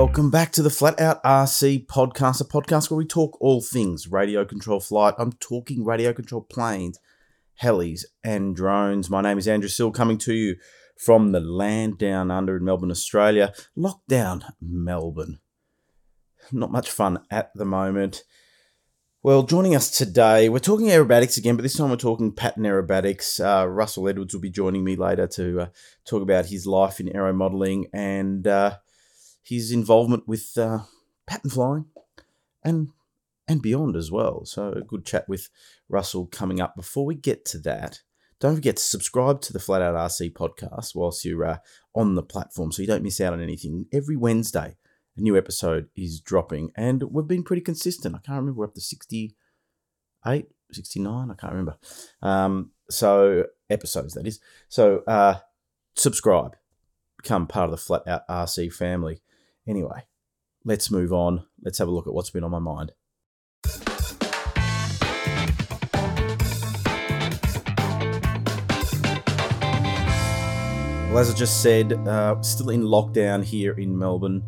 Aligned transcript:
Welcome 0.00 0.30
back 0.30 0.50
to 0.52 0.62
the 0.62 0.70
Flat 0.70 0.98
Out 0.98 1.22
RC 1.24 1.86
podcast, 1.86 2.40
a 2.40 2.44
podcast 2.44 2.90
where 2.90 2.96
we 2.96 3.04
talk 3.04 3.36
all 3.38 3.60
things 3.60 4.08
radio 4.08 4.46
control 4.46 4.80
flight. 4.80 5.12
I'm 5.18 5.32
talking 5.32 5.84
radio 5.84 6.14
control 6.14 6.40
planes, 6.40 6.98
helis, 7.60 8.06
and 8.24 8.56
drones. 8.56 9.10
My 9.10 9.20
name 9.20 9.36
is 9.36 9.46
Andrew 9.46 9.68
Sill, 9.68 9.90
coming 9.90 10.16
to 10.16 10.32
you 10.32 10.56
from 10.96 11.32
the 11.32 11.40
land 11.40 11.98
down 11.98 12.30
under 12.30 12.56
in 12.56 12.64
Melbourne, 12.64 12.90
Australia. 12.90 13.52
Lockdown, 13.76 14.42
Melbourne. 14.58 15.38
Not 16.50 16.72
much 16.72 16.90
fun 16.90 17.18
at 17.30 17.50
the 17.54 17.66
moment. 17.66 18.24
Well, 19.22 19.42
joining 19.42 19.76
us 19.76 19.90
today, 19.90 20.48
we're 20.48 20.60
talking 20.60 20.86
aerobatics 20.86 21.36
again, 21.36 21.56
but 21.56 21.62
this 21.62 21.76
time 21.76 21.90
we're 21.90 21.96
talking 21.96 22.32
pattern 22.32 22.62
aerobatics. 22.62 23.38
Uh, 23.38 23.68
Russell 23.68 24.08
Edwards 24.08 24.32
will 24.32 24.40
be 24.40 24.48
joining 24.48 24.82
me 24.82 24.96
later 24.96 25.26
to 25.26 25.60
uh, 25.60 25.66
talk 26.06 26.22
about 26.22 26.46
his 26.46 26.66
life 26.66 27.00
in 27.00 27.14
aero 27.14 27.34
modelling 27.34 27.84
and 27.92 28.46
uh, 28.46 28.78
his 29.50 29.72
involvement 29.72 30.28
with 30.28 30.56
uh, 30.56 30.80
pattern 31.26 31.50
flying 31.50 31.86
and 32.62 32.88
and 33.48 33.60
beyond 33.60 33.96
as 33.96 34.12
well. 34.12 34.44
So 34.44 34.70
a 34.72 34.80
good 34.80 35.04
chat 35.04 35.28
with 35.28 35.48
Russell 35.88 36.26
coming 36.26 36.60
up. 36.60 36.76
Before 36.76 37.04
we 37.04 37.16
get 37.16 37.44
to 37.46 37.58
that, 37.58 38.00
don't 38.38 38.54
forget 38.54 38.76
to 38.76 38.82
subscribe 38.82 39.40
to 39.42 39.52
the 39.52 39.58
Flat 39.58 39.82
Out 39.82 39.96
RC 39.96 40.32
podcast 40.34 40.94
whilst 40.94 41.24
you're 41.24 41.44
uh, 41.44 41.58
on 41.92 42.14
the 42.14 42.22
platform 42.22 42.70
so 42.70 42.80
you 42.80 42.86
don't 42.86 43.02
miss 43.02 43.20
out 43.20 43.32
on 43.32 43.42
anything. 43.42 43.86
Every 43.92 44.16
Wednesday, 44.16 44.76
a 45.16 45.20
new 45.20 45.36
episode 45.36 45.88
is 45.96 46.20
dropping, 46.20 46.70
and 46.76 47.02
we've 47.10 47.26
been 47.26 47.42
pretty 47.42 47.62
consistent. 47.62 48.14
I 48.14 48.18
can't 48.18 48.38
remember, 48.38 48.60
we're 48.60 48.66
up 48.66 48.74
to 48.74 48.80
68, 48.80 50.46
69, 50.72 51.30
I 51.30 51.34
can't 51.34 51.52
remember. 51.52 51.76
Um, 52.22 52.70
so, 52.88 53.46
episodes, 53.68 54.14
that 54.14 54.28
is. 54.28 54.38
So, 54.68 55.02
uh, 55.08 55.38
subscribe, 55.96 56.54
become 57.20 57.48
part 57.48 57.64
of 57.64 57.72
the 57.72 57.76
Flat 57.78 58.06
Out 58.06 58.28
RC 58.28 58.72
family. 58.72 59.22
Anyway, 59.70 60.02
let's 60.64 60.90
move 60.90 61.12
on. 61.12 61.46
Let's 61.62 61.78
have 61.78 61.86
a 61.86 61.92
look 61.92 62.08
at 62.08 62.12
what's 62.12 62.30
been 62.30 62.42
on 62.42 62.50
my 62.50 62.58
mind. 62.58 62.90
Well, 71.08 71.18
as 71.18 71.30
I 71.30 71.34
just 71.36 71.62
said, 71.62 71.92
uh, 71.92 72.42
still 72.42 72.70
in 72.70 72.82
lockdown 72.82 73.44
here 73.44 73.72
in 73.74 73.96
Melbourne, 73.96 74.42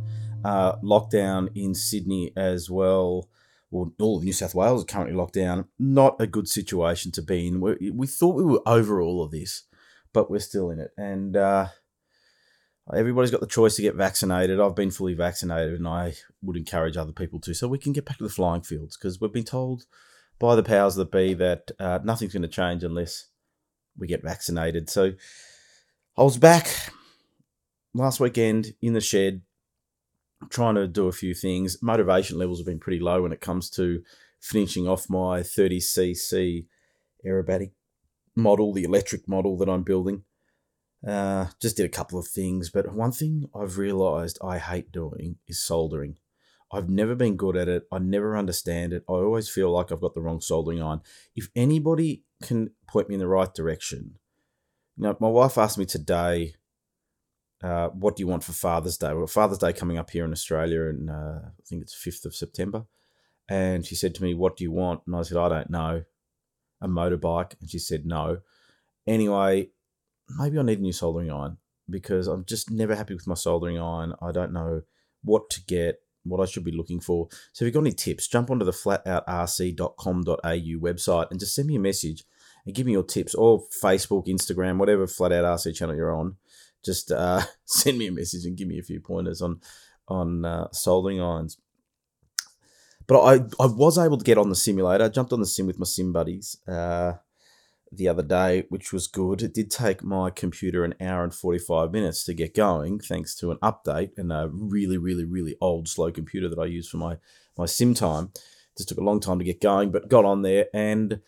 uh, 0.45 0.75
lockdown 0.79 1.51
in 1.55 1.73
Sydney 1.77 2.33
as 2.37 2.69
well. 2.69 3.29
Well, 3.71 3.93
all 4.01 4.19
of 4.19 4.25
New 4.25 4.33
South 4.33 4.57
Wales 4.57 4.81
is 4.81 4.87
currently 4.87 5.15
locked 5.15 5.35
down. 5.35 5.67
Not 5.79 6.21
a 6.21 6.27
good 6.27 6.49
situation 6.49 7.13
to 7.13 7.23
be 7.23 7.47
in. 7.47 7.61
We, 7.61 7.93
we 7.93 8.09
thought 8.09 8.35
we 8.35 8.45
were 8.45 8.63
over 8.67 9.01
all 9.01 9.23
of 9.23 9.31
this, 9.31 9.63
but 10.13 10.33
we're 10.33 10.41
still 10.41 10.71
in 10.71 10.81
it. 10.81 10.91
And 10.97 11.37
uh, 11.37 11.69
everybody's 12.95 13.31
got 13.31 13.41
the 13.41 13.47
choice 13.47 13.77
to 13.77 13.83
get 13.83 13.95
vaccinated. 13.95 14.61
I've 14.61 14.77
been 14.77 14.91
fully 14.91 15.15
vaccinated, 15.15 15.75
and 15.75 15.89
I 15.89 16.15
would 16.43 16.57
encourage 16.57 16.97
other 16.97 17.13
people 17.13 17.41
to, 17.41 17.55
so 17.55 17.69
we 17.69 17.79
can 17.79 17.93
get 17.93 18.05
back 18.05 18.19
to 18.19 18.25
the 18.25 18.31
flying 18.31 18.63
fields 18.63 18.97
because 18.97 19.21
we've 19.21 19.33
been 19.33 19.45
told 19.45 19.85
by 20.39 20.57
the 20.57 20.63
powers 20.63 20.97
that 20.97 21.13
be 21.13 21.35
that 21.35 21.71
uh, 21.79 22.01
nothing's 22.03 22.33
going 22.33 22.43
to 22.43 22.49
change 22.49 22.83
unless 22.83 23.27
we 23.97 24.07
get 24.07 24.23
vaccinated. 24.23 24.91
So 24.91 25.13
I 26.17 26.23
was 26.23 26.39
back 26.39 26.69
last 27.95 28.21
weekend 28.21 28.75
in 28.81 28.95
the 28.95 29.01
shed 29.01 29.43
trying 30.51 30.75
to 30.75 30.89
do 30.89 31.07
a 31.07 31.13
few 31.13 31.35
things. 31.35 31.81
Motivation 31.83 32.39
levels 32.39 32.59
have 32.59 32.67
been 32.67 32.81
pretty 32.81 32.99
low 32.99 33.23
when 33.23 33.33
it 33.33 33.41
comes 33.41 33.71
to 33.71 34.03
finishing 34.41 34.89
off 34.89 35.09
my 35.09 35.41
30cc 35.41 36.67
aerobatic 37.25 37.71
model, 38.35 38.73
the 38.73 38.83
electric 38.83 39.29
model 39.29 39.57
that 39.59 39.69
I'm 39.69 39.85
building. 39.85 40.25
Uh, 41.07 41.47
just 41.61 41.77
did 41.77 41.87
a 41.87 41.89
couple 41.89 42.19
of 42.19 42.29
things, 42.29 42.71
but 42.71 42.93
one 42.95 43.13
thing 43.13 43.49
I've 43.55 43.79
realized 43.79 44.39
I 44.43 44.59
hate 44.59 44.93
doing 44.93 45.37
is 45.49 45.61
soldering. 45.61 46.19
I've 46.73 46.89
never 46.89 47.15
been 47.15 47.37
good 47.37 47.57
at 47.57 47.69
it. 47.69 47.87
I 47.93 47.99
never 47.99 48.37
understand 48.37 48.93
it. 48.93 49.05
I 49.09 49.13
always 49.13 49.49
feel 49.49 49.71
like 49.71 49.91
I've 49.91 50.01
got 50.01 50.15
the 50.15 50.23
wrong 50.23 50.41
soldering 50.41 50.81
iron. 50.81 51.03
If 51.35 51.49
anybody 51.55 52.23
can 52.43 52.71
point 52.87 53.09
me 53.09 53.17
in 53.17 53.21
the 53.21 53.27
right 53.27 53.53
direction, 53.53 54.19
now, 54.97 55.17
my 55.21 55.29
wife 55.29 55.59
asked 55.59 55.79
me 55.79 55.87
today, 55.87 56.55
uh, 57.63 57.89
what 57.89 58.17
do 58.17 58.23
you 58.23 58.27
want 58.27 58.45
for 58.45 58.53
Father's 58.53 58.99
Day? 58.99 59.13
Well, 59.13 59.27
Father's 59.27 59.59
Day 59.59 59.73
coming 59.73 59.97
up 59.97 60.11
here 60.11 60.25
in 60.25 60.33
Australia, 60.33 60.83
and 60.83 61.09
uh, 61.09 61.41
I 61.47 61.63
think 61.65 61.83
it's 61.83 61.95
5th 61.95 62.27
of 62.27 62.35
September. 62.35 62.87
And 63.49 63.87
she 63.87 63.95
said 63.95 64.15
to 64.17 64.23
me, 64.23 64.35
What 64.35 64.57
do 64.57 64.65
you 64.65 64.73
want? 64.73 65.03
And 65.07 65.17
I 65.17 65.23
said, 65.23 65.37
I 65.37 65.49
don't 65.49 65.71
know. 65.71 66.05
A 66.81 66.89
motorbike. 66.89 67.55
And 67.61 67.71
she 67.71 67.79
said, 67.79 68.05
No. 68.07 68.39
Anyway, 69.07 69.71
maybe 70.29 70.59
I 70.59 70.63
need 70.63 70.79
a 70.79 70.83
new 70.83 70.93
soldering 70.93 71.31
iron 71.31 71.59
because 71.89 72.27
I'm 72.27 72.45
just 72.45 72.71
never 72.71 72.95
happy 72.95 73.15
with 73.15 73.27
my 73.27 73.35
soldering 73.35 73.79
iron. 73.79 74.15
I 74.21 74.33
don't 74.33 74.53
know 74.53 74.83
what 75.23 75.51
to 75.51 75.65
get, 75.65 76.03
what 76.25 76.41
I 76.41 76.47
should 76.47 76.65
be 76.65 76.73
looking 76.73 77.01
for. 77.01 77.29
So 77.53 77.65
if 77.65 77.67
you've 77.67 77.75
got 77.75 77.81
any 77.81 77.93
tips, 77.93 78.29
jump 78.29 78.51
onto 78.51 78.65
the 78.65 78.73
flatoutrc.com.au 78.73 80.41
website 80.81 81.31
and 81.31 81.41
just 81.41 81.55
send 81.55 81.69
me 81.69 81.77
a 81.77 81.81
message 81.81 82.25
and 82.65 82.75
give 82.75 82.87
me 82.87 82.93
your 82.93 83.03
tips 83.03 83.35
or 83.35 83.65
Facebook, 83.83 84.27
Instagram, 84.27 84.79
whatever 84.79 85.07
flat 85.07 85.33
out 85.33 85.45
RC 85.45 85.75
channel 85.75 85.97
you're 85.97 86.15
on. 86.15 86.37
Just 86.85 87.13
uh, 87.13 87.43
send 87.65 87.99
me 87.99 88.07
a 88.09 88.13
message 88.13 88.45
and 88.45 88.57
give 88.57 88.69
me 88.69 88.79
a 88.79 88.83
few 88.83 89.01
pointers 89.01 89.43
on 89.43 89.61
on 90.09 90.45
uh, 90.45 90.69
soldering 90.73 91.21
irons. 91.21 91.59
But 93.07 93.23
I, 93.23 93.35
I 93.61 93.67
was 93.67 93.99
able 93.99 94.19
to 94.19 94.25
get 94.25 94.39
on 94.39 94.49
the 94.49 94.57
simulator. 94.57 95.05
I 95.05 95.09
jumped 95.09 95.33
on 95.33 95.41
the 95.41 95.47
sim 95.47 95.67
with 95.67 95.79
my 95.79 95.85
sim 95.85 96.13
buddies 96.13 96.57
uh, 96.69 97.15
the 97.93 98.09
other 98.09 98.23
day, 98.23 98.65
which 98.71 98.93
was 98.93 99.07
good. 99.07 99.43
It 99.43 99.53
did 99.53 99.71
take 99.71 100.03
my 100.03 100.31
computer 100.31 100.85
an 100.85 100.95
hour 101.01 101.23
and 101.23 101.35
45 101.35 101.93
minutes 101.93 102.25
to 102.25 102.35
get 102.35 102.55
going, 102.55 102.99
thanks 103.01 103.35
to 103.37 103.51
an 103.51 103.59
update 103.59 104.17
and 104.17 104.33
a 104.33 104.49
really, 104.51 104.97
really, 104.97 105.25
really 105.25 105.57
old, 105.61 105.89
slow 105.89 106.11
computer 106.11 106.49
that 106.49 106.59
I 106.59 106.65
use 106.65 106.89
for 106.89 106.97
my, 106.97 107.19
my 107.57 107.67
sim 107.67 107.93
time. 107.93 108.31
It 108.35 108.79
just 108.79 108.89
took 108.89 108.99
a 108.99 109.05
long 109.05 109.21
time 109.21 109.39
to 109.39 109.45
get 109.45 109.61
going, 109.61 109.91
but 109.91 110.09
got 110.09 110.25
on 110.25 110.43
there 110.43 110.67
and 110.73 111.21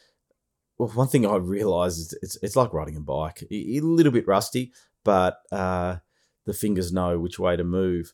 well, 0.78 0.88
one 0.88 1.08
thing 1.08 1.24
I 1.24 1.36
realised 1.36 1.98
is 1.98 2.18
it's 2.20 2.38
it's 2.42 2.56
like 2.56 2.72
riding 2.72 2.96
a 2.96 3.00
bike. 3.00 3.44
A 3.50 3.80
little 3.80 4.10
bit 4.10 4.26
rusty, 4.26 4.72
but 5.04 5.38
uh, 5.52 5.96
the 6.46 6.52
fingers 6.52 6.92
know 6.92 7.18
which 7.18 7.38
way 7.38 7.56
to 7.56 7.64
move. 7.64 8.12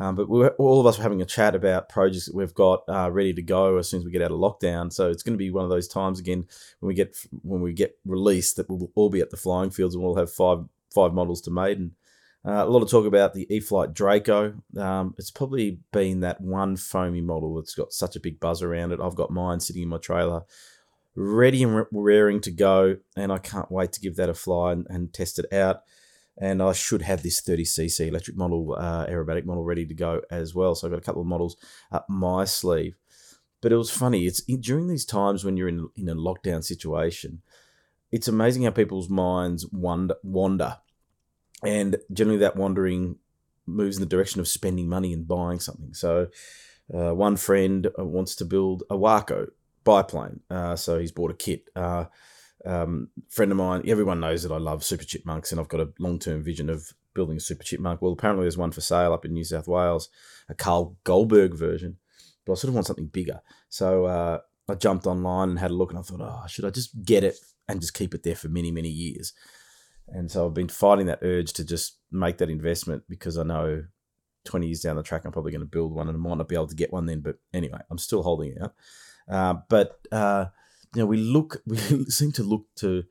Um, 0.00 0.16
but 0.16 0.28
all 0.58 0.80
of 0.80 0.86
us 0.86 0.96
were 0.96 1.02
having 1.02 1.20
a 1.20 1.26
chat 1.26 1.54
about 1.54 1.90
projects 1.90 2.24
that 2.24 2.34
we've 2.34 2.54
got 2.54 2.84
uh, 2.88 3.10
ready 3.10 3.34
to 3.34 3.42
go 3.42 3.76
as 3.76 3.88
soon 3.88 4.00
as 4.00 4.06
we 4.06 4.10
get 4.10 4.22
out 4.22 4.30
of 4.30 4.38
lockdown. 4.38 4.90
So 4.90 5.10
it's 5.10 5.22
going 5.22 5.34
to 5.34 5.38
be 5.38 5.50
one 5.50 5.62
of 5.62 5.70
those 5.70 5.86
times 5.86 6.18
again 6.18 6.46
when 6.80 6.88
we 6.88 6.94
get 6.94 7.16
when 7.42 7.60
we 7.60 7.74
get 7.74 7.98
released 8.06 8.56
that 8.56 8.68
we'll 8.70 8.90
all 8.94 9.10
be 9.10 9.20
at 9.20 9.30
the 9.30 9.36
flying 9.36 9.70
fields 9.70 9.94
and 9.94 10.02
we'll 10.02 10.16
have 10.16 10.32
five 10.32 10.64
five 10.92 11.12
models 11.12 11.42
to 11.42 11.50
maiden. 11.50 11.96
Uh, 12.42 12.64
a 12.64 12.70
lot 12.70 12.82
of 12.82 12.90
talk 12.90 13.04
about 13.04 13.34
the 13.34 13.46
E-flite 13.54 13.92
Draco. 13.92 14.54
Um, 14.74 15.14
it's 15.18 15.30
probably 15.30 15.80
been 15.92 16.20
that 16.20 16.40
one 16.40 16.74
foamy 16.76 17.20
model 17.20 17.56
that's 17.56 17.74
got 17.74 17.92
such 17.92 18.16
a 18.16 18.20
big 18.20 18.40
buzz 18.40 18.62
around 18.62 18.92
it. 18.92 19.00
I've 19.00 19.14
got 19.14 19.30
mine 19.30 19.60
sitting 19.60 19.82
in 19.82 19.90
my 19.90 19.98
trailer 19.98 20.44
ready 21.14 21.62
and 21.62 21.84
raring 21.92 22.40
to 22.40 22.50
go, 22.50 22.96
and 23.16 23.30
I 23.30 23.38
can't 23.38 23.70
wait 23.70 23.92
to 23.92 24.00
give 24.00 24.16
that 24.16 24.30
a 24.30 24.34
fly 24.34 24.72
and, 24.72 24.86
and 24.88 25.12
test 25.12 25.38
it 25.38 25.52
out. 25.52 25.82
And 26.38 26.62
I 26.62 26.72
should 26.72 27.02
have 27.02 27.22
this 27.22 27.40
30cc 27.40 28.08
electric 28.08 28.36
model, 28.36 28.74
uh, 28.78 29.06
aerobatic 29.06 29.44
model, 29.44 29.64
ready 29.64 29.84
to 29.84 29.94
go 29.94 30.22
as 30.30 30.54
well. 30.54 30.74
So 30.74 30.86
I've 30.86 30.92
got 30.92 31.00
a 31.00 31.04
couple 31.04 31.20
of 31.20 31.28
models 31.28 31.56
up 31.92 32.06
my 32.08 32.44
sleeve. 32.44 32.96
But 33.60 33.72
it 33.72 33.76
was 33.76 33.90
funny. 33.90 34.26
It's 34.26 34.40
during 34.40 34.88
these 34.88 35.04
times 35.04 35.44
when 35.44 35.56
you're 35.56 35.68
in 35.68 35.90
in 35.96 36.08
a 36.08 36.14
lockdown 36.14 36.64
situation, 36.64 37.42
it's 38.10 38.28
amazing 38.28 38.62
how 38.62 38.70
people's 38.70 39.10
minds 39.10 39.66
wander, 39.70 40.16
wander, 40.22 40.78
and 41.62 41.96
generally 42.12 42.38
that 42.38 42.56
wandering 42.56 43.18
moves 43.66 43.96
in 43.96 44.00
the 44.00 44.08
direction 44.08 44.40
of 44.40 44.48
spending 44.48 44.88
money 44.88 45.12
and 45.12 45.28
buying 45.28 45.60
something. 45.60 45.92
So, 45.92 46.28
uh, 46.92 47.14
one 47.14 47.36
friend 47.36 47.88
uh, 47.98 48.04
wants 48.04 48.34
to 48.36 48.44
build 48.44 48.82
a 48.88 48.96
Waco 48.96 49.48
biplane. 49.84 50.40
Uh, 50.50 50.76
so 50.76 50.98
he's 50.98 51.12
bought 51.12 51.30
a 51.30 51.34
kit. 51.34 51.68
Um, 52.64 53.08
friend 53.28 53.50
of 53.50 53.58
mine, 53.58 53.82
everyone 53.86 54.20
knows 54.20 54.42
that 54.42 54.52
I 54.52 54.58
love 54.58 54.84
super 54.84 55.04
chipmunks, 55.04 55.50
and 55.50 55.60
I've 55.60 55.68
got 55.68 55.80
a 55.80 55.92
long 55.98 56.18
term 56.18 56.42
vision 56.42 56.68
of 56.68 56.92
building 57.14 57.36
a 57.36 57.40
super 57.40 57.64
chipmunk. 57.64 58.02
Well, 58.02 58.12
apparently 58.12 58.44
there's 58.44 58.58
one 58.58 58.72
for 58.72 58.80
sale 58.80 59.12
up 59.12 59.24
in 59.24 59.32
New 59.32 59.44
South 59.44 59.68
Wales, 59.68 60.08
a 60.48 60.54
Carl 60.54 60.96
Goldberg 61.04 61.54
version, 61.54 61.96
but 62.44 62.52
I 62.52 62.56
sort 62.56 62.68
of 62.68 62.74
want 62.74 62.86
something 62.86 63.06
bigger. 63.06 63.40
So 63.68 64.04
uh, 64.04 64.38
I 64.68 64.74
jumped 64.74 65.06
online 65.06 65.50
and 65.50 65.58
had 65.58 65.70
a 65.70 65.74
look, 65.74 65.90
and 65.90 65.98
I 65.98 66.02
thought, 66.02 66.20
oh, 66.20 66.46
should 66.48 66.64
I 66.64 66.70
just 66.70 67.02
get 67.04 67.24
it 67.24 67.36
and 67.68 67.80
just 67.80 67.94
keep 67.94 68.14
it 68.14 68.22
there 68.22 68.36
for 68.36 68.48
many, 68.48 68.70
many 68.70 68.88
years? 68.88 69.32
And 70.08 70.30
so 70.30 70.46
I've 70.46 70.54
been 70.54 70.68
fighting 70.68 71.06
that 71.06 71.20
urge 71.22 71.52
to 71.54 71.64
just 71.64 71.98
make 72.10 72.38
that 72.38 72.50
investment 72.50 73.04
because 73.08 73.38
I 73.38 73.44
know 73.44 73.84
20 74.44 74.66
years 74.66 74.80
down 74.80 74.96
the 74.96 75.02
track, 75.02 75.24
I'm 75.24 75.32
probably 75.32 75.52
going 75.52 75.60
to 75.60 75.66
build 75.66 75.94
one 75.94 76.08
and 76.08 76.16
I 76.16 76.18
might 76.18 76.38
not 76.38 76.48
be 76.48 76.56
able 76.56 76.66
to 76.66 76.74
get 76.74 76.92
one 76.92 77.06
then. 77.06 77.20
But 77.20 77.36
anyway, 77.54 77.78
I'm 77.90 77.98
still 77.98 78.22
holding 78.22 78.56
out. 78.60 78.74
Uh, 79.28 79.54
but 79.68 80.00
uh, 80.10 80.46
you 80.94 81.02
know, 81.02 81.06
we 81.06 81.18
look, 81.18 81.62
we 81.66 81.76
seem 82.06 82.32
to 82.32 82.42
look 82.42 82.66
to 82.76 83.04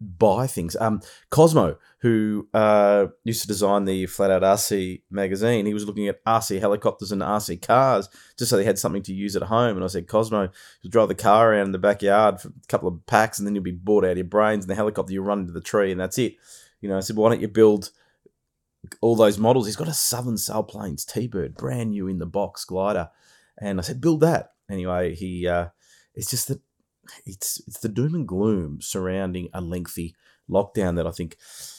buy 0.00 0.46
things. 0.46 0.76
Um, 0.76 1.00
Cosmo, 1.30 1.76
who 2.00 2.48
uh, 2.52 3.06
used 3.22 3.42
to 3.42 3.48
design 3.48 3.84
the 3.84 4.06
Flat 4.06 4.30
Out 4.30 4.42
RC 4.42 5.02
magazine, 5.10 5.66
he 5.66 5.74
was 5.74 5.86
looking 5.86 6.08
at 6.08 6.24
RC 6.24 6.60
helicopters 6.60 7.12
and 7.12 7.22
RC 7.22 7.62
cars 7.62 8.08
just 8.38 8.50
so 8.50 8.56
they 8.56 8.64
had 8.64 8.78
something 8.78 9.02
to 9.02 9.14
use 9.14 9.36
at 9.36 9.42
home. 9.42 9.76
And 9.76 9.84
I 9.84 9.88
said, 9.88 10.08
Cosmo, 10.08 10.50
you 10.82 10.90
drive 10.90 11.08
the 11.08 11.14
car 11.14 11.52
around 11.52 11.66
in 11.66 11.72
the 11.72 11.78
backyard 11.78 12.40
for 12.40 12.48
a 12.48 12.66
couple 12.68 12.88
of 12.88 13.06
packs, 13.06 13.38
and 13.38 13.46
then 13.46 13.54
you'll 13.54 13.64
be 13.64 13.70
bored 13.70 14.04
out 14.04 14.12
of 14.12 14.18
your 14.18 14.24
brains. 14.24 14.64
And 14.64 14.70
the 14.70 14.74
helicopter, 14.74 15.12
you 15.12 15.22
run 15.22 15.40
into 15.40 15.52
the 15.52 15.60
tree, 15.60 15.90
and 15.90 16.00
that's 16.00 16.18
it. 16.18 16.36
You 16.80 16.88
know, 16.88 16.96
I 16.96 17.00
said, 17.00 17.16
why 17.16 17.30
don't 17.30 17.40
you 17.40 17.48
build 17.48 17.90
all 19.00 19.16
those 19.16 19.38
models. 19.38 19.66
He's 19.66 19.76
got 19.76 19.88
a 19.88 19.94
Southern 19.94 20.34
Sailplanes 20.34 21.06
T-Bird, 21.06 21.54
brand 21.54 21.90
new 21.90 22.08
in 22.08 22.18
the 22.18 22.26
box 22.26 22.64
glider, 22.64 23.10
and 23.58 23.78
I 23.78 23.82
said, 23.82 24.00
build 24.00 24.20
that. 24.20 24.52
Anyway, 24.70 25.14
he 25.14 25.46
uh, 25.46 25.68
it's 26.14 26.30
just 26.30 26.48
that 26.48 26.60
it's 27.24 27.60
it's 27.66 27.80
the 27.80 27.88
doom 27.88 28.14
and 28.14 28.28
gloom 28.28 28.80
surrounding 28.80 29.48
a 29.52 29.60
lengthy 29.60 30.14
lockdown 30.48 30.96
that 30.96 31.06
I 31.06 31.10
think 31.10 31.36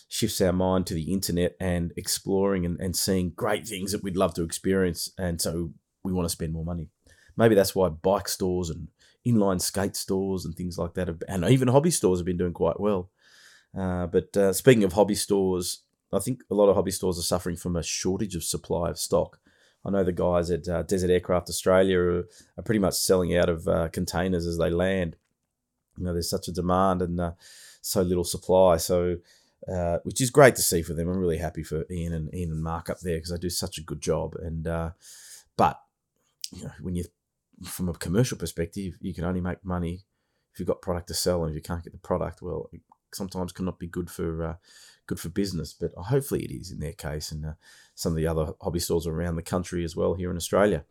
shifts 0.08 0.42
our 0.42 0.54
mind 0.54 0.88
to 0.88 0.94
the 0.94 1.12
internet 1.12 1.56
and 1.60 1.92
exploring 1.98 2.66
and, 2.66 2.80
and 2.80 2.96
seeing 2.96 3.32
great 3.32 3.68
things 3.68 3.92
that 3.92 4.04
we'd 4.04 4.18
love 4.18 4.34
to 4.36 4.44
experience. 4.44 5.12
And 5.18 5.42
so 5.42 5.72
we 6.04 6.14
want 6.14 6.26
to 6.26 6.32
spend 6.32 6.54
more 6.54 6.66
money. 6.66 6.90
Maybe 7.38 7.56
that's 7.56 7.76
why 7.76 7.90
bike 7.90 8.30
stores 8.30 8.70
and 8.70 8.88
inline 9.28 9.62
skate 9.62 9.96
stores 9.96 10.46
and 10.46 10.56
things 10.56 10.78
like 10.78 10.94
that, 10.94 11.08
have, 11.08 11.22
and 11.28 11.44
even 11.46 11.68
hobby 11.68 11.92
stores 11.92 12.20
have 12.20 12.26
been 12.26 12.38
doing 12.38 12.54
quite 12.54 12.80
well. 12.80 13.10
Uh, 13.78 14.06
but 14.06 14.36
uh, 14.38 14.54
speaking 14.54 14.84
of 14.84 14.94
hobby 14.94 15.16
stores, 15.16 15.82
I 16.14 16.20
think 16.20 16.44
a 16.50 16.56
lot 16.56 16.70
of 16.70 16.76
hobby 16.76 16.92
stores 16.92 17.20
are 17.20 17.24
suffering 17.24 17.58
from 17.58 17.76
a 17.76 17.84
shortage 17.84 18.36
of 18.36 18.44
supply 18.44 18.90
of 18.90 19.00
stock. 19.00 19.40
I 19.86 19.92
know 19.92 20.04
the 20.04 20.12
guys 20.12 20.50
at 20.50 20.68
uh, 20.68 20.84
Desert 20.84 21.12
Aircraft 21.12 21.50
Australia 21.50 22.00
are, 22.00 22.28
are, 22.58 22.64
pretty 22.64 22.80
much 22.80 22.96
selling 22.96 23.38
out 23.38 23.50
of 23.50 23.68
uh, 23.68 23.90
containers 23.90 24.48
as 24.48 24.58
they 24.58 24.70
land. 24.70 25.16
You 25.98 26.06
know, 26.06 26.14
there's 26.14 26.30
such 26.30 26.48
a 26.48 26.52
demand 26.52 27.02
and 27.02 27.20
uh, 27.20 27.32
so 27.82 28.02
little 28.02 28.24
supply. 28.24 28.78
So, 28.78 29.18
uh, 29.72 30.00
which 30.04 30.22
is 30.22 30.30
great 30.32 30.56
to 30.56 30.62
see 30.62 30.82
for 30.82 30.94
them. 30.94 31.08
I'm 31.08 31.18
really 31.18 31.38
happy 31.38 31.64
for 31.64 31.86
Ian 31.90 32.14
and 32.14 32.34
Ian 32.34 32.52
and 32.52 32.64
Mark 32.64 32.90
up 32.90 33.00
there 33.00 33.18
because 33.18 33.30
they 33.30 33.38
do 33.38 33.50
such 33.50 33.78
a 33.78 33.84
good 33.84 34.02
job. 34.02 34.36
And 34.36 34.68
uh, 34.68 34.92
but 35.56 35.80
you 36.52 36.64
know, 36.64 36.72
when 36.82 36.96
you 36.96 37.06
from 37.64 37.88
a 37.88 37.94
commercial 37.94 38.38
perspective, 38.38 38.98
you 39.00 39.14
can 39.14 39.24
only 39.24 39.42
make 39.42 39.64
money 39.64 40.02
if 40.56 40.60
you've 40.60 40.68
got 40.68 40.82
product 40.82 41.10
to 41.10 41.14
sell, 41.14 41.44
and 41.44 41.52
if 41.52 41.56
you 41.56 41.62
can't 41.62 41.84
get 41.84 41.92
the 41.92 42.00
product, 42.00 42.42
well, 42.42 42.70
it 42.72 42.80
sometimes 43.14 43.52
cannot 43.52 43.78
be 43.78 43.88
good 43.88 44.10
for 44.10 44.44
uh, 44.44 44.56
good 45.08 45.20
for 45.20 45.30
business. 45.30 45.74
But 45.74 45.92
hopefully, 45.96 46.44
it 46.44 46.52
is 46.52 46.72
in 46.72 46.80
their 46.80 46.94
case, 46.94 47.32
and 47.32 47.46
uh, 47.46 47.54
some 47.94 48.12
of 48.12 48.18
the 48.18 48.28
other 48.28 48.54
hobby 48.62 48.80
stores 48.80 49.08
around 49.08 49.36
the 49.36 49.42
country 49.42 49.84
as 49.84 49.96
well 49.96 50.14
here 50.14 50.32
in 50.32 50.38
Australia. 50.38 50.86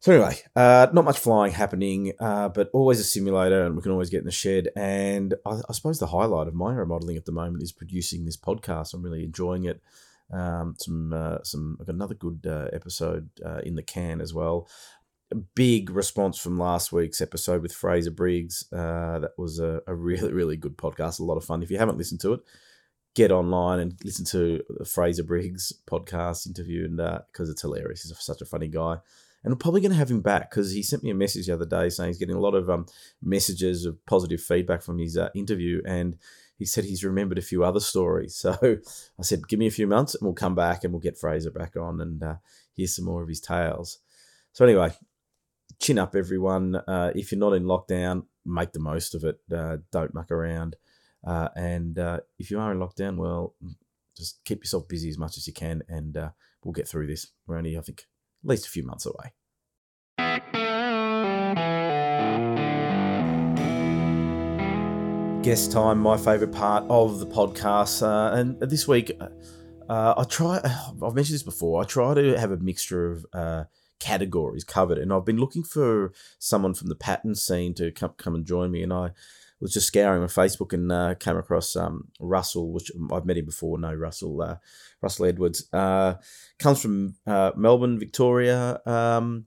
So 0.00 0.12
anyway, 0.12 0.38
uh, 0.54 0.88
not 0.92 1.04
much 1.04 1.18
flying 1.18 1.52
happening, 1.52 2.12
uh, 2.20 2.50
but 2.50 2.70
always 2.72 3.00
a 3.00 3.04
simulator, 3.04 3.64
and 3.64 3.74
we 3.74 3.82
can 3.82 3.92
always 3.92 4.10
get 4.10 4.20
in 4.20 4.26
the 4.26 4.30
shed. 4.30 4.68
And 4.76 5.34
I, 5.44 5.60
I 5.68 5.72
suppose 5.72 5.98
the 5.98 6.06
highlight 6.06 6.48
of 6.48 6.54
my 6.54 6.72
remodeling 6.74 7.16
at 7.16 7.24
the 7.24 7.32
moment 7.32 7.62
is 7.62 7.72
producing 7.72 8.24
this 8.24 8.36
podcast. 8.36 8.94
I'm 8.94 9.02
really 9.02 9.24
enjoying 9.24 9.64
it. 9.64 9.80
Um, 10.32 10.74
some 10.78 11.12
uh, 11.12 11.38
some 11.42 11.76
I've 11.80 11.86
got 11.86 11.94
another 11.94 12.14
good 12.14 12.46
uh, 12.46 12.68
episode 12.72 13.30
uh, 13.44 13.60
in 13.64 13.74
the 13.74 13.82
can 13.82 14.20
as 14.20 14.34
well. 14.34 14.68
A 15.32 15.36
big 15.36 15.90
response 15.90 16.38
from 16.38 16.58
last 16.58 16.92
week's 16.92 17.20
episode 17.20 17.62
with 17.62 17.72
Fraser 17.72 18.10
Briggs. 18.10 18.70
Uh, 18.72 19.20
that 19.20 19.32
was 19.36 19.58
a, 19.58 19.80
a 19.86 19.94
really 19.96 20.32
really 20.32 20.56
good 20.56 20.76
podcast. 20.76 21.20
A 21.20 21.24
lot 21.24 21.36
of 21.36 21.44
fun. 21.44 21.62
If 21.62 21.70
you 21.70 21.78
haven't 21.78 21.98
listened 21.98 22.20
to 22.20 22.34
it, 22.34 22.40
get 23.16 23.32
online 23.32 23.80
and 23.80 23.96
listen 24.04 24.24
to 24.26 24.62
Fraser 24.86 25.24
Briggs 25.24 25.72
podcast 25.90 26.46
interview, 26.46 26.84
and 26.84 26.98
because 27.32 27.50
it's 27.50 27.62
hilarious. 27.62 28.04
He's 28.04 28.16
such 28.20 28.40
a 28.40 28.46
funny 28.46 28.68
guy 28.68 28.98
and 29.46 29.52
I'm 29.52 29.60
probably 29.60 29.80
going 29.80 29.92
to 29.92 29.98
have 29.98 30.10
him 30.10 30.22
back 30.22 30.50
because 30.50 30.72
he 30.72 30.82
sent 30.82 31.04
me 31.04 31.10
a 31.10 31.14
message 31.14 31.46
the 31.46 31.54
other 31.54 31.64
day 31.64 31.88
saying 31.88 32.08
he's 32.08 32.18
getting 32.18 32.34
a 32.34 32.40
lot 32.40 32.56
of 32.56 32.68
um, 32.68 32.84
messages 33.22 33.84
of 33.84 34.04
positive 34.04 34.40
feedback 34.40 34.82
from 34.82 34.98
his 34.98 35.16
uh, 35.16 35.28
interview, 35.36 35.80
and 35.86 36.16
he 36.58 36.64
said 36.64 36.82
he's 36.82 37.04
remembered 37.04 37.38
a 37.38 37.42
few 37.42 37.62
other 37.62 37.78
stories. 37.78 38.34
So 38.46 38.58
I 38.60 39.22
said, 39.22 39.46
give 39.46 39.60
me 39.60 39.68
a 39.68 39.70
few 39.70 39.86
months 39.86 40.16
and 40.16 40.22
we'll 40.22 40.34
come 40.34 40.56
back 40.56 40.82
and 40.82 40.92
we'll 40.92 41.00
get 41.00 41.16
Fraser 41.16 41.52
back 41.52 41.76
on 41.76 42.00
and 42.00 42.22
uh, 42.24 42.34
hear 42.72 42.88
some 42.88 43.04
more 43.04 43.22
of 43.22 43.28
his 43.28 43.40
tales. 43.40 43.98
So 44.52 44.64
anyway, 44.64 44.92
chin 45.78 45.98
up, 46.00 46.16
everyone. 46.16 46.74
Uh, 46.74 47.12
if 47.14 47.30
you're 47.30 47.38
not 47.38 47.52
in 47.52 47.64
lockdown, 47.64 48.24
make 48.44 48.72
the 48.72 48.80
most 48.80 49.14
of 49.14 49.22
it. 49.22 49.38
Uh, 49.54 49.76
don't 49.92 50.12
muck 50.12 50.32
around. 50.32 50.74
Uh, 51.24 51.48
and 51.56 51.98
uh, 51.98 52.20
if 52.38 52.50
you 52.50 52.58
are 52.58 52.72
in 52.72 52.78
lockdown, 52.78 53.16
well, 53.16 53.54
just 54.16 54.40
keep 54.44 54.62
yourself 54.62 54.88
busy 54.88 55.08
as 55.08 55.18
much 55.18 55.36
as 55.36 55.46
you 55.46 55.52
can, 55.52 55.82
and 55.88 56.16
uh, 56.16 56.30
we'll 56.64 56.72
get 56.72 56.88
through 56.88 57.06
this. 57.06 57.26
We're 57.46 57.58
only, 57.58 57.76
I 57.76 57.80
think, 57.80 58.06
at 58.44 58.50
least 58.50 58.66
a 58.66 58.70
few 58.70 58.84
months 58.84 59.06
away. 59.06 59.32
Guest 65.42 65.70
time, 65.70 66.00
my 66.00 66.16
favourite 66.16 66.52
part 66.52 66.84
of 66.88 67.20
the 67.20 67.26
podcast. 67.26 68.02
Uh, 68.02 68.34
and 68.34 68.58
this 68.58 68.88
week, 68.88 69.12
uh, 69.88 70.14
I 70.16 70.24
try, 70.24 70.60
I've 71.02 71.14
mentioned 71.14 71.34
this 71.34 71.42
before, 71.42 71.80
I 71.80 71.84
try 71.84 72.14
to 72.14 72.38
have 72.38 72.50
a 72.50 72.56
mixture 72.56 73.12
of 73.12 73.26
uh, 73.32 73.64
categories 74.00 74.64
covered. 74.64 74.98
And 74.98 75.12
I've 75.12 75.24
been 75.24 75.38
looking 75.38 75.62
for 75.62 76.12
someone 76.38 76.74
from 76.74 76.88
the 76.88 76.96
pattern 76.96 77.34
scene 77.34 77.74
to 77.74 77.92
come, 77.92 78.14
come 78.16 78.34
and 78.34 78.44
join 78.44 78.70
me. 78.70 78.82
And 78.82 78.92
I 78.92 79.10
was 79.60 79.72
just 79.72 79.86
scouring 79.86 80.20
my 80.20 80.26
Facebook 80.26 80.72
and 80.72 80.92
uh, 80.92 81.14
came 81.14 81.36
across 81.36 81.76
um, 81.76 82.08
Russell, 82.20 82.72
which 82.72 82.90
I've 83.10 83.24
met 83.24 83.38
him 83.38 83.46
before. 83.46 83.78
No, 83.78 83.94
Russell, 83.94 84.42
uh, 84.42 84.56
Russell 85.00 85.26
Edwards 85.26 85.68
uh, 85.72 86.14
comes 86.58 86.80
from 86.80 87.14
uh, 87.26 87.52
Melbourne, 87.56 87.98
Victoria. 87.98 88.80
Um, 88.84 89.46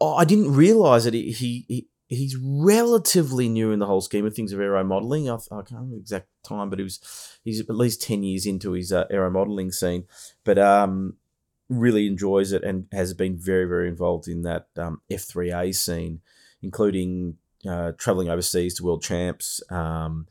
oh, 0.00 0.14
I 0.14 0.24
didn't 0.24 0.54
realise 0.54 1.04
that 1.04 1.14
he, 1.14 1.32
he 1.32 1.88
he's 2.08 2.36
relatively 2.36 3.48
new 3.48 3.72
in 3.72 3.78
the 3.78 3.86
whole 3.86 4.00
scheme 4.00 4.26
of 4.26 4.34
things 4.34 4.52
of 4.52 4.60
aero 4.60 4.84
modelling. 4.84 5.30
I, 5.30 5.34
I, 5.34 5.38
can't 5.38 5.72
remember 5.72 5.94
the 5.94 6.00
exact 6.00 6.28
time, 6.44 6.70
but 6.70 6.78
he 6.78 6.82
was 6.84 7.38
he's 7.42 7.60
at 7.60 7.74
least 7.74 8.02
ten 8.02 8.22
years 8.22 8.46
into 8.46 8.72
his 8.72 8.92
uh, 8.92 9.06
aero 9.10 9.30
modelling 9.30 9.72
scene, 9.72 10.04
but 10.44 10.58
um, 10.58 11.16
really 11.68 12.06
enjoys 12.06 12.52
it 12.52 12.62
and 12.62 12.86
has 12.92 13.14
been 13.14 13.36
very 13.36 13.64
very 13.64 13.88
involved 13.88 14.28
in 14.28 14.42
that 14.42 14.66
um, 14.76 15.00
F3A 15.10 15.74
scene, 15.74 16.20
including 16.62 17.38
uh, 17.68 17.92
traveling 17.98 18.28
overseas 18.28 18.74
to 18.74 18.84
world 18.84 19.02
champs. 19.02 19.62
Um, 19.70 20.26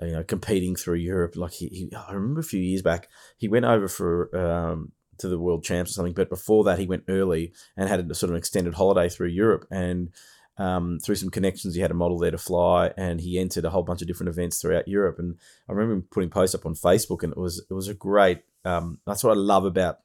you 0.00 0.12
know, 0.12 0.24
competing 0.24 0.74
through 0.74 0.96
Europe. 0.96 1.36
Like 1.36 1.52
he, 1.52 1.68
he, 1.68 1.92
I 1.94 2.12
remember 2.12 2.40
a 2.40 2.44
few 2.44 2.60
years 2.60 2.82
back, 2.82 3.08
he 3.36 3.46
went 3.46 3.66
over 3.66 3.86
for 3.86 4.36
um, 4.36 4.90
to 5.18 5.28
the 5.28 5.38
world 5.38 5.62
champs 5.62 5.92
or 5.92 5.94
something. 5.94 6.14
But 6.14 6.28
before 6.28 6.64
that, 6.64 6.80
he 6.80 6.86
went 6.86 7.04
early 7.08 7.52
and 7.76 7.88
had 7.88 8.10
a 8.10 8.14
sort 8.14 8.30
of 8.30 8.34
an 8.34 8.38
extended 8.38 8.74
holiday 8.74 9.08
through 9.08 9.28
Europe 9.28 9.66
and 9.70 10.10
um, 10.58 10.98
through 10.98 11.14
some 11.14 11.30
connections, 11.30 11.74
he 11.74 11.80
had 11.80 11.90
a 11.90 11.94
model 11.94 12.18
there 12.18 12.30
to 12.30 12.38
fly, 12.38 12.92
and 12.96 13.20
he 13.20 13.38
entered 13.38 13.64
a 13.64 13.70
whole 13.70 13.82
bunch 13.82 14.02
of 14.02 14.08
different 14.08 14.28
events 14.28 14.60
throughout 14.60 14.86
Europe. 14.86 15.18
And 15.18 15.36
I 15.68 15.72
remember 15.72 15.94
him 15.94 16.02
putting 16.10 16.30
posts 16.30 16.54
up 16.54 16.66
on 16.66 16.74
Facebook, 16.74 17.22
and 17.22 17.32
it 17.32 17.38
was 17.38 17.64
it 17.68 17.72
was 17.72 17.88
a 17.88 17.94
great. 17.94 18.42
Um, 18.64 18.98
that's 19.06 19.24
what 19.24 19.32
I 19.32 19.40
love 19.40 19.64
about 19.64 20.00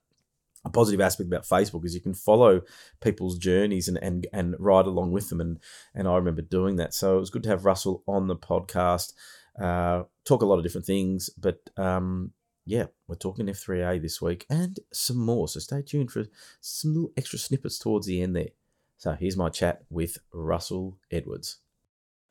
a 0.67 0.71
positive 0.71 1.01
aspect 1.01 1.27
about 1.27 1.43
Facebook 1.43 1.85
is 1.85 1.95
you 1.95 2.01
can 2.01 2.13
follow 2.13 2.61
people's 3.01 3.37
journeys 3.37 3.87
and 3.87 3.97
and 4.01 4.27
and 4.31 4.55
ride 4.59 4.85
along 4.85 5.11
with 5.11 5.29
them. 5.29 5.41
And 5.41 5.59
and 5.95 6.07
I 6.07 6.15
remember 6.15 6.41
doing 6.41 6.75
that. 6.77 6.93
So 6.93 7.17
it 7.17 7.19
was 7.19 7.29
good 7.29 7.43
to 7.43 7.49
have 7.49 7.65
Russell 7.65 8.03
on 8.07 8.27
the 8.27 8.35
podcast. 8.35 9.13
Uh, 9.59 10.03
talk 10.23 10.43
a 10.43 10.45
lot 10.45 10.57
of 10.57 10.63
different 10.63 10.85
things, 10.85 11.29
but 11.31 11.59
um, 11.77 12.31
yeah, 12.65 12.85
we're 13.07 13.15
talking 13.15 13.47
F3A 13.47 14.01
this 14.01 14.21
week 14.21 14.45
and 14.49 14.79
some 14.93 15.17
more. 15.17 15.47
So 15.47 15.59
stay 15.59 15.81
tuned 15.81 16.11
for 16.11 16.25
some 16.61 16.93
little 16.93 17.11
extra 17.17 17.39
snippets 17.39 17.79
towards 17.79 18.05
the 18.05 18.21
end 18.21 18.35
there. 18.35 18.49
So 18.97 19.13
here's 19.13 19.37
my 19.37 19.49
chat 19.49 19.83
with 19.89 20.17
Russell 20.31 20.97
Edwards. 21.11 21.57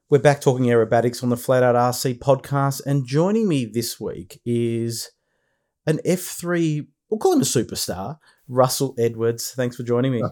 We're 0.08 0.18
back 0.18 0.40
talking 0.40 0.66
aerobatics 0.66 1.22
on 1.24 1.30
the 1.30 1.36
Flat 1.36 1.64
Out 1.64 1.74
RC 1.74 2.20
podcast, 2.20 2.80
and 2.86 3.06
joining 3.06 3.48
me 3.48 3.64
this 3.64 3.98
week 3.98 4.40
is 4.44 5.10
an 5.86 5.98
F3, 6.06 6.86
we'll 7.10 7.18
call 7.18 7.32
him 7.32 7.40
a 7.40 7.44
superstar, 7.44 8.18
Russell 8.48 8.94
Edwards. 8.98 9.52
Thanks 9.52 9.76
for 9.76 9.82
joining 9.82 10.12
me. 10.12 10.22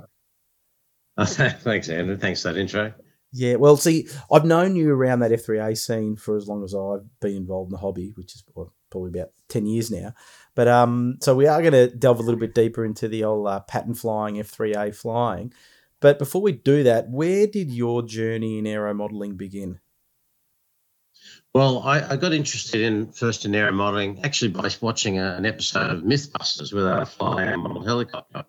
Oh, 1.17 1.25
thanks, 1.25 1.89
Andrew. 1.89 2.17
Thanks 2.17 2.43
for 2.43 2.53
that 2.53 2.61
intro. 2.61 2.93
Yeah, 3.37 3.57
well, 3.57 3.77
see, 3.77 4.09
I've 4.31 4.45
known 4.45 4.77
you 4.77 4.93
around 4.93 5.21
that 5.21 5.33
F3A 5.33 5.77
scene 5.77 6.15
for 6.15 6.37
as 6.37 6.47
long 6.47 6.63
as 6.63 6.73
I've 6.73 7.05
been 7.21 7.37
involved 7.37 7.71
in 7.71 7.73
the 7.73 7.79
hobby, 7.79 8.13
which 8.15 8.37
is 8.37 8.45
probably 8.91 9.11
about 9.11 9.31
10 9.49 9.67
years 9.67 9.91
now. 9.91 10.15
But 10.55 10.69
um, 10.69 11.19
so 11.21 11.35
we 11.35 11.49
are 11.49 11.61
going 11.61 11.73
to 11.73 11.89
delve 11.89 12.21
a 12.21 12.23
little 12.23 12.39
bit 12.39 12.55
deeper 12.55 12.85
into 12.85 13.09
the 13.09 13.25
old 13.25 13.49
uh, 13.49 13.61
pattern 13.61 13.95
flying, 13.95 14.37
F3A 14.37 14.95
flying. 14.95 15.53
But 16.01 16.21
before 16.21 16.43
we 16.43 16.53
do 16.53 16.85
that, 16.85 17.11
where 17.11 17.49
did 17.49 17.73
your 17.73 18.03
journey 18.03 18.59
in 18.59 18.69
aero 18.69 18.95
modeling 18.95 19.37
begin? 19.37 19.81
Well, 21.55 21.85
I, 21.85 22.01
I, 22.11 22.17
got 22.17 22.35
interested 22.35 22.81
in 22.81 23.13
first 23.13 23.45
in 23.45 23.55
aero 23.55 23.71
modeling 23.71 24.25
actually 24.25 24.51
by 24.51 24.69
watching 24.81 25.19
an 25.19 25.47
episode 25.47 25.89
of 25.89 26.03
MythBusters 26.03 26.73
with 26.73 26.85
a 26.85 27.07
flying 27.07 27.61
model 27.61 27.85
helicopter, 27.85 28.45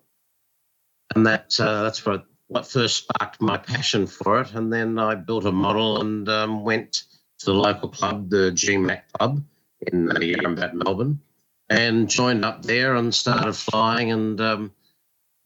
and 1.14 1.24
that 1.24 1.54
uh, 1.60 1.84
that's 1.84 2.04
what 2.04 2.26
what 2.48 2.66
first 2.66 2.96
sparked 2.96 3.40
my 3.40 3.58
passion 3.58 4.08
for 4.08 4.40
it. 4.40 4.54
And 4.54 4.72
then 4.72 4.98
I 4.98 5.14
built 5.14 5.46
a 5.46 5.52
model 5.52 6.00
and 6.00 6.28
um, 6.28 6.64
went 6.64 7.04
to 7.38 7.46
the 7.46 7.54
local 7.54 7.90
club, 7.90 8.28
the 8.28 8.50
GMAC 8.50 9.02
Club 9.12 9.44
in 9.82 10.06
the 10.06 10.34
Yarrambat, 10.34 10.74
Melbourne, 10.74 11.20
and 11.68 12.10
joined 12.10 12.44
up 12.44 12.62
there 12.62 12.96
and 12.96 13.14
started 13.14 13.52
flying 13.52 14.10
and 14.10 14.40
um, 14.40 14.72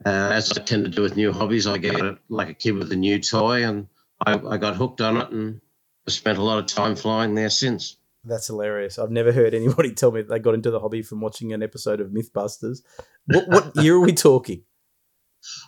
uh, 0.07 0.31
as 0.33 0.51
I 0.57 0.63
tend 0.63 0.87
to 0.87 0.91
do 0.91 1.03
with 1.03 1.17
new 1.17 1.31
hobbies, 1.31 1.67
I 1.67 1.77
get 1.77 2.01
it 2.01 2.17
like 2.31 2.49
a 2.49 2.55
kid 2.55 2.73
with 2.73 2.91
a 2.91 2.97
new 2.97 3.19
toy, 3.19 3.67
and 3.67 3.87
I, 4.25 4.39
I 4.39 4.57
got 4.57 4.77
hooked 4.77 5.03
on 5.03 5.19
it 5.19 5.31
and 5.31 5.61
spent 6.09 6.39
a 6.39 6.43
lot 6.43 6.59
of 6.59 6.67
time 6.67 6.97
flying 6.97 7.35
there 7.35 7.51
since. 7.51 7.97
That's 8.25 8.49
hilarious. 8.49 8.99
I've 8.99 9.11
never 9.11 9.33
heard 9.33 9.55
anybody 9.55 9.93
tell 9.95 10.13
me 10.13 10.23
they 10.23 10.39
got 10.39 10.55
into 10.55 10.71
the 10.71 10.81
hobby 10.81 11.03
from 11.03 11.21
watching 11.21 11.53
an 11.53 11.63
episode 11.63 12.01
of 12.01 12.11
Mythbusters. 12.11 12.83
What, 13.27 13.49
what 13.49 13.77
year 13.85 13.97
are 13.97 14.01
we 14.01 14.13
talking? 14.13 14.63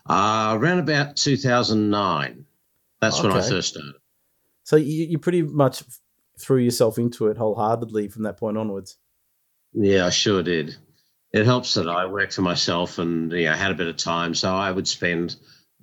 Uh, 0.07 0.57
around 0.59 0.81
about 0.81 1.17
2009. 1.17 2.45
That's 3.01 3.19
okay. 3.19 3.29
when 3.29 3.37
I 3.37 3.41
first 3.41 3.69
started. 3.69 3.95
So 4.65 4.77
you, 4.77 5.07
you 5.07 5.19
pretty 5.19 5.43
much 5.43 5.83
threw 6.39 6.59
yourself 6.59 6.99
into 6.99 7.29
it 7.29 7.37
wholeheartedly 7.37 8.09
from 8.09 8.25
that 8.25 8.37
point 8.37 8.59
onwards. 8.59 8.97
Yeah, 9.73 10.07
I 10.07 10.11
sure 10.11 10.43
did. 10.43 10.77
it 11.33 11.47
helps 11.47 11.75
that 11.75 11.89
I 11.89 12.07
work 12.07 12.33
for 12.33 12.43
myself 12.43 12.99
and 12.99 13.33
you 13.33 13.47
know, 13.47 13.53
had 13.53 13.71
a 13.71 13.75
bit 13.75 13.87
of 13.87 13.97
time. 13.97 14.35
So 14.35 14.55
I 14.55 14.71
would 14.71 14.87
spend 14.87 15.35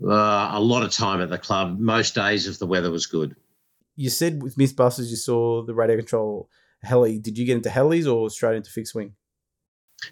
uh, 0.03 0.51
a 0.53 0.59
lot 0.59 0.83
of 0.83 0.91
time 0.91 1.21
at 1.21 1.29
the 1.29 1.39
club 1.39 1.79
most 1.79 2.15
days 2.15 2.47
if 2.47 2.59
the 2.59 2.67
weather 2.67 2.91
was 2.91 3.07
good. 3.07 3.35
You 3.99 4.09
said 4.09 4.41
with 4.41 4.55
Mythbusters 4.55 5.09
you 5.09 5.17
saw 5.17 5.61
the 5.61 5.73
radio 5.73 5.97
control 5.97 6.49
heli. 6.81 7.19
Did 7.19 7.37
you 7.37 7.45
get 7.45 7.57
into 7.57 7.67
helis 7.69 8.09
or 8.09 8.29
straight 8.29 8.55
into 8.55 8.69
fixed 8.69 8.95
wing? 8.95 9.15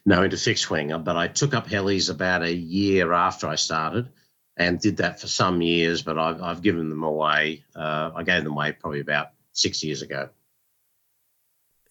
No, 0.06 0.24
into 0.24 0.36
fixed 0.36 0.70
wing. 0.70 0.92
But 1.06 1.16
I 1.16 1.30
took 1.30 1.54
up 1.54 1.68
helis 1.68 2.12
about 2.12 2.44
a 2.44 2.54
year 2.54 3.14
after 3.14 3.48
I 3.48 3.56
started 3.56 4.10
and 4.58 4.78
did 4.78 4.98
that 4.98 5.22
for 5.22 5.28
some 5.28 5.62
years. 5.62 6.02
But 6.02 6.18
I've, 6.20 6.42
I've 6.42 6.62
given 6.62 6.90
them 6.90 7.04
away. 7.04 7.64
Uh, 7.74 8.12
I 8.14 8.24
gave 8.24 8.44
them 8.44 8.52
away 8.52 8.74
probably 8.74 9.00
about 9.00 9.28
six 9.54 9.82
years 9.86 10.02
ago. 10.02 10.32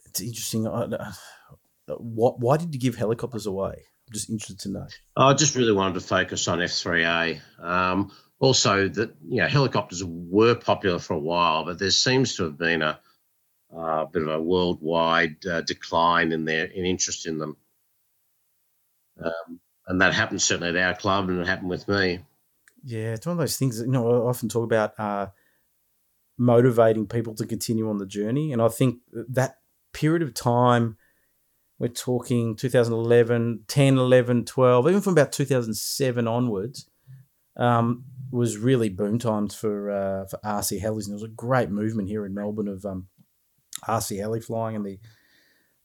It's 0.05 0.21
interesting. 0.21 0.65
What? 1.87 2.41
Why 2.41 2.59
did 2.59 2.75
you 2.75 2.81
give 2.81 2.97
helicopters 2.97 3.47
away? 3.47 3.73
I'm 4.07 4.12
just 4.12 4.29
interested 4.29 4.59
to 4.61 4.69
know. 4.69 4.87
I 5.17 5.33
just 5.33 5.57
really 5.57 5.73
wanted 5.73 5.95
to 5.95 6.00
focus 6.00 6.47
on 6.47 6.59
F3A. 6.59 7.41
Um, 7.59 8.12
also, 8.38 8.88
that 8.88 9.14
you 9.26 9.40
know, 9.40 9.49
helicopters 9.49 10.05
were 10.05 10.55
popular 10.55 10.99
for 10.99 11.14
a 11.14 11.19
while, 11.19 11.64
but 11.64 11.78
there 11.78 11.90
seems 11.90 12.37
to 12.37 12.45
have 12.45 12.59
been 12.59 12.83
a, 12.83 12.99
bit 14.12 14.23
of 14.23 14.28
a 14.28 14.40
worldwide 14.40 15.45
uh, 15.47 15.61
decline 15.62 16.33
in 16.33 16.45
their 16.45 16.66
in 16.66 16.85
interest 16.85 17.26
in 17.26 17.38
them. 17.38 17.57
Um, 19.23 19.61
and 19.87 20.00
that 20.00 20.14
happened 20.14 20.43
certainly 20.43 20.69
at 20.69 20.76
our 20.76 20.95
club, 20.95 21.28
and 21.28 21.40
it 21.40 21.47
happened 21.47 21.71
with 21.71 21.88
me. 21.88 22.21
Yeah, 22.85 23.14
it's 23.14 23.26
one 23.26 23.33
of 23.33 23.38
those 23.38 23.57
things. 23.57 23.81
You 23.81 23.87
know, 23.87 24.09
I 24.09 24.28
often 24.28 24.49
talk 24.49 24.64
about 24.64 24.99
uh, 24.99 25.28
motivating 26.38 27.07
people 27.07 27.35
to 27.35 27.47
continue 27.47 27.88
on 27.88 27.99
the 27.99 28.07
journey, 28.07 28.52
and 28.52 28.61
I 28.61 28.69
think 28.69 28.99
that 29.12 29.59
period 29.93 30.23
of 30.23 30.35
time 30.35 30.97
we're 31.78 31.88
talking 31.88 32.57
2011, 32.57 33.64
10, 33.69 33.99
11, 33.99 34.45
12, 34.45 34.88
even 34.88 35.00
from 35.00 35.12
about 35.12 35.33
2007 35.33 36.26
onwards, 36.26 36.88
um, 37.57 38.05
was 38.30 38.59
really 38.59 38.88
boom 38.88 39.18
times 39.18 39.54
for 39.54 39.90
uh, 39.90 40.26
for 40.26 40.38
RC 40.45 40.83
helis. 40.83 41.04
And 41.04 41.09
there 41.09 41.14
was 41.14 41.23
a 41.23 41.28
great 41.28 41.71
movement 41.71 42.09
here 42.09 42.26
in 42.26 42.35
Melbourne 42.35 42.68
of 42.68 42.85
um, 42.85 43.09
RC 43.85 44.18
heli 44.18 44.40
flying 44.40 44.76
and 44.76 44.85
the 44.85 44.99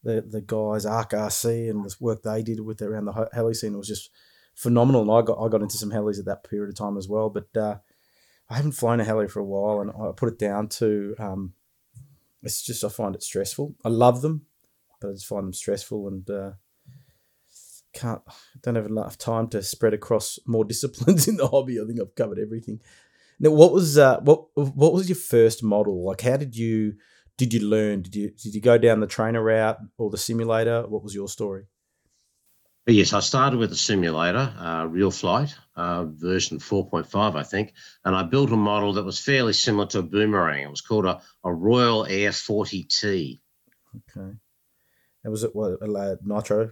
the 0.03 0.21
the 0.21 0.41
guys 0.41 0.85
Arc 0.85 1.11
RC 1.11 1.69
and 1.69 1.85
the 1.85 1.95
work 1.99 2.23
they 2.23 2.41
did 2.41 2.59
with 2.59 2.81
around 2.81 3.05
the 3.05 3.29
heli 3.33 3.53
scene 3.53 3.77
was 3.77 3.87
just 3.87 4.09
phenomenal. 4.55 5.01
And 5.01 5.11
I 5.11 5.21
got 5.21 5.43
I 5.43 5.49
got 5.49 5.61
into 5.61 5.77
some 5.77 5.91
helis 5.91 6.19
at 6.19 6.25
that 6.25 6.43
period 6.43 6.69
of 6.69 6.75
time 6.75 6.97
as 6.97 7.07
well. 7.07 7.29
But 7.29 7.55
uh, 7.55 7.77
I 8.49 8.55
haven't 8.55 8.73
flown 8.73 8.99
a 8.99 9.05
heli 9.05 9.27
for 9.27 9.39
a 9.39 9.45
while, 9.45 9.81
and 9.81 9.91
I 9.91 10.11
put 10.15 10.29
it 10.29 10.39
down 10.39 10.67
to 10.69 11.15
um, 11.19 11.53
it's 12.43 12.61
just 12.61 12.83
I 12.83 12.89
find 12.89 13.15
it 13.15 13.23
stressful. 13.23 13.75
I 13.85 13.89
love 13.89 14.21
them, 14.21 14.45
but 14.99 15.09
I 15.09 15.13
just 15.13 15.27
find 15.27 15.45
them 15.45 15.53
stressful 15.53 16.07
and 16.07 16.29
uh, 16.29 16.51
can't 17.93 18.21
don't 18.61 18.75
have 18.75 18.85
enough 18.85 19.17
time 19.17 19.47
to 19.49 19.63
spread 19.63 19.93
across 19.93 20.39
more 20.45 20.65
disciplines 20.71 21.27
in 21.27 21.37
the 21.37 21.47
hobby. 21.47 21.79
I 21.79 21.85
think 21.85 21.99
I've 21.99 22.15
covered 22.15 22.39
everything. 22.39 22.79
Now, 23.39 23.51
what 23.51 23.73
was 23.73 23.97
uh, 23.97 24.19
what 24.21 24.45
what 24.55 24.93
was 24.93 25.09
your 25.09 25.15
first 25.15 25.63
model? 25.63 26.05
Like, 26.05 26.21
how 26.21 26.37
did 26.37 26.55
you 26.55 26.93
did 27.37 27.53
you 27.53 27.61
learn? 27.61 28.03
Did 28.03 28.15
you 28.15 28.31
did 28.31 28.53
you 28.53 28.61
go 28.61 28.77
down 28.77 28.99
the 28.99 29.07
trainer 29.07 29.43
route 29.43 29.77
or 29.97 30.09
the 30.09 30.17
simulator? 30.17 30.83
What 30.87 31.03
was 31.03 31.15
your 31.15 31.27
story? 31.27 31.65
Yes, 32.87 33.13
I 33.13 33.19
started 33.19 33.59
with 33.59 33.71
a 33.71 33.75
simulator, 33.75 34.53
uh, 34.57 34.85
Real 34.85 35.11
Flight, 35.11 35.55
uh, 35.75 36.05
version 36.05 36.57
4.5, 36.57 37.35
I 37.35 37.43
think, 37.43 37.73
and 38.03 38.15
I 38.15 38.23
built 38.23 38.51
a 38.51 38.57
model 38.57 38.93
that 38.93 39.03
was 39.03 39.19
fairly 39.19 39.53
similar 39.53 39.85
to 39.87 39.99
a 39.99 40.03
boomerang. 40.03 40.63
It 40.63 40.69
was 40.69 40.81
called 40.81 41.05
a, 41.05 41.21
a 41.43 41.53
Royal 41.53 42.07
Air 42.07 42.31
40T. 42.31 43.39
Okay. 43.95 44.35
And 45.23 45.31
was 45.31 45.43
it 45.43 45.55
what 45.55 45.77
a 45.81 46.17
nitro 46.23 46.71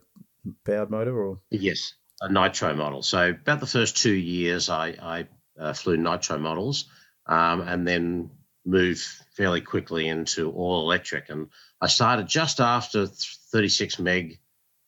powered 0.65 0.89
motor 0.89 1.18
or? 1.18 1.39
Yes, 1.50 1.94
a 2.22 2.32
nitro 2.32 2.75
model. 2.75 3.01
So 3.01 3.29
about 3.29 3.60
the 3.60 3.68
first 3.68 3.98
two 3.98 4.13
years, 4.13 4.70
I, 4.70 4.89
I 5.01 5.27
uh, 5.60 5.74
flew 5.74 5.98
nitro 5.98 6.38
models, 6.38 6.86
um, 7.25 7.62
and 7.62 7.88
then 7.88 8.32
moved 8.65 9.01
fairly 9.36 9.62
quickly 9.62 10.08
into 10.08 10.51
all 10.51 10.82
electric. 10.82 11.29
And 11.29 11.50
I 11.82 11.88
started 11.88 12.27
just 12.27 12.60
after 12.60 13.08
36 13.08 14.00
meg 14.00 14.39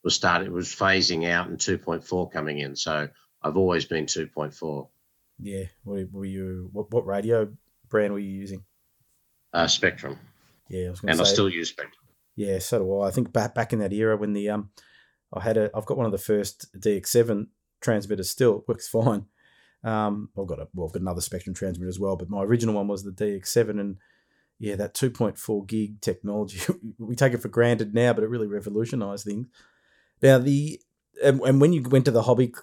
was 0.03 0.15
started 0.15 0.47
it 0.47 0.51
was 0.51 0.73
phasing 0.73 1.29
out 1.29 1.47
and 1.47 1.57
2.4 1.57 2.31
coming 2.31 2.59
in. 2.59 2.75
So 2.75 3.07
I've 3.41 3.57
always 3.57 3.85
been 3.85 4.05
2.4. 4.05 4.87
Yeah. 5.39 5.63
What 5.83 6.11
were 6.11 6.25
you? 6.25 6.69
What, 6.71 6.91
what 6.91 7.05
radio 7.05 7.51
brand 7.87 8.13
were 8.13 8.19
you 8.19 8.31
using? 8.31 8.63
Uh, 9.53 9.65
Spektrum. 9.65 10.17
Yeah, 10.69 10.93
I 11.03 11.09
and 11.09 11.17
say, 11.17 11.21
I 11.21 11.25
still 11.25 11.49
use 11.49 11.73
Spektrum. 11.73 11.91
Yeah, 12.35 12.59
so 12.59 12.79
do 12.79 12.99
I. 12.99 13.09
I 13.09 13.11
think 13.11 13.33
back 13.33 13.53
back 13.53 13.73
in 13.73 13.79
that 13.79 13.91
era 13.91 14.15
when 14.15 14.33
the 14.33 14.49
um, 14.49 14.69
I 15.33 15.41
had 15.41 15.57
a 15.57 15.69
I've 15.75 15.85
got 15.85 15.97
one 15.97 16.05
of 16.05 16.11
the 16.11 16.17
first 16.17 16.67
DX7 16.79 17.47
transmitters 17.79 18.29
still 18.29 18.59
it 18.59 18.63
works 18.67 18.87
fine. 18.87 19.25
Um, 19.83 20.29
I've 20.37 20.47
got 20.47 20.59
a 20.59 20.67
well, 20.73 20.87
I've 20.87 20.93
got 20.93 21.01
another 21.01 21.21
Spektrum 21.21 21.55
transmitter 21.55 21.89
as 21.89 21.99
well, 21.99 22.15
but 22.15 22.29
my 22.29 22.43
original 22.43 22.75
one 22.75 22.87
was 22.87 23.03
the 23.03 23.11
DX7, 23.11 23.79
and 23.79 23.97
yeah, 24.59 24.75
that 24.75 24.93
2.4 24.93 25.67
gig 25.67 26.01
technology 26.01 26.61
we 26.99 27.15
take 27.15 27.33
it 27.33 27.41
for 27.41 27.47
granted 27.47 27.93
now, 27.93 28.13
but 28.13 28.23
it 28.23 28.29
really 28.29 28.47
revolutionised 28.47 29.25
things. 29.25 29.47
Now 30.21 30.37
the 30.37 30.79
and, 31.23 31.41
and 31.41 31.61
when 31.61 31.73
you 31.73 31.81
went 31.81 32.05
to 32.05 32.11
the 32.11 32.23
hobby, 32.23 32.53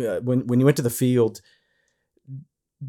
uh, 0.00 0.20
when 0.20 0.46
when 0.46 0.58
you 0.60 0.66
went 0.66 0.76
to 0.78 0.82
the 0.82 0.90
field, 0.90 1.40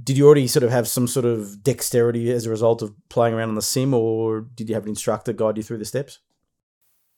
did 0.03 0.17
you 0.17 0.25
already 0.25 0.47
sort 0.47 0.63
of 0.63 0.71
have 0.71 0.87
some 0.87 1.07
sort 1.07 1.25
of 1.25 1.63
dexterity 1.63 2.31
as 2.31 2.45
a 2.45 2.49
result 2.49 2.81
of 2.81 2.93
playing 3.09 3.33
around 3.33 3.49
on 3.49 3.55
the 3.55 3.61
sim, 3.61 3.93
or 3.93 4.41
did 4.41 4.69
you 4.69 4.75
have 4.75 4.83
an 4.83 4.89
instructor 4.89 5.33
guide 5.33 5.57
you 5.57 5.63
through 5.63 5.77
the 5.77 5.85
steps? 5.85 6.19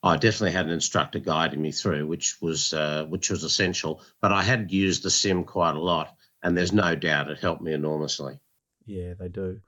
I 0.01 0.15
definitely 0.15 0.51
had 0.51 0.65
an 0.65 0.71
instructor 0.71 1.19
guiding 1.19 1.61
me 1.61 1.71
through, 1.71 2.07
which 2.07 2.41
was 2.41 2.73
uh, 2.73 3.05
which 3.09 3.29
was 3.29 3.43
essential. 3.43 4.01
But 4.21 4.31
I 4.31 4.43
had 4.43 4.71
used 4.71 5.03
the 5.03 5.09
sim 5.09 5.43
quite 5.43 5.75
a 5.75 5.81
lot, 5.81 6.15
and 6.41 6.57
there's 6.57 6.71
no 6.71 6.95
doubt 6.95 7.29
it 7.29 7.39
helped 7.39 7.61
me 7.61 7.73
enormously. 7.73 8.39
Yeah, 8.85 9.13
they 9.19 9.27
do. 9.27 9.59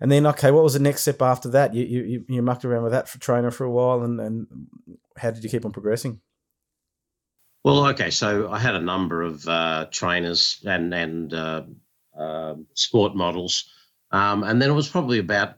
And 0.00 0.10
then, 0.10 0.26
okay, 0.26 0.50
what 0.50 0.64
was 0.64 0.74
the 0.74 0.80
next 0.80 1.02
step 1.02 1.22
after 1.22 1.48
that? 1.50 1.74
You 1.74 1.84
you, 1.84 2.24
you 2.28 2.42
mucked 2.42 2.64
around 2.64 2.82
with 2.82 2.92
that 2.92 3.08
for 3.08 3.18
trainer 3.18 3.50
for 3.50 3.64
a 3.64 3.70
while, 3.70 4.02
and, 4.02 4.20
and 4.20 4.46
how 5.16 5.30
did 5.30 5.44
you 5.44 5.50
keep 5.50 5.64
on 5.64 5.72
progressing? 5.72 6.20
Well, 7.64 7.86
okay, 7.90 8.10
so 8.10 8.50
I 8.50 8.58
had 8.58 8.74
a 8.74 8.80
number 8.80 9.22
of 9.22 9.46
uh, 9.48 9.86
trainers 9.90 10.60
and 10.64 10.92
and 10.92 11.32
uh, 11.32 11.62
uh, 12.18 12.54
sport 12.74 13.14
models, 13.14 13.70
um, 14.10 14.42
and 14.42 14.60
then 14.60 14.68
it 14.68 14.74
was 14.74 14.88
probably 14.88 15.20
about 15.20 15.54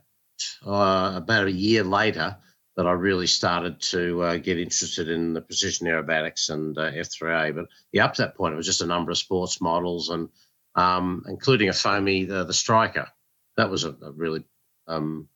uh, 0.65 1.13
about 1.15 1.47
a 1.47 1.51
year 1.51 1.83
later 1.83 2.37
that 2.75 2.87
I 2.87 2.91
really 2.91 3.27
started 3.27 3.79
to 3.81 4.21
uh, 4.21 4.37
get 4.37 4.59
interested 4.59 5.09
in 5.09 5.33
the 5.33 5.41
precision 5.41 5.87
aerobatics 5.87 6.49
and 6.49 6.77
uh, 6.77 6.91
F3A. 6.91 7.55
But 7.55 7.65
yeah, 7.91 8.05
up 8.05 8.13
to 8.15 8.23
that 8.23 8.35
point, 8.35 8.53
it 8.53 8.57
was 8.57 8.65
just 8.65 8.81
a 8.81 8.85
number 8.85 9.11
of 9.11 9.17
sports 9.17 9.61
models 9.61 10.09
and 10.09 10.29
um, 10.75 11.23
including 11.27 11.69
a 11.69 11.73
foamy 11.73 12.25
the, 12.25 12.43
the 12.43 12.53
Striker. 12.53 13.07
That 13.55 13.69
was 13.69 13.85
a, 13.85 13.91
a 13.91 14.11
really 14.11 14.43
um, 14.87 15.29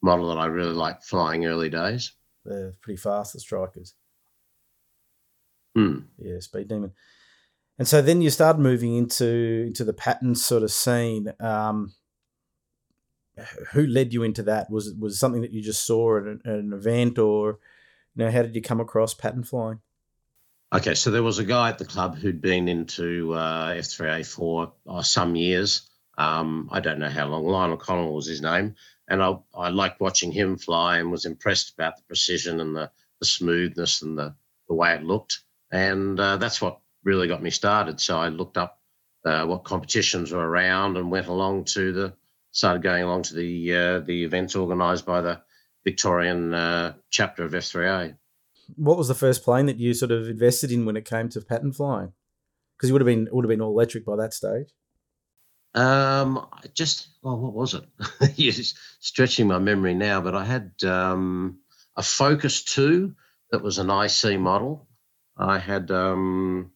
model 0.00 0.28
that 0.28 0.38
I 0.38 0.46
really 0.46 0.74
liked 0.74 1.04
flying 1.04 1.46
early 1.46 1.68
days. 1.68 2.12
They're 2.44 2.74
pretty 2.80 2.98
fast, 2.98 3.32
the 3.32 3.40
Strikers. 3.40 3.94
Hmm. 5.74 6.00
Yeah, 6.18 6.38
Speed 6.40 6.68
Demon. 6.68 6.92
And 7.78 7.88
so 7.88 8.02
then 8.02 8.20
you 8.20 8.30
started 8.30 8.60
moving 8.60 8.94
into 8.94 9.64
into 9.66 9.84
the 9.84 9.92
pattern 9.92 10.34
sort 10.34 10.62
of 10.62 10.70
scene. 10.70 11.32
Um, 11.40 11.94
who 13.72 13.86
led 13.86 14.12
you 14.12 14.22
into 14.22 14.42
that? 14.44 14.70
Was 14.70 14.92
was 14.94 15.18
something 15.18 15.42
that 15.42 15.52
you 15.52 15.62
just 15.62 15.86
saw 15.86 16.18
at 16.18 16.24
an, 16.24 16.40
at 16.44 16.54
an 16.54 16.72
event, 16.72 17.18
or 17.18 17.58
you 18.14 18.24
know, 18.24 18.30
how 18.30 18.42
did 18.42 18.54
you 18.54 18.62
come 18.62 18.80
across 18.80 19.14
pattern 19.14 19.44
flying? 19.44 19.80
Okay, 20.74 20.94
so 20.94 21.10
there 21.10 21.22
was 21.22 21.38
a 21.38 21.44
guy 21.44 21.68
at 21.68 21.78
the 21.78 21.84
club 21.84 22.16
who'd 22.16 22.40
been 22.40 22.66
into 22.66 23.34
uh, 23.34 23.74
F3A 23.74 24.26
for 24.26 24.72
uh, 24.88 25.02
some 25.02 25.36
years. 25.36 25.90
Um, 26.16 26.70
I 26.72 26.80
don't 26.80 26.98
know 26.98 27.10
how 27.10 27.26
long. 27.26 27.44
Lionel 27.44 27.76
Connell 27.76 28.14
was 28.14 28.26
his 28.26 28.40
name, 28.40 28.76
and 29.06 29.22
I, 29.22 29.36
I 29.54 29.68
liked 29.68 30.00
watching 30.00 30.32
him 30.32 30.56
fly 30.56 30.98
and 30.98 31.10
was 31.10 31.26
impressed 31.26 31.74
about 31.74 31.96
the 31.98 32.04
precision 32.04 32.60
and 32.60 32.74
the, 32.74 32.90
the 33.20 33.26
smoothness 33.26 34.00
and 34.00 34.16
the, 34.16 34.34
the 34.68 34.74
way 34.74 34.94
it 34.94 35.02
looked. 35.02 35.40
And 35.70 36.18
uh, 36.18 36.38
that's 36.38 36.60
what 36.60 36.80
really 37.04 37.28
got 37.28 37.42
me 37.42 37.50
started. 37.50 38.00
So 38.00 38.18
I 38.18 38.28
looked 38.28 38.56
up 38.56 38.80
uh, 39.24 39.44
what 39.44 39.64
competitions 39.64 40.32
were 40.32 40.46
around 40.46 40.96
and 40.96 41.10
went 41.10 41.26
along 41.26 41.64
to 41.64 41.92
the 41.92 42.14
started 42.52 42.82
going 42.82 43.02
along 43.02 43.22
to 43.22 43.34
the 43.34 43.74
uh, 43.74 44.00
the 44.00 44.24
events 44.24 44.54
organised 44.54 45.04
by 45.04 45.20
the 45.20 45.40
Victorian 45.84 46.54
uh, 46.54 46.94
chapter 47.10 47.44
of 47.44 47.52
F3A. 47.52 48.16
What 48.76 48.96
was 48.96 49.08
the 49.08 49.14
first 49.14 49.42
plane 49.42 49.66
that 49.66 49.78
you 49.78 49.92
sort 49.94 50.12
of 50.12 50.28
invested 50.28 50.70
in 50.70 50.86
when 50.86 50.96
it 50.96 51.04
came 51.04 51.28
to 51.30 51.40
pattern 51.40 51.72
flying? 51.72 52.12
Because 52.76 52.88
you 52.88 52.94
would 52.94 53.02
have 53.02 53.06
been 53.06 53.28
would 53.32 53.44
have 53.44 53.48
been 53.50 53.60
all 53.60 53.72
electric 53.72 54.06
by 54.06 54.16
that 54.16 54.32
stage. 54.32 54.68
Um, 55.74 56.46
just 56.74 57.08
well, 57.22 57.38
what 57.38 57.54
was 57.54 57.74
it? 57.74 57.84
You're 58.36 58.52
stretching 59.00 59.48
my 59.48 59.58
memory 59.58 59.94
now, 59.94 60.20
but 60.20 60.34
I 60.34 60.44
had 60.44 60.72
um, 60.84 61.60
a 61.96 62.02
Focus 62.02 62.62
Two 62.62 63.14
that 63.50 63.62
was 63.62 63.78
an 63.78 63.90
IC 63.90 64.38
model. 64.38 64.86
I 65.36 65.58
had 65.58 65.90
um, 65.90 66.72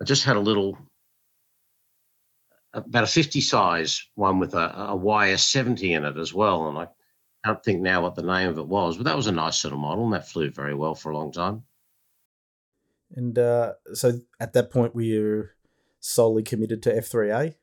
I 0.00 0.04
just 0.04 0.24
had 0.24 0.36
a 0.36 0.40
little 0.40 0.78
about 2.72 3.04
a 3.04 3.06
50 3.06 3.40
size 3.40 4.06
one 4.14 4.38
with 4.38 4.54
a, 4.54 4.92
a 4.92 4.96
YS70 4.96 5.90
in 5.90 6.04
it 6.04 6.16
as 6.16 6.32
well. 6.32 6.68
And 6.68 6.78
I 6.78 6.88
can't 7.44 7.62
think 7.62 7.80
now 7.80 8.02
what 8.02 8.14
the 8.14 8.22
name 8.22 8.48
of 8.48 8.58
it 8.58 8.66
was, 8.66 8.96
but 8.96 9.04
that 9.04 9.16
was 9.16 9.26
a 9.26 9.32
nice 9.32 9.64
little 9.64 9.78
model 9.78 10.04
and 10.04 10.12
that 10.12 10.28
flew 10.28 10.50
very 10.50 10.74
well 10.74 10.94
for 10.94 11.10
a 11.10 11.16
long 11.16 11.32
time. 11.32 11.62
And 13.14 13.38
uh, 13.38 13.74
so 13.94 14.20
at 14.38 14.52
that 14.52 14.70
point, 14.70 14.94
were 14.94 15.02
you 15.02 15.48
solely 15.98 16.42
committed 16.42 16.82
to 16.84 16.94
F3A? 16.94 17.54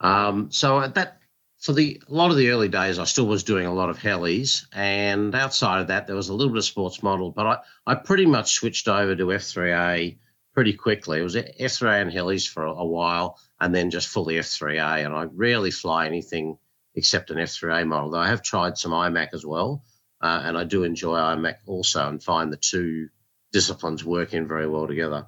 Um, 0.00 0.50
so 0.50 0.80
at 0.80 0.94
that, 0.94 1.20
for 1.58 1.72
the 1.72 2.02
a 2.06 2.12
lot 2.12 2.30
of 2.30 2.36
the 2.36 2.50
early 2.50 2.68
days, 2.68 2.98
I 2.98 3.04
still 3.04 3.26
was 3.26 3.42
doing 3.42 3.66
a 3.66 3.72
lot 3.72 3.88
of 3.88 3.98
helis, 3.98 4.66
and 4.72 5.34
outside 5.34 5.80
of 5.80 5.86
that, 5.86 6.06
there 6.06 6.16
was 6.16 6.28
a 6.28 6.34
little 6.34 6.52
bit 6.52 6.58
of 6.58 6.64
sports 6.64 7.02
model. 7.02 7.30
But 7.30 7.46
I, 7.46 7.92
I 7.92 7.94
pretty 7.94 8.26
much 8.26 8.52
switched 8.52 8.88
over 8.88 9.16
to 9.16 9.26
F3A 9.26 10.18
pretty 10.52 10.74
quickly. 10.74 11.20
It 11.20 11.22
was 11.22 11.34
F3A 11.34 12.02
and 12.02 12.12
helis 12.12 12.46
for 12.48 12.66
a, 12.66 12.72
a 12.72 12.84
while, 12.84 13.38
and 13.60 13.74
then 13.74 13.90
just 13.90 14.08
fully 14.08 14.34
F3A. 14.34 15.04
And 15.04 15.14
I 15.14 15.24
rarely 15.24 15.70
fly 15.70 16.06
anything 16.06 16.58
except 16.94 17.30
an 17.30 17.38
F3A 17.38 17.86
model. 17.86 18.10
Though 18.10 18.18
I 18.18 18.28
have 18.28 18.42
tried 18.42 18.78
some 18.78 18.92
IMAC 18.92 19.28
as 19.32 19.44
well, 19.44 19.84
uh, 20.20 20.42
and 20.44 20.56
I 20.56 20.64
do 20.64 20.82
enjoy 20.82 21.16
IMAC 21.18 21.56
also, 21.66 22.08
and 22.08 22.22
find 22.22 22.52
the 22.52 22.56
two 22.56 23.08
disciplines 23.52 24.04
working 24.04 24.48
very 24.48 24.66
well 24.66 24.86
together. 24.86 25.26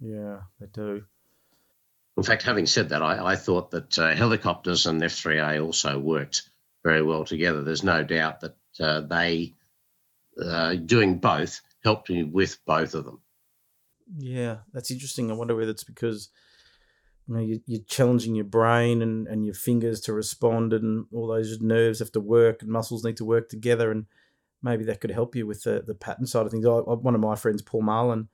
Yeah, 0.00 0.40
they 0.60 0.66
do. 0.66 1.04
In 2.16 2.22
fact, 2.22 2.42
having 2.42 2.66
said 2.66 2.90
that, 2.90 3.02
I, 3.02 3.32
I 3.32 3.36
thought 3.36 3.70
that 3.72 3.98
uh, 3.98 4.14
helicopters 4.14 4.86
and 4.86 5.00
F3A 5.00 5.62
also 5.62 5.98
worked 5.98 6.48
very 6.82 7.02
well 7.02 7.24
together. 7.24 7.62
There's 7.62 7.84
no 7.84 8.02
doubt 8.04 8.40
that 8.40 8.56
uh, 8.80 9.00
they, 9.02 9.54
uh, 10.42 10.74
doing 10.74 11.18
both, 11.18 11.60
helped 11.84 12.08
me 12.08 12.22
with 12.22 12.64
both 12.64 12.94
of 12.94 13.04
them. 13.04 13.20
Yeah, 14.16 14.58
that's 14.72 14.90
interesting. 14.90 15.30
I 15.30 15.34
wonder 15.34 15.54
whether 15.54 15.70
it's 15.70 15.84
because 15.84 16.30
you 17.28 17.34
know 17.34 17.40
you, 17.40 17.60
you're 17.66 17.82
challenging 17.86 18.34
your 18.34 18.44
brain 18.44 19.02
and, 19.02 19.26
and 19.26 19.44
your 19.44 19.54
fingers 19.54 20.00
to 20.02 20.12
respond, 20.12 20.72
and 20.72 21.06
all 21.12 21.26
those 21.26 21.60
nerves 21.60 21.98
have 21.98 22.12
to 22.12 22.20
work 22.20 22.62
and 22.62 22.70
muscles 22.70 23.04
need 23.04 23.16
to 23.18 23.24
work 23.24 23.48
together, 23.48 23.90
and 23.90 24.06
maybe 24.62 24.84
that 24.84 25.00
could 25.00 25.10
help 25.10 25.34
you 25.34 25.46
with 25.46 25.62
the, 25.64 25.82
the 25.86 25.94
pattern 25.94 26.26
side 26.26 26.46
of 26.46 26.52
things. 26.52 26.66
I, 26.66 26.70
one 26.70 27.14
of 27.14 27.20
my 27.20 27.36
friends, 27.36 27.62
Paul 27.62 27.82
Marlin, 27.82 28.28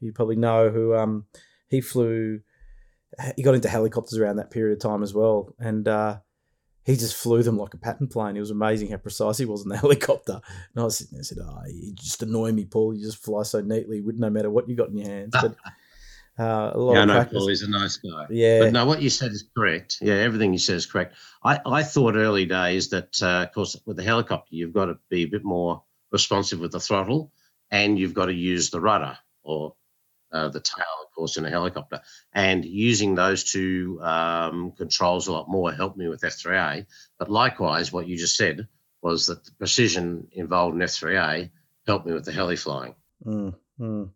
you 0.00 0.12
probably 0.12 0.36
know, 0.36 0.70
who 0.70 0.94
um, 0.94 1.26
he 1.68 1.80
flew, 1.80 2.40
he 3.36 3.42
got 3.42 3.54
into 3.54 3.68
helicopters 3.68 4.18
around 4.18 4.36
that 4.36 4.50
period 4.50 4.74
of 4.74 4.82
time 4.82 5.02
as 5.02 5.14
well, 5.14 5.54
and 5.58 5.86
uh, 5.86 6.18
he 6.84 6.96
just 6.96 7.16
flew 7.16 7.42
them 7.42 7.58
like 7.58 7.74
a 7.74 7.78
pattern 7.78 8.08
plane. 8.08 8.36
It 8.36 8.40
was 8.40 8.50
amazing 8.50 8.90
how 8.90 8.96
precise 8.96 9.38
he 9.38 9.44
was 9.44 9.62
in 9.62 9.68
the 9.68 9.76
helicopter. 9.78 10.40
And 10.74 10.82
I 10.82 10.84
was 10.84 10.98
sitting 10.98 11.12
there 11.12 11.20
and 11.20 11.26
said, 11.26 11.38
"Oh, 11.40 11.62
you 11.68 11.92
just 11.94 12.22
annoy 12.22 12.52
me, 12.52 12.64
Paul. 12.64 12.94
You 12.94 13.04
just 13.04 13.22
fly 13.22 13.44
so 13.44 13.60
neatly, 13.60 14.00
with 14.00 14.16
no 14.16 14.30
matter 14.30 14.50
what 14.50 14.68
you 14.68 14.74
got 14.74 14.88
in 14.88 14.96
your 14.96 15.08
hands." 15.08 15.32
But 15.32 15.54
uh, 16.38 16.70
a 16.74 16.78
lot 16.78 16.94
yeah, 16.94 17.02
of 17.02 17.08
no, 17.08 17.14
practice. 17.14 17.38
Paul 17.38 17.48
is 17.48 17.62
a 17.62 17.70
nice 17.70 17.96
guy. 17.96 18.26
Yeah, 18.30 18.60
but 18.60 18.72
no, 18.72 18.86
what 18.86 19.02
you 19.02 19.10
said 19.10 19.32
is 19.32 19.44
correct. 19.54 19.98
Yeah, 20.00 20.14
everything 20.14 20.52
you 20.52 20.58
said 20.58 20.76
is 20.76 20.86
correct. 20.86 21.14
I, 21.44 21.60
I 21.64 21.82
thought 21.82 22.16
early 22.16 22.46
days 22.46 22.90
that, 22.90 23.22
uh, 23.22 23.44
of 23.46 23.52
course, 23.52 23.76
with 23.84 23.96
the 23.96 24.02
helicopter, 24.02 24.54
you've 24.54 24.72
got 24.72 24.86
to 24.86 24.98
be 25.10 25.24
a 25.24 25.28
bit 25.28 25.44
more 25.44 25.82
responsive 26.10 26.58
with 26.58 26.72
the 26.72 26.80
throttle, 26.80 27.32
and 27.70 27.98
you've 27.98 28.14
got 28.14 28.26
to 28.26 28.34
use 28.34 28.70
the 28.70 28.80
rudder 28.80 29.18
or 29.42 29.74
uh, 30.32 30.48
the 30.48 30.60
tail, 30.60 30.84
of 31.04 31.14
course, 31.14 31.36
in 31.36 31.44
a 31.44 31.50
helicopter. 31.50 32.00
And 32.32 32.64
using 32.64 33.14
those 33.14 33.44
two 33.44 34.00
um, 34.02 34.72
controls 34.72 35.28
a 35.28 35.32
lot 35.32 35.50
more 35.50 35.70
helped 35.72 35.98
me 35.98 36.08
with 36.08 36.22
F3A. 36.22 36.86
But 37.18 37.30
likewise, 37.30 37.92
what 37.92 38.06
you 38.06 38.16
just 38.16 38.36
said 38.36 38.68
was 39.02 39.26
that 39.26 39.44
the 39.44 39.52
precision 39.52 40.28
involved 40.32 40.76
in 40.76 40.80
F3A 40.80 41.50
helped 41.86 42.06
me 42.06 42.14
with 42.14 42.24
the 42.24 42.32
heli 42.32 42.56
flying. 42.56 42.94
Mm, 43.26 43.54
mm. 43.78 44.10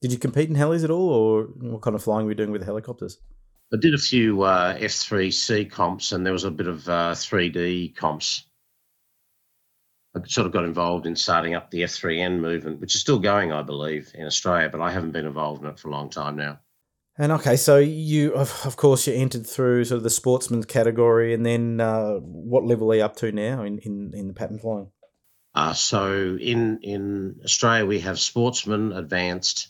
Did 0.00 0.12
you 0.12 0.18
compete 0.18 0.48
in 0.48 0.56
helis 0.56 0.84
at 0.84 0.90
all, 0.90 1.10
or 1.10 1.42
what 1.58 1.82
kind 1.82 1.94
of 1.94 2.02
flying 2.02 2.24
were 2.24 2.32
you 2.32 2.36
doing 2.36 2.52
with 2.52 2.62
the 2.62 2.66
helicopters? 2.66 3.18
I 3.72 3.76
did 3.76 3.94
a 3.94 3.98
few 3.98 4.42
uh, 4.42 4.76
F3C 4.76 5.70
comps, 5.70 6.12
and 6.12 6.24
there 6.24 6.32
was 6.32 6.44
a 6.44 6.50
bit 6.50 6.66
of 6.66 6.88
uh, 6.88 7.12
3D 7.12 7.94
comps. 7.94 8.44
I 10.16 10.20
sort 10.26 10.46
of 10.46 10.52
got 10.52 10.64
involved 10.64 11.06
in 11.06 11.14
starting 11.14 11.54
up 11.54 11.70
the 11.70 11.82
F3N 11.82 12.40
movement, 12.40 12.80
which 12.80 12.96
is 12.96 13.00
still 13.00 13.20
going, 13.20 13.52
I 13.52 13.62
believe, 13.62 14.10
in 14.14 14.26
Australia, 14.26 14.68
but 14.68 14.80
I 14.80 14.90
haven't 14.90 15.12
been 15.12 15.26
involved 15.26 15.62
in 15.62 15.68
it 15.68 15.78
for 15.78 15.88
a 15.88 15.92
long 15.92 16.10
time 16.10 16.36
now. 16.36 16.58
And 17.16 17.32
okay, 17.32 17.56
so 17.56 17.76
you, 17.76 18.32
of, 18.32 18.62
of 18.64 18.76
course, 18.76 19.06
you 19.06 19.14
entered 19.14 19.46
through 19.46 19.84
sort 19.84 19.98
of 19.98 20.02
the 20.02 20.10
sportsman 20.10 20.64
category, 20.64 21.34
and 21.34 21.44
then 21.44 21.80
uh, 21.80 22.14
what 22.14 22.64
level 22.64 22.90
are 22.90 22.96
you 22.96 23.02
up 23.02 23.16
to 23.16 23.30
now 23.30 23.62
in, 23.62 23.78
in, 23.80 24.12
in 24.14 24.26
the 24.26 24.34
pattern 24.34 24.58
flying? 24.58 24.90
Uh, 25.54 25.74
so 25.74 26.38
in 26.40 26.78
in 26.82 27.40
Australia, 27.44 27.84
we 27.84 28.00
have 28.00 28.18
sportsman, 28.20 28.92
advanced, 28.92 29.68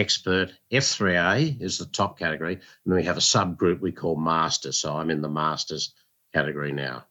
expert. 0.00 0.52
F3A 0.72 1.60
is 1.60 1.78
the 1.78 1.86
top 1.86 2.18
category. 2.18 2.60
And 2.84 2.94
we 2.94 3.04
have 3.04 3.16
a 3.16 3.20
subgroup 3.20 3.80
we 3.80 3.92
call 3.92 4.16
masters. 4.16 4.78
So 4.78 4.96
I'm 4.96 5.10
in 5.10 5.22
the 5.22 5.28
masters 5.28 5.94
category 6.34 6.72
now. 6.72 7.04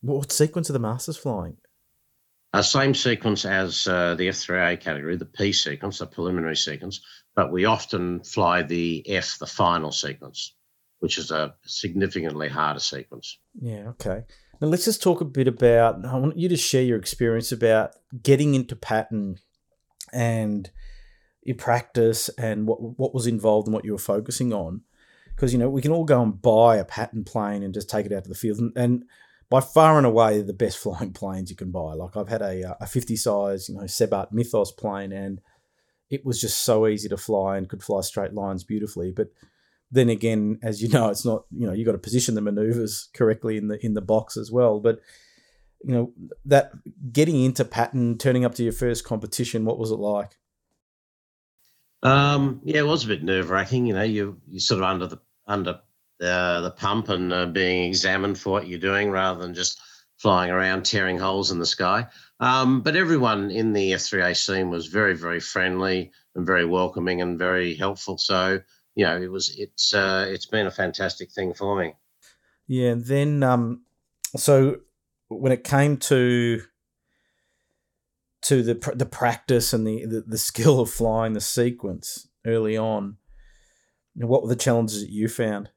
What 0.00 0.32
sequence 0.32 0.70
are 0.70 0.74
the 0.74 0.78
masters 0.78 1.16
flying? 1.16 1.56
Uh, 2.54 2.62
same 2.62 2.94
sequence 2.94 3.44
as 3.44 3.86
uh, 3.86 4.14
the 4.14 4.28
F3A 4.28 4.80
category, 4.80 5.16
the 5.16 5.26
P 5.26 5.52
sequence, 5.52 5.98
the 5.98 6.06
preliminary 6.06 6.56
sequence, 6.56 7.00
but 7.36 7.52
we 7.52 7.66
often 7.66 8.22
fly 8.24 8.62
the 8.62 9.04
F, 9.06 9.36
the 9.38 9.46
final 9.46 9.92
sequence, 9.92 10.54
which 11.00 11.18
is 11.18 11.30
a 11.30 11.54
significantly 11.66 12.48
harder 12.48 12.80
sequence. 12.80 13.38
Yeah, 13.60 13.88
okay. 13.90 14.22
Now 14.60 14.68
let's 14.68 14.86
just 14.86 15.02
talk 15.02 15.20
a 15.20 15.26
bit 15.26 15.46
about. 15.46 16.04
I 16.06 16.16
want 16.16 16.38
you 16.38 16.48
to 16.48 16.56
share 16.56 16.82
your 16.82 16.98
experience 16.98 17.52
about 17.52 17.90
getting 18.22 18.54
into 18.54 18.74
pattern 18.74 19.36
and 20.12 20.70
your 21.48 21.56
practice 21.56 22.28
and 22.38 22.66
what 22.66 22.78
what 22.98 23.14
was 23.14 23.26
involved 23.26 23.66
and 23.66 23.74
what 23.74 23.84
you 23.84 23.92
were 23.92 23.98
focusing 23.98 24.52
on. 24.52 24.82
Because 25.34 25.52
you 25.52 25.58
know 25.58 25.70
we 25.70 25.82
can 25.82 25.92
all 25.92 26.04
go 26.04 26.22
and 26.22 26.40
buy 26.40 26.76
a 26.76 26.84
pattern 26.84 27.24
plane 27.24 27.62
and 27.62 27.74
just 27.74 27.90
take 27.90 28.06
it 28.06 28.12
out 28.12 28.24
to 28.24 28.28
the 28.28 28.34
field, 28.36 28.58
and, 28.58 28.72
and 28.76 29.04
by 29.50 29.60
far 29.60 29.96
and 29.96 30.06
away 30.06 30.42
the 30.42 30.52
best 30.52 30.78
flying 30.82 31.12
planes 31.12 31.50
you 31.50 31.56
can 31.56 31.70
buy. 31.70 31.94
Like 31.94 32.16
I've 32.16 32.28
had 32.28 32.42
a 32.42 32.70
uh, 32.70 32.74
a 32.80 32.86
fifty 32.86 33.16
size 33.16 33.68
you 33.68 33.74
know 33.74 33.86
Sebart 33.86 34.32
Mythos 34.32 34.72
plane, 34.72 35.12
and 35.12 35.40
it 36.10 36.24
was 36.24 36.40
just 36.40 36.62
so 36.62 36.86
easy 36.86 37.08
to 37.08 37.16
fly 37.16 37.56
and 37.56 37.68
could 37.68 37.82
fly 37.82 38.02
straight 38.02 38.34
lines 38.34 38.64
beautifully. 38.64 39.10
But 39.10 39.28
then 39.90 40.08
again, 40.08 40.58
as 40.62 40.82
you 40.82 40.88
know, 40.88 41.08
it's 41.08 41.24
not 41.24 41.44
you 41.50 41.66
know 41.66 41.72
you 41.72 41.84
got 41.84 41.92
to 41.92 41.98
position 41.98 42.34
the 42.34 42.40
maneuvers 42.42 43.08
correctly 43.14 43.56
in 43.56 43.68
the 43.68 43.84
in 43.84 43.94
the 43.94 44.02
box 44.02 44.36
as 44.36 44.52
well. 44.52 44.80
But 44.80 45.00
you 45.82 45.94
know 45.94 46.12
that 46.44 46.72
getting 47.12 47.42
into 47.42 47.64
pattern, 47.64 48.18
turning 48.18 48.44
up 48.44 48.54
to 48.56 48.64
your 48.64 48.72
first 48.72 49.04
competition, 49.04 49.64
what 49.64 49.78
was 49.78 49.90
it 49.90 49.96
like? 49.96 50.36
Um, 52.02 52.60
yeah, 52.64 52.80
it 52.80 52.86
was 52.86 53.04
a 53.04 53.08
bit 53.08 53.22
nerve 53.22 53.50
wracking. 53.50 53.86
You 53.86 53.94
know, 53.94 54.02
you 54.02 54.40
you 54.46 54.60
sort 54.60 54.80
of 54.80 54.84
under 54.84 55.06
the 55.06 55.20
under 55.46 55.80
uh, 56.20 56.60
the 56.60 56.70
pump 56.70 57.08
and 57.08 57.32
uh, 57.32 57.46
being 57.46 57.84
examined 57.84 58.38
for 58.38 58.50
what 58.50 58.68
you're 58.68 58.78
doing 58.78 59.10
rather 59.10 59.40
than 59.40 59.54
just 59.54 59.80
flying 60.16 60.50
around 60.50 60.84
tearing 60.84 61.18
holes 61.18 61.50
in 61.50 61.58
the 61.58 61.66
sky. 61.66 62.06
Um, 62.40 62.82
but 62.82 62.96
everyone 62.96 63.50
in 63.50 63.72
the 63.72 63.92
F3A 63.92 64.36
scene 64.36 64.70
was 64.70 64.86
very 64.86 65.16
very 65.16 65.40
friendly 65.40 66.12
and 66.34 66.46
very 66.46 66.64
welcoming 66.64 67.20
and 67.20 67.38
very 67.38 67.74
helpful. 67.74 68.18
So 68.18 68.60
you 68.94 69.04
know, 69.04 69.20
it 69.20 69.30
was 69.30 69.56
it's 69.56 69.94
uh, 69.94 70.26
it's 70.28 70.46
been 70.46 70.66
a 70.66 70.72
fantastic 70.72 71.30
thing 71.30 71.54
for 71.54 71.78
me. 71.80 71.94
Yeah. 72.66 72.94
Then 72.96 73.42
um, 73.42 73.82
so 74.36 74.78
when 75.28 75.52
it 75.52 75.64
came 75.64 75.96
to 75.98 76.62
to 78.48 78.62
the 78.62 78.92
the 78.94 79.04
practice 79.04 79.74
and 79.74 79.86
the, 79.86 80.06
the, 80.06 80.24
the 80.26 80.38
skill 80.38 80.80
of 80.80 80.88
flying 80.88 81.34
the 81.34 81.40
sequence 81.40 82.28
early 82.46 82.78
on. 82.78 83.18
What 84.14 84.42
were 84.42 84.48
the 84.48 84.56
challenges 84.56 85.02
that 85.02 85.10
you 85.10 85.28
found? 85.28 85.68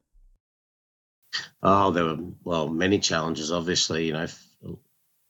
Oh, 1.62 1.92
there 1.92 2.06
were 2.06 2.18
well 2.46 2.70
many 2.70 3.00
challenges. 3.00 3.52
Obviously, 3.52 4.06
you 4.08 4.14
know, 4.14 4.28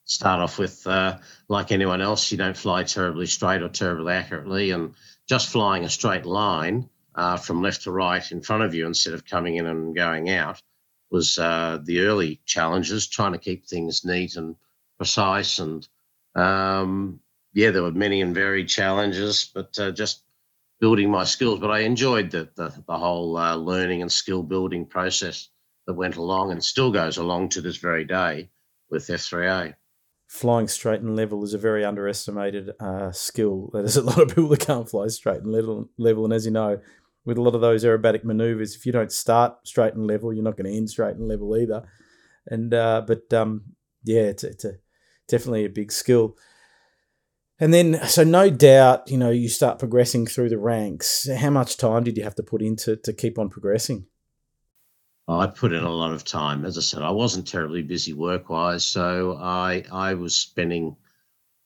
start 0.05 0.39
off 0.39 0.59
with 0.59 0.85
uh, 0.85 1.17
like 1.47 1.71
anyone 1.71 1.99
else, 1.99 2.31
you 2.31 2.37
don't 2.37 2.55
fly 2.55 2.83
terribly 2.83 3.25
straight 3.25 3.63
or 3.63 3.69
terribly 3.69 4.13
accurately, 4.13 4.69
and 4.69 4.93
just 5.27 5.49
flying 5.49 5.83
a 5.83 5.89
straight 5.89 6.27
line 6.27 6.89
uh, 7.15 7.37
from 7.37 7.63
left 7.63 7.83
to 7.83 7.91
right 7.91 8.31
in 8.31 8.41
front 8.41 8.61
of 8.61 8.75
you 8.75 8.85
instead 8.85 9.15
of 9.15 9.25
coming 9.25 9.55
in 9.55 9.65
and 9.65 9.95
going 9.95 10.29
out 10.29 10.61
was 11.09 11.39
uh, 11.39 11.79
the 11.83 12.01
early 12.01 12.39
challenges. 12.45 13.07
Trying 13.07 13.33
to 13.33 13.39
keep 13.39 13.65
things 13.65 14.05
neat 14.05 14.35
and 14.35 14.55
precise 14.99 15.57
and 15.57 15.87
um, 16.35 17.19
yeah, 17.53 17.71
there 17.71 17.83
were 17.83 17.91
many 17.91 18.21
and 18.21 18.33
varied 18.33 18.69
challenges, 18.69 19.49
but 19.53 19.77
uh, 19.79 19.91
just 19.91 20.23
building 20.79 21.11
my 21.11 21.23
skills. 21.23 21.59
But 21.59 21.71
I 21.71 21.79
enjoyed 21.79 22.31
the 22.31 22.49
the, 22.55 22.73
the 22.87 22.97
whole 22.97 23.37
uh, 23.37 23.55
learning 23.55 24.01
and 24.01 24.11
skill 24.11 24.43
building 24.43 24.85
process 24.85 25.49
that 25.87 25.93
went 25.93 26.15
along 26.15 26.51
and 26.51 26.63
still 26.63 26.91
goes 26.91 27.17
along 27.17 27.49
to 27.49 27.61
this 27.61 27.77
very 27.77 28.05
day 28.05 28.49
with 28.89 29.07
F3A. 29.07 29.75
Flying 30.27 30.67
straight 30.67 31.01
and 31.01 31.15
level 31.15 31.43
is 31.43 31.53
a 31.53 31.57
very 31.57 31.83
underestimated 31.83 32.71
uh, 32.79 33.11
skill. 33.11 33.69
There's 33.73 33.97
a 33.97 34.03
lot 34.03 34.19
of 34.19 34.29
people 34.29 34.47
that 34.49 34.59
can't 34.61 34.89
fly 34.89 35.07
straight 35.07 35.41
and 35.41 35.51
level. 35.97 36.23
And 36.23 36.33
as 36.33 36.45
you 36.45 36.51
know, 36.51 36.79
with 37.25 37.37
a 37.37 37.41
lot 37.41 37.55
of 37.55 37.61
those 37.61 37.83
aerobatic 37.83 38.23
maneuvers, 38.23 38.75
if 38.75 38.85
you 38.85 38.91
don't 38.91 39.11
start 39.11 39.67
straight 39.67 39.93
and 39.93 40.07
level, 40.07 40.33
you're 40.33 40.43
not 40.43 40.55
going 40.55 40.71
to 40.71 40.77
end 40.77 40.89
straight 40.89 41.15
and 41.15 41.27
level 41.27 41.55
either. 41.57 41.83
And 42.47 42.73
uh, 42.73 43.03
but 43.05 43.31
um, 43.33 43.63
yeah, 44.03 44.21
it's, 44.21 44.43
it's 44.43 44.65
a 44.65 44.75
definitely 45.27 45.65
a 45.65 45.69
big 45.69 45.91
skill. 45.91 46.37
And 47.61 47.71
then, 47.71 48.03
so 48.07 48.23
no 48.23 48.49
doubt, 48.49 49.11
you 49.11 49.19
know, 49.19 49.29
you 49.29 49.47
start 49.47 49.77
progressing 49.77 50.25
through 50.25 50.49
the 50.49 50.57
ranks. 50.57 51.29
How 51.29 51.51
much 51.51 51.77
time 51.77 52.03
did 52.03 52.17
you 52.17 52.23
have 52.23 52.33
to 52.35 52.43
put 52.43 52.63
into 52.63 52.95
to 52.95 53.13
keep 53.13 53.37
on 53.37 53.49
progressing? 53.49 54.07
I 55.27 55.45
put 55.45 55.71
in 55.71 55.83
a 55.83 55.91
lot 55.91 56.11
of 56.11 56.25
time. 56.25 56.65
As 56.65 56.75
I 56.75 56.81
said, 56.81 57.03
I 57.03 57.11
wasn't 57.11 57.47
terribly 57.47 57.83
busy 57.83 58.13
work 58.13 58.49
wise, 58.49 58.83
so 58.83 59.37
I 59.39 59.85
I 59.91 60.15
was 60.15 60.35
spending 60.35 60.97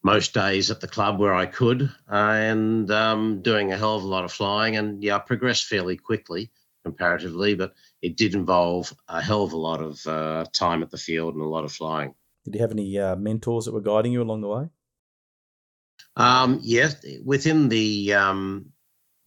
most 0.03 0.33
days 0.33 0.69
at 0.69 0.81
the 0.81 0.87
club 0.87 1.17
where 1.17 1.33
I 1.33 1.45
could, 1.45 1.83
uh, 2.11 2.15
and 2.15 2.91
um, 2.91 3.41
doing 3.41 3.71
a 3.71 3.77
hell 3.77 3.95
of 3.95 4.03
a 4.03 4.07
lot 4.07 4.25
of 4.25 4.33
flying. 4.33 4.75
And 4.75 5.01
yeah, 5.01 5.15
I 5.15 5.19
progressed 5.19 5.65
fairly 5.65 5.95
quickly 5.95 6.51
comparatively, 6.83 7.55
but 7.55 7.73
it 8.01 8.17
did 8.17 8.35
involve 8.35 8.93
a 9.07 9.21
hell 9.21 9.43
of 9.43 9.53
a 9.53 9.57
lot 9.57 9.81
of 9.81 10.05
uh, 10.05 10.45
time 10.51 10.83
at 10.83 10.91
the 10.91 10.97
field 10.97 11.35
and 11.35 11.43
a 11.43 11.47
lot 11.47 11.63
of 11.63 11.71
flying. 11.71 12.13
Did 12.43 12.55
you 12.55 12.61
have 12.61 12.71
any 12.71 12.99
uh, 12.99 13.15
mentors 13.15 13.65
that 13.65 13.73
were 13.73 13.81
guiding 13.81 14.11
you 14.11 14.21
along 14.21 14.41
the 14.41 14.49
way? 14.49 14.69
Um, 16.15 16.59
yes, 16.63 17.03
within 17.23 17.69
the 17.69 18.13
um, 18.13 18.71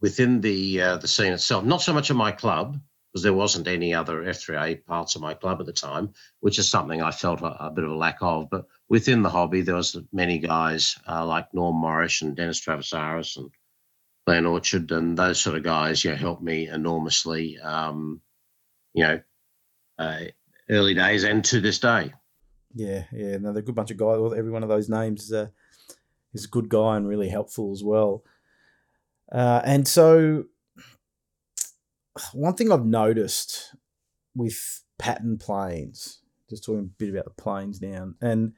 within 0.01 0.41
the 0.41 0.81
uh, 0.81 0.97
the 0.97 1.09
scene 1.09 1.33
itself, 1.33 1.65
not 1.65 1.83
so 1.83 1.93
much 1.93 2.11
at 2.11 2.17
my 2.17 2.33
club 2.33 2.81
because 3.13 3.23
there 3.23 3.33
wasn't 3.33 3.67
any 3.67 3.95
other 3.95 4.23
F3A 4.23 4.85
parts 4.85 5.17
of 5.17 5.23
my 5.23 5.35
club 5.35 5.61
at 5.61 5.67
the 5.67 5.73
time, 5.73 6.13
which 6.41 6.59
is 6.59 6.69
something 6.69 7.01
I 7.03 7.11
felt 7.11 7.41
a, 7.41 7.67
a 7.67 7.71
bit 7.71 7.85
of 7.85 7.91
a 7.91 7.97
lack 7.97 8.19
of. 8.21 8.51
But 8.51 8.67
within 8.89 9.23
the 9.23 9.31
hobby, 9.31 9.63
there 9.63 9.77
was 9.77 9.97
many 10.13 10.39
guys 10.39 10.97
uh, 11.09 11.25
like 11.25 11.53
Norm 11.55 11.77
Morris 11.77 12.23
and 12.23 12.37
Dennis 12.37 12.61
Travasaris 12.61 13.39
and 13.39 13.51
Glenn 14.27 14.47
Orchard 14.47 14.91
and 14.93 15.17
those 15.17 15.41
sort 15.41 15.57
of 15.57 15.63
guys, 15.63 16.05
you 16.05 16.11
know, 16.11 16.17
helped 16.17 16.43
me 16.43 16.69
enormously. 16.69 17.59
Um, 17.59 18.21
you 18.93 19.05
know, 19.05 19.21
uh, 19.99 20.21
early 20.69 20.95
days 20.95 21.25
and 21.25 21.45
to 21.47 21.61
this 21.61 21.79
day. 21.79 22.13
Yeah, 22.75 23.05
yeah. 23.13 23.39
No, 23.39 23.53
they're 23.53 23.63
a 23.63 23.65
good 23.65 23.75
bunch 23.75 23.91
of 23.91 23.97
guys. 23.97 24.19
Every 24.37 24.51
one 24.51 24.63
of 24.63 24.69
those 24.69 24.89
names 24.89 25.33
a, 25.33 25.51
is 26.39 26.47
a 26.47 26.49
good 26.49 26.69
guy 26.69 26.97
and 26.97 27.09
really 27.09 27.29
helpful 27.29 27.73
as 27.73 27.83
well. 27.85 28.23
Uh, 29.31 29.61
and 29.65 29.87
so, 29.87 30.45
one 32.33 32.55
thing 32.55 32.73
I've 32.73 32.87
noticed 32.87 33.75
with 34.35 34.83
pattern 34.99 35.39
planes, 35.39 36.21
just 36.49 36.65
talking 36.65 36.81
a 36.81 36.99
bit 36.99 37.11
about 37.11 37.25
the 37.25 37.43
planes 37.43 37.81
now, 37.81 38.13
and 38.21 38.53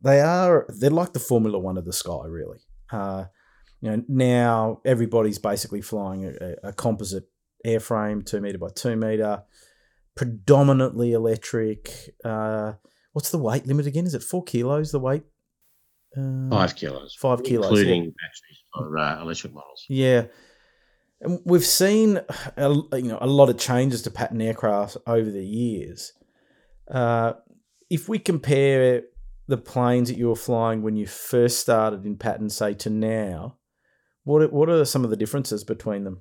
they 0.00 0.20
are 0.20 0.66
they're 0.68 0.90
like 0.90 1.12
the 1.12 1.20
Formula 1.20 1.58
One 1.58 1.78
of 1.78 1.84
the 1.84 1.92
sky, 1.92 2.26
really. 2.26 2.58
Uh, 2.90 3.24
you 3.80 3.90
know, 3.90 4.04
now 4.08 4.80
everybody's 4.84 5.38
basically 5.38 5.82
flying 5.82 6.24
a, 6.24 6.68
a 6.68 6.72
composite 6.72 7.28
airframe, 7.66 8.24
two 8.24 8.40
meter 8.40 8.58
by 8.58 8.68
two 8.74 8.96
meter, 8.96 9.42
predominantly 10.14 11.12
electric. 11.12 12.14
Uh, 12.24 12.74
what's 13.12 13.30
the 13.30 13.38
weight 13.38 13.66
limit 13.66 13.86
again? 13.86 14.06
Is 14.06 14.14
it 14.14 14.22
four 14.22 14.42
kilos? 14.42 14.90
The 14.90 15.00
weight? 15.00 15.22
Uh, 16.16 16.48
five 16.50 16.74
kilos. 16.74 17.14
Five 17.14 17.42
kilos, 17.42 17.66
including 17.66 18.04
yeah. 18.04 18.10
batteries 18.10 18.62
for 18.74 18.98
uh, 18.98 19.22
electric 19.22 19.52
models. 19.52 19.84
Yeah, 19.88 20.24
and 21.20 21.40
we've 21.44 21.66
seen 21.66 22.20
a, 22.56 22.70
you 22.94 23.08
know 23.08 23.18
a 23.20 23.26
lot 23.26 23.50
of 23.50 23.58
changes 23.58 24.02
to 24.02 24.10
pattern 24.10 24.40
aircraft 24.40 24.96
over 25.06 25.30
the 25.30 25.44
years. 25.44 26.12
Uh, 26.90 27.34
if 27.90 28.08
we 28.08 28.18
compare 28.18 29.02
the 29.46 29.56
planes 29.56 30.08
that 30.08 30.18
you 30.18 30.28
were 30.28 30.36
flying 30.36 30.82
when 30.82 30.96
you 30.96 31.06
first 31.06 31.60
started 31.60 32.04
in 32.06 32.16
pattern, 32.16 32.50
say 32.50 32.74
to 32.74 32.90
now, 32.90 33.56
what 34.24 34.52
what 34.52 34.68
are 34.68 34.84
some 34.84 35.04
of 35.04 35.10
the 35.10 35.16
differences 35.16 35.64
between 35.64 36.04
them? 36.04 36.20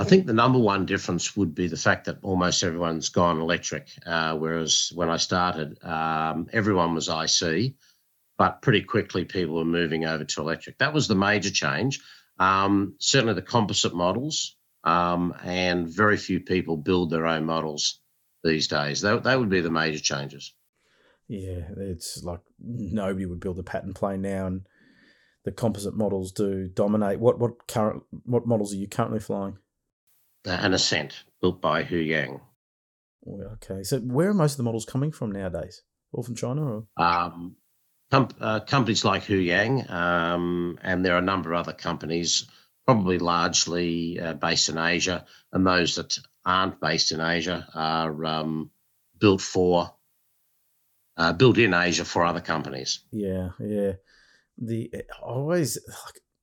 I 0.00 0.04
think 0.04 0.26
the 0.26 0.32
number 0.32 0.60
one 0.60 0.86
difference 0.86 1.36
would 1.36 1.56
be 1.56 1.66
the 1.66 1.76
fact 1.76 2.04
that 2.04 2.18
almost 2.22 2.62
everyone's 2.62 3.08
gone 3.08 3.40
electric. 3.40 3.88
Uh, 4.06 4.36
whereas 4.36 4.92
when 4.94 5.10
I 5.10 5.16
started, 5.16 5.82
um, 5.82 6.46
everyone 6.52 6.94
was 6.94 7.08
IC, 7.08 7.74
but 8.38 8.62
pretty 8.62 8.82
quickly 8.82 9.24
people 9.24 9.56
were 9.56 9.64
moving 9.64 10.06
over 10.06 10.24
to 10.24 10.40
electric. 10.40 10.78
That 10.78 10.94
was 10.94 11.08
the 11.08 11.16
major 11.16 11.50
change. 11.50 12.00
Um, 12.38 12.94
certainly 13.00 13.34
the 13.34 13.42
composite 13.42 13.94
models, 13.94 14.56
um, 14.84 15.34
and 15.42 15.88
very 15.88 16.16
few 16.16 16.40
people 16.40 16.76
build 16.76 17.10
their 17.10 17.26
own 17.26 17.44
models 17.44 18.00
these 18.44 18.68
days. 18.68 19.00
That, 19.00 19.24
that 19.24 19.38
would 19.38 19.50
be 19.50 19.60
the 19.60 19.72
major 19.72 19.98
changes. 19.98 20.54
Yeah, 21.26 21.68
it's 21.76 22.22
like 22.22 22.40
nobody 22.58 23.26
would 23.26 23.40
build 23.40 23.58
a 23.58 23.64
pattern 23.64 23.92
plane 23.92 24.22
now, 24.22 24.46
and 24.46 24.62
the 25.44 25.52
composite 25.52 25.96
models 25.96 26.32
do 26.32 26.68
dominate. 26.68 27.20
What 27.20 27.38
what 27.38 27.66
current 27.66 28.04
what 28.24 28.46
models 28.46 28.72
are 28.72 28.78
you 28.78 28.88
currently 28.88 29.20
flying? 29.20 29.58
An 30.46 30.72
Ascent 30.72 31.24
built 31.42 31.60
by 31.60 31.82
Huyang. 31.84 32.40
Okay, 33.26 33.82
so 33.82 33.98
where 33.98 34.30
are 34.30 34.34
most 34.34 34.52
of 34.52 34.58
the 34.58 34.62
models 34.62 34.86
coming 34.86 35.12
from 35.12 35.32
nowadays? 35.32 35.82
All 36.12 36.22
from 36.22 36.36
China, 36.36 36.62
or 36.62 36.86
um, 36.96 37.56
com- 38.10 38.28
uh, 38.40 38.60
companies 38.60 39.04
like 39.04 39.24
Huyang, 39.24 39.88
um, 39.90 40.78
and 40.82 41.04
there 41.04 41.14
are 41.14 41.18
a 41.18 41.22
number 41.22 41.52
of 41.52 41.60
other 41.60 41.72
companies, 41.72 42.46
probably 42.86 43.18
largely 43.18 44.20
uh, 44.20 44.34
based 44.34 44.68
in 44.68 44.78
Asia, 44.78 45.24
and 45.52 45.66
those 45.66 45.96
that 45.96 46.18
aren't 46.44 46.80
based 46.80 47.12
in 47.12 47.20
Asia 47.20 47.66
are 47.74 48.24
um, 48.24 48.70
built 49.18 49.40
for 49.40 49.92
uh, 51.16 51.32
built 51.32 51.58
in 51.58 51.74
Asia 51.74 52.04
for 52.04 52.24
other 52.24 52.40
companies. 52.40 53.00
Yeah, 53.10 53.50
yeah. 53.58 53.92
The 54.56 54.90
I 54.94 55.22
always 55.22 55.78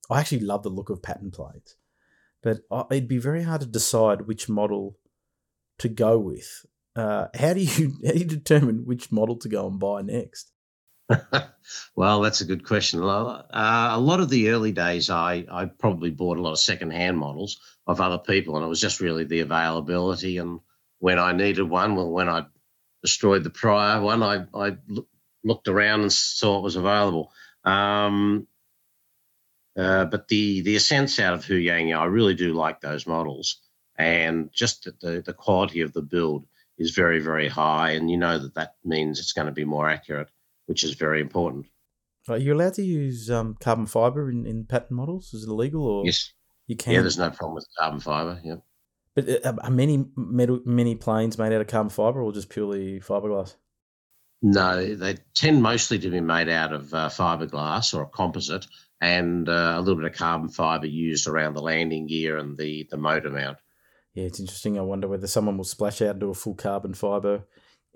I 0.10 0.19
actually 0.19 0.41
love 0.41 0.63
the 0.63 0.69
look 0.69 0.89
of 0.89 1.01
pattern 1.01 1.32
plates 1.32 1.75
but 2.45 2.60
it'd 2.91 3.08
be 3.08 3.17
very 3.17 3.41
hard 3.41 3.62
to 3.62 3.67
decide 3.67 4.28
which 4.28 4.47
model 4.47 4.99
to 5.80 5.89
go 5.89 6.19
with. 6.19 6.63
Uh, 6.95 7.28
how 7.34 7.54
do 7.54 7.60
you 7.60 7.93
how 8.06 8.12
do 8.12 8.19
you 8.19 8.25
determine 8.25 8.86
which 8.86 9.12
model 9.12 9.36
to 9.38 9.49
go 9.49 9.67
and 9.67 9.80
buy 9.80 10.04
next? 10.04 10.51
well, 11.96 12.22
that's 12.22 12.41
a 12.41 12.46
good 12.46 12.65
question. 12.65 13.02
Uh, 13.02 13.44
a 13.52 14.00
lot 14.00 14.20
of 14.20 14.30
the 14.30 14.50
early 14.50 14.72
days, 14.72 15.10
I, 15.10 15.46
I 15.50 15.65
probably 15.65 16.12
bought 16.12 16.38
a 16.38 16.41
lot 16.41 16.54
of 16.54 16.60
second-hand 16.60 17.18
models 17.18 17.60
of 17.88 18.02
other 18.02 18.18
people, 18.18 18.56
and 18.56 18.65
it 18.65 18.70
was 18.70 18.82
just 18.82 19.02
really 19.02 19.24
the 19.24 19.41
availability. 19.41 20.38
And 20.38 20.60
when 21.00 21.20
I 21.20 21.34
needed 21.34 21.63
one, 21.63 21.96
well, 21.96 22.10
when 22.10 22.30
I 22.30 22.46
destroyed 23.02 23.44
the 23.44 23.50
prior 23.50 24.02
one, 24.02 24.24
I, 24.24 24.46
I 24.54 24.78
looked 25.44 25.68
around 25.68 26.02
and 26.02 26.12
saw 26.13 26.60
it 26.60 26.63
was 26.63 26.76
available. 26.76 27.32
Um, 27.63 28.48
uh, 29.78 30.06
but 30.06 30.28
the 30.28 30.62
the 30.62 30.76
Ascents 30.76 31.20
out 31.20 31.34
of 31.34 31.46
Huyang, 31.46 31.98
I 31.98 32.06
really 32.06 32.34
do 32.34 32.54
like 32.54 32.80
those 32.80 33.06
models, 33.06 33.62
and 33.98 34.50
just 34.54 34.86
the 35.02 35.22
the 35.26 35.34
quality 35.34 35.82
of 35.82 35.91
the 35.91 36.02
build 36.02 36.48
is 36.78 36.91
very 36.91 37.20
very 37.20 37.50
high, 37.50 37.91
and 37.91 38.10
you 38.10 38.18
know 38.18 38.39
that 38.39 38.56
that 38.56 38.76
means 38.86 39.20
it's 39.20 39.34
going 39.34 39.48
to 39.48 39.52
be 39.52 39.65
more 39.65 39.89
accurate, 39.89 40.30
which 40.65 40.84
is 40.84 40.95
very 40.95 41.21
important. 41.21 41.65
Are 42.28 42.38
you 42.38 42.54
allowed 42.54 42.73
to 42.75 42.84
use 42.84 43.30
um, 43.30 43.56
carbon 43.60 43.86
fiber 43.86 44.30
in, 44.30 44.45
in 44.45 44.65
pattern 44.65 44.97
models? 44.97 45.34
Is 45.34 45.43
it 45.43 45.49
illegal 45.49 45.86
or 45.86 46.06
yes? 46.06 46.32
You 46.67 46.75
can. 46.75 46.93
Yeah, 46.93 47.01
there's 47.01 47.17
no 47.17 47.30
problem 47.30 47.56
with 47.56 47.67
carbon 47.78 47.99
fiber. 47.99 48.39
Yeah. 48.43 48.56
But 49.15 49.45
uh, 49.45 49.54
are 49.62 49.69
many 49.69 50.06
metal, 50.15 50.60
many 50.65 50.95
planes 50.95 51.38
made 51.38 51.54
out 51.54 51.62
of 51.62 51.67
carbon 51.67 51.89
fiber 51.89 52.21
or 52.21 52.34
just 52.34 52.49
purely 52.49 52.99
fiberglass? 52.99 53.56
No, 54.41 54.95
they 54.95 55.17
tend 55.34 55.62
mostly 55.63 55.99
to 55.99 56.10
be 56.10 56.19
made 56.19 56.49
out 56.49 56.73
of 56.73 56.93
uh, 56.93 57.10
fiberglass 57.10 57.93
or 57.93 58.04
a 58.04 58.08
composite, 58.08 58.67
and 58.99 59.47
uh, 59.47 59.75
a 59.75 59.80
little 59.80 59.95
bit 59.95 60.12
of 60.12 60.17
carbon 60.17 60.49
fiber 60.49 60.88
used 60.88 61.28
around 61.28 61.54
the 61.54 61.62
landing 61.62 62.08
gear 62.08 62.38
and 62.38 62.58
the, 62.58 62.88
the 62.91 62.97
motor 62.97 63.30
mount. 63.30 63.58
Yeah, 64.13 64.25
it's 64.25 64.39
interesting. 64.39 64.78
I 64.78 64.82
wonder 64.82 65.08
whether 65.08 65.28
someone 65.28 65.58
will 65.58 65.63
splash 65.63 66.01
out 66.01 66.15
into 66.15 66.28
a 66.28 66.34
full 66.34 66.56
carbon 66.56 66.93
fiber 66.93 67.45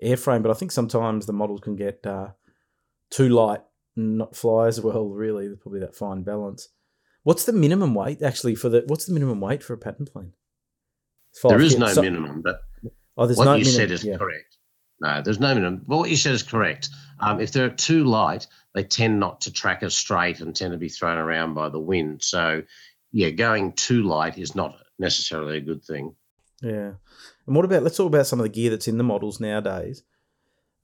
airframe, 0.02 0.42
but 0.42 0.50
I 0.50 0.54
think 0.54 0.72
sometimes 0.72 1.26
the 1.26 1.32
models 1.32 1.60
can 1.60 1.76
get 1.76 2.06
uh, 2.06 2.28
too 3.10 3.28
light 3.28 3.60
and 3.96 4.18
not 4.18 4.36
fly 4.36 4.68
as 4.68 4.80
well. 4.82 5.08
Really, 5.08 5.46
There's 5.46 5.58
probably 5.58 5.80
that 5.80 5.94
fine 5.94 6.22
balance. 6.22 6.68
What's 7.22 7.44
the 7.44 7.52
minimum 7.52 7.94
weight 7.94 8.22
actually 8.22 8.54
for 8.54 8.68
the? 8.68 8.84
What's 8.86 9.06
the 9.06 9.12
minimum 9.12 9.40
weight 9.40 9.62
for 9.62 9.74
a 9.74 9.78
pattern 9.78 10.06
plane? 10.06 10.32
There 11.44 11.60
is 11.60 11.78
no 11.78 11.88
so, 11.88 12.02
minimum, 12.02 12.42
but 12.42 12.62
oh, 13.16 13.28
what 13.28 13.44
no 13.44 13.54
you 13.54 13.64
minimum, 13.64 13.64
said 13.66 13.90
is 13.90 14.04
yeah. 14.04 14.16
correct. 14.16 14.56
No, 15.00 15.22
there's 15.22 15.40
no 15.40 15.54
minimum. 15.54 15.82
Well, 15.86 16.00
what 16.00 16.10
you 16.10 16.16
said 16.16 16.32
is 16.32 16.42
correct. 16.42 16.90
Um, 17.20 17.40
if 17.40 17.52
they're 17.52 17.70
too 17.70 18.04
light, 18.04 18.46
they 18.74 18.84
tend 18.84 19.20
not 19.20 19.42
to 19.42 19.52
track 19.52 19.82
as 19.82 19.96
straight 19.96 20.40
and 20.40 20.54
tend 20.54 20.72
to 20.72 20.78
be 20.78 20.88
thrown 20.88 21.18
around 21.18 21.54
by 21.54 21.68
the 21.68 21.78
wind. 21.78 22.22
So, 22.22 22.62
yeah, 23.12 23.30
going 23.30 23.72
too 23.72 24.02
light 24.02 24.38
is 24.38 24.54
not 24.54 24.76
necessarily 24.98 25.56
a 25.56 25.62
good 25.62 25.84
thing. 25.84 26.14
Yeah. 26.62 26.92
And 27.46 27.56
what 27.56 27.64
about, 27.64 27.82
let's 27.82 27.96
talk 27.96 28.06
about 28.06 28.26
some 28.26 28.40
of 28.40 28.44
the 28.44 28.50
gear 28.50 28.70
that's 28.70 28.88
in 28.88 28.98
the 28.98 29.04
models 29.04 29.40
nowadays. 29.40 30.02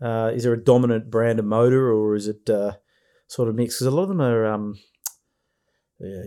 Uh, 0.01 0.31
is 0.35 0.43
there 0.43 0.53
a 0.53 0.63
dominant 0.63 1.11
brand 1.11 1.39
of 1.39 1.45
motor 1.45 1.91
or 1.91 2.15
is 2.15 2.29
it 2.29 2.49
uh, 2.51 2.73
sort 3.29 3.49
of 3.49 3.55
mixed? 3.55 3.79
Because 3.79 3.93
a 3.93 3.97
lot 3.97 4.03
of 4.03 4.09
them 4.09 4.21
are 4.21 4.47
um, 4.47 4.79
yeah, 5.99 6.23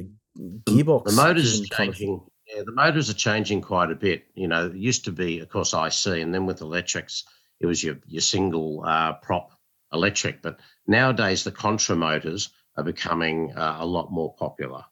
gearbox. 0.66 1.06
The 1.06 1.12
motors 1.12 1.62
are 1.62 1.66
changing. 1.66 2.22
Yeah, 2.48 2.64
the 2.66 2.72
motors 2.72 3.10
are 3.10 3.16
changing 3.16 3.62
quite 3.62 3.92
a 3.92 3.96
bit. 3.96 4.24
You 4.34 4.48
know, 4.48 4.68
it 4.68 4.76
used 4.76 5.06
to 5.06 5.12
be, 5.12 5.40
of 5.40 5.50
course, 5.50 5.74
IC, 5.74 6.18
and 6.20 6.34
then 6.34 6.46
with 6.46 6.62
electrics, 6.62 7.24
it 7.60 7.68
was 7.68 7.84
your 7.84 7.98
your 8.08 8.22
single 8.22 8.84
uh, 8.86 9.14
prop 9.14 9.52
electric. 9.94 10.42
But 10.42 10.60
nowadays, 10.88 11.44
the 11.44 11.52
contra 11.52 11.96
motors 11.96 12.50
are 12.76 12.84
becoming 12.84 13.54
uh, 13.56 13.78
a 13.80 13.86
lot 13.86 14.12
more 14.12 14.34
popular, 14.34 14.86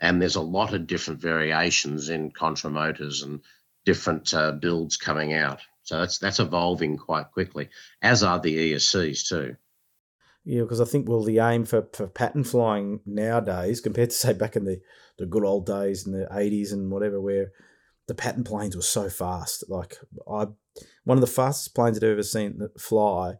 and 0.00 0.20
there's 0.20 0.36
a 0.36 0.42
lot 0.42 0.74
of 0.74 0.86
different 0.86 1.20
variations 1.20 2.10
in 2.10 2.30
contra 2.30 2.68
motors 2.68 3.22
and 3.22 3.40
different 3.86 4.34
uh, 4.34 4.52
builds 4.52 4.96
coming 4.98 5.32
out. 5.32 5.60
So 5.82 5.98
that's 5.98 6.18
that's 6.18 6.40
evolving 6.40 6.96
quite 6.96 7.30
quickly, 7.32 7.68
as 8.00 8.22
are 8.22 8.38
the 8.38 8.72
ESCs 8.72 9.28
too. 9.28 9.56
Yeah, 10.44 10.62
because 10.62 10.80
I 10.80 10.84
think 10.84 11.08
well, 11.08 11.22
the 11.22 11.38
aim 11.38 11.64
for, 11.64 11.88
for 11.92 12.08
pattern 12.08 12.44
flying 12.44 13.00
nowadays, 13.06 13.80
compared 13.80 14.10
to 14.10 14.16
say 14.16 14.32
back 14.32 14.56
in 14.56 14.64
the, 14.64 14.80
the 15.18 15.26
good 15.26 15.44
old 15.44 15.66
days 15.66 16.06
in 16.06 16.12
the 16.12 16.28
eighties 16.32 16.72
and 16.72 16.90
whatever, 16.90 17.20
where 17.20 17.52
the 18.08 18.14
pattern 18.14 18.44
planes 18.44 18.76
were 18.76 18.82
so 18.82 19.08
fast. 19.08 19.64
Like 19.68 19.96
I, 20.28 20.46
one 21.04 21.18
of 21.18 21.20
the 21.20 21.26
fastest 21.26 21.74
planes 21.74 21.96
I'd 21.96 22.04
ever 22.04 22.22
seen 22.22 22.58
that 22.58 22.80
fly 22.80 23.34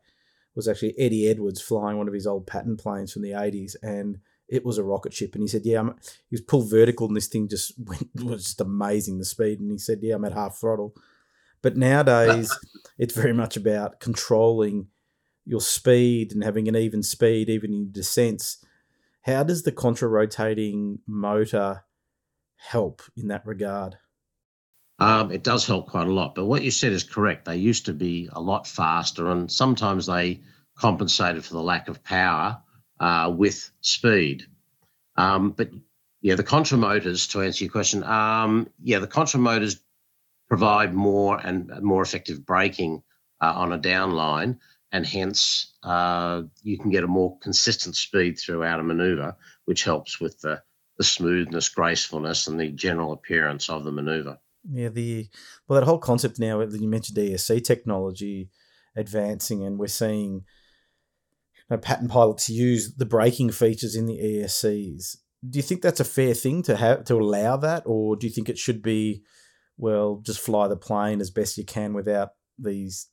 was 0.54 0.68
actually 0.68 0.94
Eddie 0.98 1.28
Edwards 1.28 1.60
flying 1.60 1.96
one 1.96 2.08
of 2.08 2.14
his 2.14 2.26
old 2.26 2.46
pattern 2.46 2.76
planes 2.76 3.12
from 3.12 3.22
the 3.22 3.30
80s, 3.30 3.74
and 3.82 4.18
it 4.48 4.64
was 4.64 4.78
a 4.78 4.84
rocket 4.84 5.14
ship. 5.14 5.34
And 5.34 5.42
he 5.42 5.48
said, 5.48 5.62
Yeah, 5.64 5.80
I'm, 5.80 5.96
he 6.28 6.34
was 6.34 6.42
pulled 6.42 6.70
vertical, 6.70 7.06
and 7.06 7.16
this 7.16 7.26
thing 7.26 7.48
just 7.48 7.72
went, 7.78 8.08
was 8.14 8.44
just 8.44 8.60
amazing 8.60 9.18
the 9.18 9.24
speed. 9.24 9.60
And 9.60 9.70
he 9.70 9.78
said, 9.78 9.98
Yeah, 10.02 10.16
I'm 10.16 10.24
at 10.24 10.32
half 10.32 10.58
throttle. 10.58 10.94
But 11.62 11.76
nowadays, 11.76 12.52
it's 12.98 13.14
very 13.14 13.32
much 13.32 13.56
about 13.56 14.00
controlling 14.00 14.88
your 15.44 15.60
speed 15.60 16.32
and 16.32 16.42
having 16.42 16.68
an 16.68 16.76
even 16.76 17.02
speed, 17.02 17.48
even 17.48 17.72
in 17.72 17.92
descents. 17.92 18.64
How 19.22 19.44
does 19.44 19.62
the 19.62 19.72
contra 19.72 20.08
rotating 20.08 20.98
motor 21.06 21.84
help 22.56 23.02
in 23.16 23.28
that 23.28 23.46
regard? 23.46 23.96
Um, 24.98 25.32
it 25.32 25.42
does 25.42 25.66
help 25.66 25.88
quite 25.88 26.06
a 26.06 26.12
lot. 26.12 26.34
But 26.34 26.46
what 26.46 26.62
you 26.62 26.70
said 26.70 26.92
is 26.92 27.02
correct. 27.02 27.44
They 27.44 27.56
used 27.56 27.86
to 27.86 27.92
be 27.92 28.28
a 28.32 28.40
lot 28.40 28.66
faster, 28.66 29.30
and 29.30 29.50
sometimes 29.50 30.06
they 30.06 30.40
compensated 30.76 31.44
for 31.44 31.54
the 31.54 31.62
lack 31.62 31.88
of 31.88 32.02
power 32.04 32.60
uh, 33.00 33.32
with 33.36 33.70
speed. 33.80 34.44
Um, 35.16 35.50
but 35.50 35.70
yeah, 36.20 36.36
the 36.36 36.44
contra 36.44 36.78
motors, 36.78 37.26
to 37.28 37.42
answer 37.42 37.64
your 37.64 37.72
question, 37.72 38.04
um, 38.04 38.68
yeah, 38.82 39.00
the 39.00 39.06
contra 39.08 39.40
motors 39.40 39.80
provide 40.52 40.92
more 40.92 41.38
and 41.38 41.72
more 41.80 42.02
effective 42.02 42.44
braking 42.44 43.02
uh, 43.40 43.54
on 43.56 43.72
a 43.72 43.78
downline, 43.78 44.58
and 44.92 45.06
hence 45.06 45.72
uh, 45.82 46.42
you 46.62 46.78
can 46.78 46.90
get 46.90 47.02
a 47.02 47.06
more 47.06 47.38
consistent 47.38 47.96
speed 47.96 48.38
throughout 48.38 48.78
a 48.78 48.82
maneuver, 48.82 49.34
which 49.64 49.82
helps 49.82 50.20
with 50.20 50.38
the, 50.42 50.60
the 50.98 51.04
smoothness, 51.04 51.70
gracefulness, 51.70 52.48
and 52.48 52.60
the 52.60 52.68
general 52.68 53.14
appearance 53.14 53.70
of 53.70 53.82
the 53.84 53.90
maneuver. 53.90 54.38
Yeah, 54.70 54.90
the 54.90 55.26
well, 55.66 55.80
that 55.80 55.86
whole 55.86 55.96
concept 55.96 56.38
now 56.38 56.58
that 56.58 56.78
you 56.78 56.86
mentioned 56.86 57.16
ESC 57.16 57.64
technology 57.64 58.50
advancing, 58.94 59.64
and 59.64 59.78
we're 59.78 59.86
seeing 59.86 60.34
you 60.34 60.42
know, 61.70 61.78
pattern 61.78 62.08
pilots 62.08 62.50
use 62.50 62.94
the 62.94 63.06
braking 63.06 63.52
features 63.52 63.96
in 63.96 64.04
the 64.04 64.18
ESCs. 64.18 65.16
Do 65.48 65.58
you 65.58 65.62
think 65.62 65.80
that's 65.80 65.98
a 65.98 66.04
fair 66.04 66.34
thing 66.34 66.62
to 66.64 66.76
have 66.76 67.04
to 67.06 67.14
allow 67.14 67.56
that, 67.56 67.84
or 67.86 68.16
do 68.16 68.26
you 68.26 68.32
think 68.34 68.50
it 68.50 68.58
should 68.58 68.82
be, 68.82 69.22
well, 69.76 70.20
just 70.24 70.40
fly 70.40 70.68
the 70.68 70.76
plane 70.76 71.20
as 71.20 71.30
best 71.30 71.58
you 71.58 71.64
can 71.64 71.92
without 71.92 72.30
these 72.58 73.08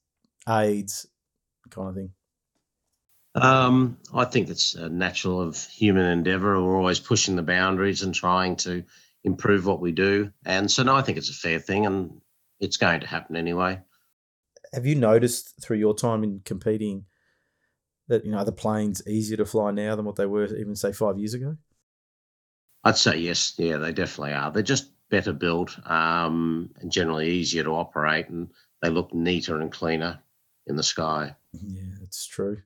aids, 0.47 1.07
kind 1.69 1.89
of 1.89 1.95
thing? 1.95 2.11
Um, 3.35 3.97
I 4.13 4.25
think 4.25 4.49
it's 4.49 4.75
a 4.75 4.89
natural 4.89 5.41
of 5.41 5.63
human 5.67 6.05
endeavour. 6.05 6.61
We're 6.61 6.77
always 6.77 6.99
pushing 6.99 7.35
the 7.35 7.43
boundaries 7.43 8.01
and 8.01 8.13
trying 8.13 8.55
to 8.57 8.83
improve 9.23 9.65
what 9.65 9.81
we 9.81 9.91
do. 9.91 10.31
And 10.45 10.69
so, 10.69 10.83
no, 10.83 10.95
I 10.95 11.01
think 11.01 11.17
it's 11.17 11.29
a 11.29 11.33
fair 11.33 11.59
thing 11.59 11.85
and 11.85 12.21
it's 12.59 12.77
going 12.77 13.01
to 13.01 13.07
happen 13.07 13.35
anyway. 13.35 13.79
Have 14.73 14.85
you 14.85 14.95
noticed 14.95 15.61
through 15.61 15.77
your 15.77 15.95
time 15.95 16.23
in 16.23 16.41
competing 16.43 17.05
that, 18.07 18.25
you 18.25 18.31
know, 18.31 18.43
the 18.43 18.51
planes 18.51 19.01
easier 19.07 19.37
to 19.37 19.45
fly 19.45 19.71
now 19.71 19.95
than 19.95 20.05
what 20.05 20.15
they 20.15 20.25
were 20.25 20.45
even, 20.45 20.75
say, 20.75 20.91
five 20.91 21.17
years 21.17 21.33
ago? 21.33 21.57
I'd 22.83 22.97
say 22.97 23.17
yes. 23.17 23.53
Yeah, 23.57 23.77
they 23.77 23.91
definitely 23.91 24.33
are. 24.33 24.51
They're 24.51 24.63
just 24.63 24.89
better 25.09 25.33
built 25.33 25.77
um, 25.89 26.69
and 26.79 26.91
generally 26.91 27.29
easier 27.29 27.63
to 27.63 27.71
operate 27.71 28.29
and 28.29 28.49
they 28.81 28.89
look 28.89 29.13
neater 29.13 29.59
and 29.59 29.71
cleaner 29.71 30.19
in 30.67 30.75
the 30.75 30.83
sky. 30.83 31.35
Yeah, 31.51 31.95
it's 32.03 32.25
true. 32.25 32.61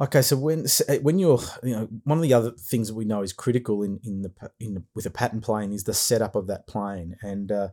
Okay, 0.00 0.22
so 0.22 0.36
when 0.36 0.64
eh, 0.88 0.98
when 0.98 1.18
you're 1.18 1.40
you 1.62 1.74
know 1.74 1.88
one 2.04 2.18
of 2.18 2.22
the 2.22 2.34
other 2.34 2.52
things 2.52 2.88
that 2.88 2.94
we 2.94 3.04
know 3.04 3.22
is 3.22 3.32
critical 3.32 3.82
in 3.82 3.98
in 4.04 4.22
the 4.22 4.32
in 4.60 4.74
the, 4.74 4.82
with 4.94 5.06
a 5.06 5.10
pattern 5.10 5.40
plane 5.40 5.72
is 5.72 5.84
the 5.84 5.94
setup 5.94 6.36
of 6.36 6.46
that 6.46 6.68
plane, 6.68 7.16
and 7.20 7.50
uh, 7.50 7.68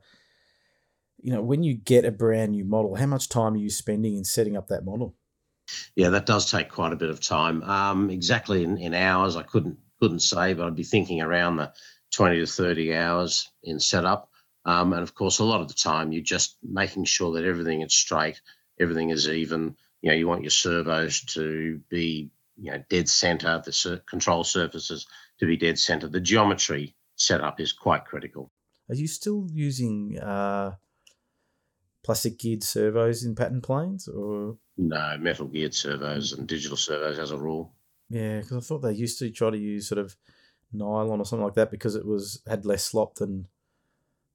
you 1.21 1.31
know 1.31 1.41
when 1.41 1.61
you 1.61 1.75
get 1.75 2.03
a 2.03 2.11
brand 2.11 2.53
new 2.53 2.65
model, 2.65 2.95
how 2.95 3.05
much 3.05 3.29
time 3.29 3.53
are 3.53 3.57
you 3.57 3.69
spending 3.69 4.15
in 4.15 4.23
setting 4.23 4.57
up 4.57 4.67
that 4.69 4.85
model? 4.85 5.15
Yeah, 5.95 6.09
that 6.09 6.25
does 6.25 6.49
take 6.49 6.69
quite 6.69 6.93
a 6.93 6.97
bit 6.97 7.09
of 7.09 7.19
time. 7.19 7.61
Um, 7.63 8.09
exactly 8.09 8.63
in, 8.63 8.77
in 8.77 8.93
hours, 8.95 9.35
I 9.35 9.43
couldn't 9.43 9.77
couldn't 9.99 10.21
say, 10.21 10.53
but 10.53 10.65
I'd 10.65 10.75
be 10.75 10.83
thinking 10.83 11.21
around 11.21 11.57
the 11.57 11.73
twenty 12.15 12.39
to 12.39 12.47
thirty 12.47 12.95
hours 12.95 13.49
in 13.63 13.79
setup. 13.79 14.29
Um, 14.65 14.93
and 14.93 15.03
of 15.03 15.13
course, 15.13 15.39
a 15.39 15.43
lot 15.43 15.61
of 15.61 15.67
the 15.67 15.75
time 15.75 16.11
you're 16.11 16.23
just 16.23 16.57
making 16.63 17.05
sure 17.05 17.33
that 17.33 17.45
everything 17.45 17.81
is 17.81 17.93
straight, 17.93 18.41
everything 18.79 19.11
is 19.11 19.29
even 19.29 19.75
you 20.05 20.11
know, 20.11 20.17
you 20.17 20.27
want 20.27 20.43
your 20.43 20.51
servos 20.51 21.21
to 21.21 21.81
be, 21.89 22.29
you 22.57 22.71
know, 22.71 22.83
dead 22.89 23.09
center, 23.09 23.59
the 23.65 24.03
control 24.07 24.43
surfaces 24.43 25.07
to 25.39 25.47
be 25.47 25.57
dead 25.57 25.79
center. 25.79 26.07
The 26.07 26.19
geometry 26.19 26.95
setup 27.15 27.59
is 27.59 27.73
quite 27.73 28.05
critical. 28.05 28.51
Are 28.87 28.93
you 28.93 29.07
still 29.07 29.47
using 29.51 30.19
uh, 30.19 30.75
plastic 32.03 32.37
geared 32.37 32.63
servos 32.63 33.25
in 33.25 33.33
pattern 33.33 33.61
planes 33.61 34.07
or? 34.07 34.57
No, 34.77 35.17
metal 35.19 35.47
geared 35.47 35.73
servos 35.73 36.33
and 36.33 36.47
digital 36.47 36.77
servos 36.77 37.17
as 37.17 37.31
a 37.31 37.37
rule. 37.37 37.73
Yeah, 38.07 38.41
because 38.41 38.57
I 38.57 38.59
thought 38.59 38.83
they 38.83 38.93
used 38.93 39.17
to 39.19 39.31
try 39.31 39.49
to 39.49 39.57
use 39.57 39.89
sort 39.89 39.97
of 39.97 40.15
nylon 40.71 41.19
or 41.19 41.25
something 41.25 41.45
like 41.45 41.55
that 41.55 41.71
because 41.71 41.95
it 41.95 42.05
was 42.05 42.41
had 42.47 42.65
less 42.65 42.83
slop 42.83 43.15
than 43.15 43.47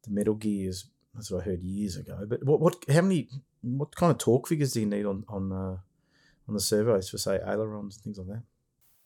the 0.05 0.11
metal 0.11 0.35
gears. 0.35 0.87
That's 1.14 1.31
what 1.31 1.43
I 1.43 1.51
heard 1.51 1.62
years 1.62 1.97
ago. 1.97 2.25
But 2.27 2.45
what 2.45 2.61
what 2.61 2.77
how 2.88 3.03
many 3.03 3.29
what 3.62 3.95
kind 3.97 4.11
of 4.11 4.19
torque 4.19 4.49
figures 4.49 4.73
do 4.73 4.81
you 4.81 4.87
need 4.87 5.07
on 5.07 5.25
on 5.29 5.53
uh, 5.53 5.77
on 6.49 6.55
the 6.55 6.61
servos 6.61 7.11
for 7.11 7.19
say 7.19 7.40
ailerons 7.47 7.97
and 7.97 8.05
things 8.05 8.19
like 8.19 8.29
that? 8.29 8.43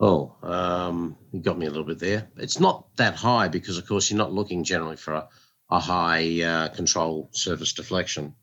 Oh, 0.00 0.34
um, 0.42 1.16
you 1.32 1.40
got 1.40 1.58
me 1.58 1.66
a 1.66 1.70
little 1.70 1.86
bit 1.86 1.98
there. 1.98 2.28
It's 2.36 2.58
not 2.58 2.96
that 2.96 3.14
high 3.14 3.48
because, 3.48 3.78
of 3.78 3.86
course, 3.86 4.10
you're 4.10 4.18
not 4.18 4.32
looking 4.32 4.64
generally 4.64 4.96
for 4.96 5.14
a, 5.14 5.28
a 5.70 5.78
high 5.78 6.42
uh, 6.42 6.68
control 6.68 7.30
surface 7.32 7.72
deflection. 7.72 8.34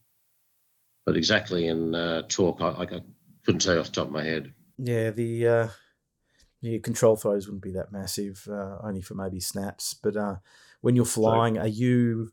But 1.06 1.18
exactly 1.18 1.68
in 1.68 1.94
uh, 1.94 2.24
torque, 2.30 2.62
I, 2.62 2.70
I, 2.70 2.86
couldn't 3.44 3.62
tell 3.62 3.74
you 3.74 3.80
off 3.80 3.88
the 3.88 3.92
top 3.92 4.08
of 4.08 4.14
my 4.14 4.24
head. 4.24 4.54
Yeah, 4.78 5.12
the 5.12 5.48
the 6.62 6.80
control 6.80 7.16
throws 7.16 7.48
wouldn't 7.48 7.64
be 7.64 7.72
that 7.72 7.92
massive, 7.92 8.48
uh, 8.50 8.78
only 8.84 9.02
for 9.02 9.16
maybe 9.16 9.40
snaps. 9.40 9.94
But 9.94 10.16
uh, 10.16 10.36
when 10.82 10.96
you're 10.96 11.06
flying, 11.06 11.56
so, 11.56 11.62
are 11.62 11.68
you 11.68 12.32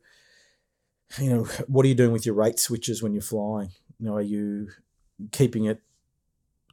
you 1.17 1.29
know, 1.29 1.43
what 1.67 1.85
are 1.85 1.89
you 1.89 1.95
doing 1.95 2.11
with 2.11 2.25
your 2.25 2.35
rate 2.35 2.59
switches 2.59 3.01
when 3.01 3.13
you're 3.13 3.21
flying? 3.21 3.71
You 3.99 4.05
know, 4.05 4.15
are 4.15 4.21
you 4.21 4.69
keeping 5.31 5.65
it 5.65 5.81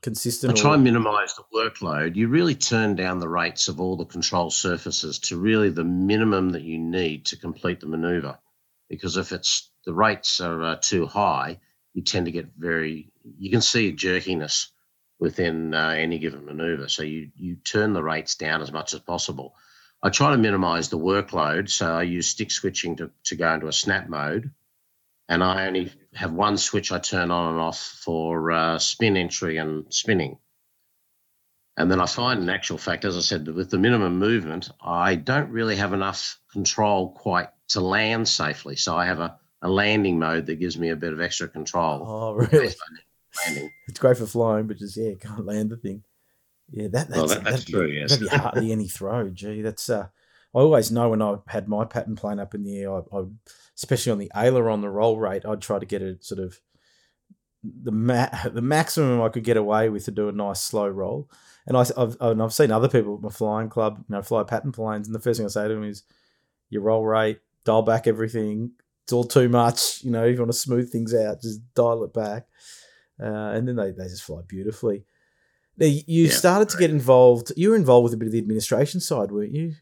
consistent? 0.03 0.57
I 0.57 0.61
try 0.61 0.75
and 0.75 0.85
minimize 0.85 1.35
the 1.35 1.45
workload. 1.55 2.17
You 2.17 2.29
really 2.29 2.55
turn 2.55 2.95
down 2.97 3.19
the 3.19 3.29
rates 3.29 3.69
of 3.69 3.81
all 3.81 3.97
the 3.97 4.05
control 4.05 4.51
surfaces 4.51 5.19
to 5.21 5.37
really 5.37 5.71
the 5.71 5.85
minimum 5.85 6.51
that 6.51 6.63
you 6.63 6.79
need 6.79 7.27
to 7.27 7.39
complete 7.39 7.81
the 7.81 7.87
maneuver. 7.87 8.39
Because 8.89 9.17
if 9.17 9.33
it's 9.33 9.71
the 9.85 9.95
rates 9.95 10.41
are 10.41 10.63
uh, 10.63 10.77
too 10.81 11.07
high, 11.07 11.59
you 11.93 12.03
tend 12.03 12.27
to 12.27 12.33
get 12.33 12.51
very, 12.57 13.11
you 13.39 13.51
can 13.51 13.63
see 13.63 13.89
a 13.89 13.93
jerkiness 13.93 14.69
within 15.19 15.75
uh, 15.75 15.95
any 15.97 16.19
given 16.19 16.45
maneuver. 16.45 16.89
So 16.89 17.03
you, 17.03 17.31
you 17.37 17.57
turn 17.57 17.93
the 17.93 18.03
rates 18.03 18.35
down 18.35 18.63
as 18.63 18.73
much 18.73 18.95
as 18.95 19.01
possible. 19.01 19.55
I 20.03 20.11
try 20.11 20.31
to 20.33 20.39
minimize 20.39 20.89
the 20.89 20.99
workload. 20.99 21.71
So 21.71 21.91
I 21.91 22.03
use 22.03 22.29
stick 22.29 22.51
switching 22.51 22.97
to, 22.97 23.11
to 23.25 23.37
go 23.37 23.55
into 23.55 23.69
a 23.69 23.73
snap 23.73 24.09
mode. 24.09 24.51
And 25.29 25.43
I 25.43 25.67
only 25.67 25.93
have 26.15 26.33
one 26.33 26.57
switch 26.57 26.93
I 26.93 26.99
turn 26.99 27.31
on 27.31 27.53
and 27.53 27.61
off 27.61 27.81
for 27.81 28.53
uh, 28.53 28.79
spin 28.79 29.17
entry 29.17 29.57
and 29.57 29.93
spinning. 29.93 30.39
And 31.77 31.91
then 31.91 32.01
I 32.01 32.07
find, 32.07 32.43
in 32.43 32.49
actual 32.49 32.79
fact, 32.79 33.05
as 33.05 33.17
I 33.17 33.21
said, 33.21 33.49
with 33.49 33.71
the 33.71 33.79
minimum 33.79 34.19
movement, 34.19 34.71
I 34.81 35.15
don't 35.15 35.51
really 35.51 35.77
have 35.77 35.93
enough 35.93 36.39
control 36.53 37.11
quite 37.11 37.49
to 37.69 37.81
land 37.81 38.29
safely. 38.29 38.77
So 38.77 38.97
I 38.97 39.07
have 39.07 39.21
a, 39.21 39.37
a 39.61 39.69
landing 39.69 40.19
mode 40.19 40.47
that 40.47 40.61
gives 40.61 40.79
me 40.79 40.91
a 40.91 40.97
bit 40.97 41.13
of 41.13 41.21
extra 41.21 41.49
control. 41.49 42.03
Oh, 42.07 42.35
really? 42.35 42.75
Landing. 43.45 43.71
It's 43.89 43.99
great 43.99 44.17
for 44.17 44.27
flying, 44.27 44.67
but 44.67 44.79
just, 44.79 44.97
yeah, 44.97 45.15
can't 45.21 45.45
land 45.45 45.71
the 45.71 45.77
thing. 45.77 46.03
Yeah, 46.71 46.89
that, 46.89 47.09
that's, 47.09 47.11
well, 47.11 47.27
that, 47.29 47.45
that's 47.45 47.65
true. 47.65 47.87
Yes, 47.87 48.11
that'd 48.11 48.29
be 48.29 48.37
hardly 48.37 48.73
any 48.73 48.89
throw. 48.89 49.31
Gee, 49.31 49.63
that's. 49.63 49.89
Uh, 49.89 50.09
I 50.55 50.59
always 50.59 50.91
know 50.91 51.11
when 51.11 51.23
I 51.23 51.37
had 51.47 51.69
my 51.69 51.85
pattern 51.85 52.17
plane 52.17 52.41
up 52.41 52.55
in 52.55 52.65
the 52.65 52.79
air, 52.79 52.93
I, 52.93 53.03
I 53.13 53.25
especially 53.77 54.13
on 54.13 54.19
the 54.19 54.33
aileron, 54.35 54.81
the 54.81 54.89
roll 54.89 55.19
rate, 55.19 55.45
I'd 55.47 55.61
try 55.61 55.79
to 55.79 55.87
get 55.87 56.03
it 56.03 56.25
sort 56.25 56.41
of 56.41 56.61
the 57.63 57.93
ma- 57.93 58.31
the 58.53 58.63
maximum 58.63 59.23
I 59.23 59.29
could 59.29 59.45
get 59.45 59.57
away 59.57 59.89
with 59.89 60.07
to 60.07 60.11
do 60.11 60.29
a 60.29 60.33
nice 60.33 60.61
slow 60.61 60.89
roll. 60.89 61.31
And 61.67 61.77
I, 61.77 61.85
have 61.97 62.17
and 62.21 62.43
I've 62.43 62.53
seen 62.53 62.71
other 62.71 62.89
people 62.89 63.15
at 63.15 63.23
my 63.23 63.29
flying 63.29 63.69
club, 63.69 63.99
you 64.09 64.15
know, 64.15 64.23
fly 64.23 64.43
pattern 64.45 64.73
planes, 64.73 65.07
and 65.07 65.15
the 65.15 65.21
first 65.21 65.39
thing 65.39 65.47
I 65.47 65.51
say 65.51 65.69
to 65.69 65.75
them 65.75 65.85
is, 65.85 66.03
"Your 66.71 66.83
roll 66.83 67.05
rate, 67.05 67.41
dial 67.65 67.83
back 67.83 68.07
everything. 68.07 68.73
It's 69.05 69.13
all 69.13 69.25
too 69.25 69.49
much. 69.49 70.03
You 70.03 70.11
know, 70.11 70.25
if 70.25 70.35
you 70.35 70.41
want 70.41 70.51
to 70.51 70.59
smooth 70.59 70.91
things 70.91 71.15
out, 71.15 71.43
just 71.43 71.61
dial 71.75 72.03
it 72.03 72.13
back." 72.13 72.47
Uh, 73.21 73.53
and 73.55 73.67
then 73.67 73.77
they, 73.77 73.91
they 73.93 74.05
just 74.05 74.25
fly 74.25 74.41
beautifully. 74.47 75.05
Now, 75.79 75.87
you 75.87 76.25
yeah, 76.25 76.31
started 76.31 76.69
to 76.71 76.79
get 76.79 76.91
involved. 76.91 77.53
You 77.57 77.71
were 77.71 77.77
involved 77.77 78.05
with 78.05 78.15
a 78.15 78.17
bit 78.17 78.27
of 78.27 78.33
the 78.33 78.39
administration 78.39 79.01
side, 79.01 79.31
weren't 79.31 79.53
you? 79.53 79.75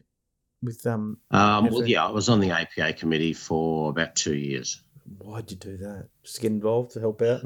With 0.61 0.85
um, 0.85 1.19
um 1.31 1.69
well, 1.69 1.87
yeah, 1.87 2.05
I 2.05 2.11
was 2.11 2.27
on 2.27 2.39
the 2.39 2.51
APA 2.51 2.93
committee 2.93 3.33
for 3.33 3.89
about 3.89 4.15
two 4.15 4.35
years. 4.35 4.81
Why'd 5.19 5.51
you 5.51 5.57
do 5.57 5.77
that? 5.77 6.09
Just 6.23 6.37
to 6.37 6.41
get 6.41 6.51
involved 6.51 6.91
to 6.91 6.99
help 6.99 7.21
out? 7.21 7.45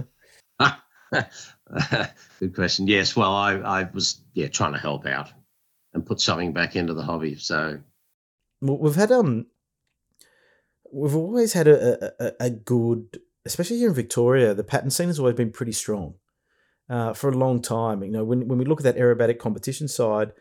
Good 2.40 2.56
question. 2.56 2.88
Yes, 2.88 3.16
well, 3.16 3.34
I, 3.34 3.54
I 3.56 3.90
was 3.94 4.22
yeah 4.34 4.48
trying 4.48 4.74
to 4.74 4.80
help 4.80 5.06
out 5.06 5.32
and 5.94 6.06
put 6.06 6.22
something 6.22 6.54
back 6.54 6.76
into 6.76 6.94
the 6.94 7.04
hobby. 7.04 7.36
So 7.36 7.80
well, 8.62 8.78
we've 8.78 8.96
had 8.96 9.12
um, 9.12 9.48
we've 10.92 11.16
always 11.16 11.54
had 11.54 11.68
a, 11.68 12.14
a, 12.24 12.46
a 12.46 12.50
good, 12.50 13.20
especially 13.46 13.78
here 13.78 13.90
in 13.90 13.96
Victoria, 13.96 14.54
the 14.54 14.64
pattern 14.64 14.90
scene 14.90 15.08
has 15.08 15.20
always 15.20 15.36
been 15.36 15.52
pretty 15.52 15.72
strong. 15.74 16.16
uh, 16.90 17.14
for 17.14 17.30
a 17.30 17.38
long 17.38 17.62
time. 17.62 18.04
You 18.04 18.12
know, 18.12 18.24
when 18.24 18.48
when 18.48 18.58
we 18.58 18.66
look 18.66 18.80
at 18.80 18.84
that 18.84 18.98
aerobatic 18.98 19.40
competition 19.40 19.88
side, 19.88 20.32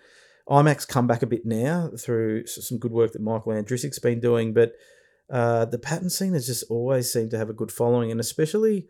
IMAC's 0.49 0.87
come 0.87 1.07
back 1.07 1.23
a 1.23 1.27
bit 1.27 1.45
now 1.45 1.91
through 1.99 2.47
some 2.47 2.79
good 2.79 2.93
work 2.93 3.13
that 3.13 3.23
Michael 3.23 3.53
Andrusic's 3.53 3.99
been 3.99 4.21
doing, 4.21 4.55
but 4.55 4.73
uh, 5.31 5.67
the 5.67 5.79
pattern 5.79 6.11
scene 6.11 6.33
has 6.33 6.47
just 6.47 6.65
always 6.71 7.13
seemed 7.13 7.31
to 7.33 7.39
have 7.39 7.51
a 7.51 7.55
good 7.55 7.71
following, 7.71 8.11
and 8.11 8.21
especially 8.21 8.87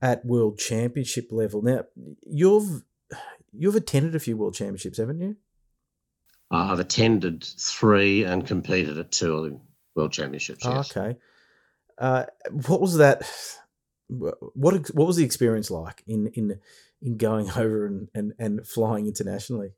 at 0.00 0.24
world 0.24 0.58
championship 0.58 1.28
level. 1.32 1.62
Now, 1.62 1.84
you've 2.24 2.82
you've 3.52 3.76
attended 3.76 4.14
a 4.14 4.20
few 4.20 4.36
world 4.36 4.54
championships, 4.54 4.98
haven't 4.98 5.20
you? 5.20 5.36
I've 6.48 6.78
attended 6.78 7.42
three 7.42 8.22
and 8.22 8.46
competed 8.46 8.96
at 8.98 9.10
two 9.10 9.34
of 9.34 9.44
the 9.44 9.60
world 9.96 10.12
championships. 10.12 10.64
Oh, 10.64 10.78
okay. 10.78 11.16
Uh, 11.98 12.24
what 12.66 12.80
was 12.80 12.96
that? 12.98 13.22
What 14.08 14.94
what 14.94 15.06
was 15.06 15.16
the 15.16 15.24
experience 15.24 15.70
like 15.70 16.02
in 16.06 16.28
in 16.28 16.60
in 17.02 17.16
going 17.16 17.50
over 17.56 17.86
and, 17.86 18.08
and, 18.14 18.32
and 18.38 18.66
flying 18.66 19.06
internationally? 19.06 19.72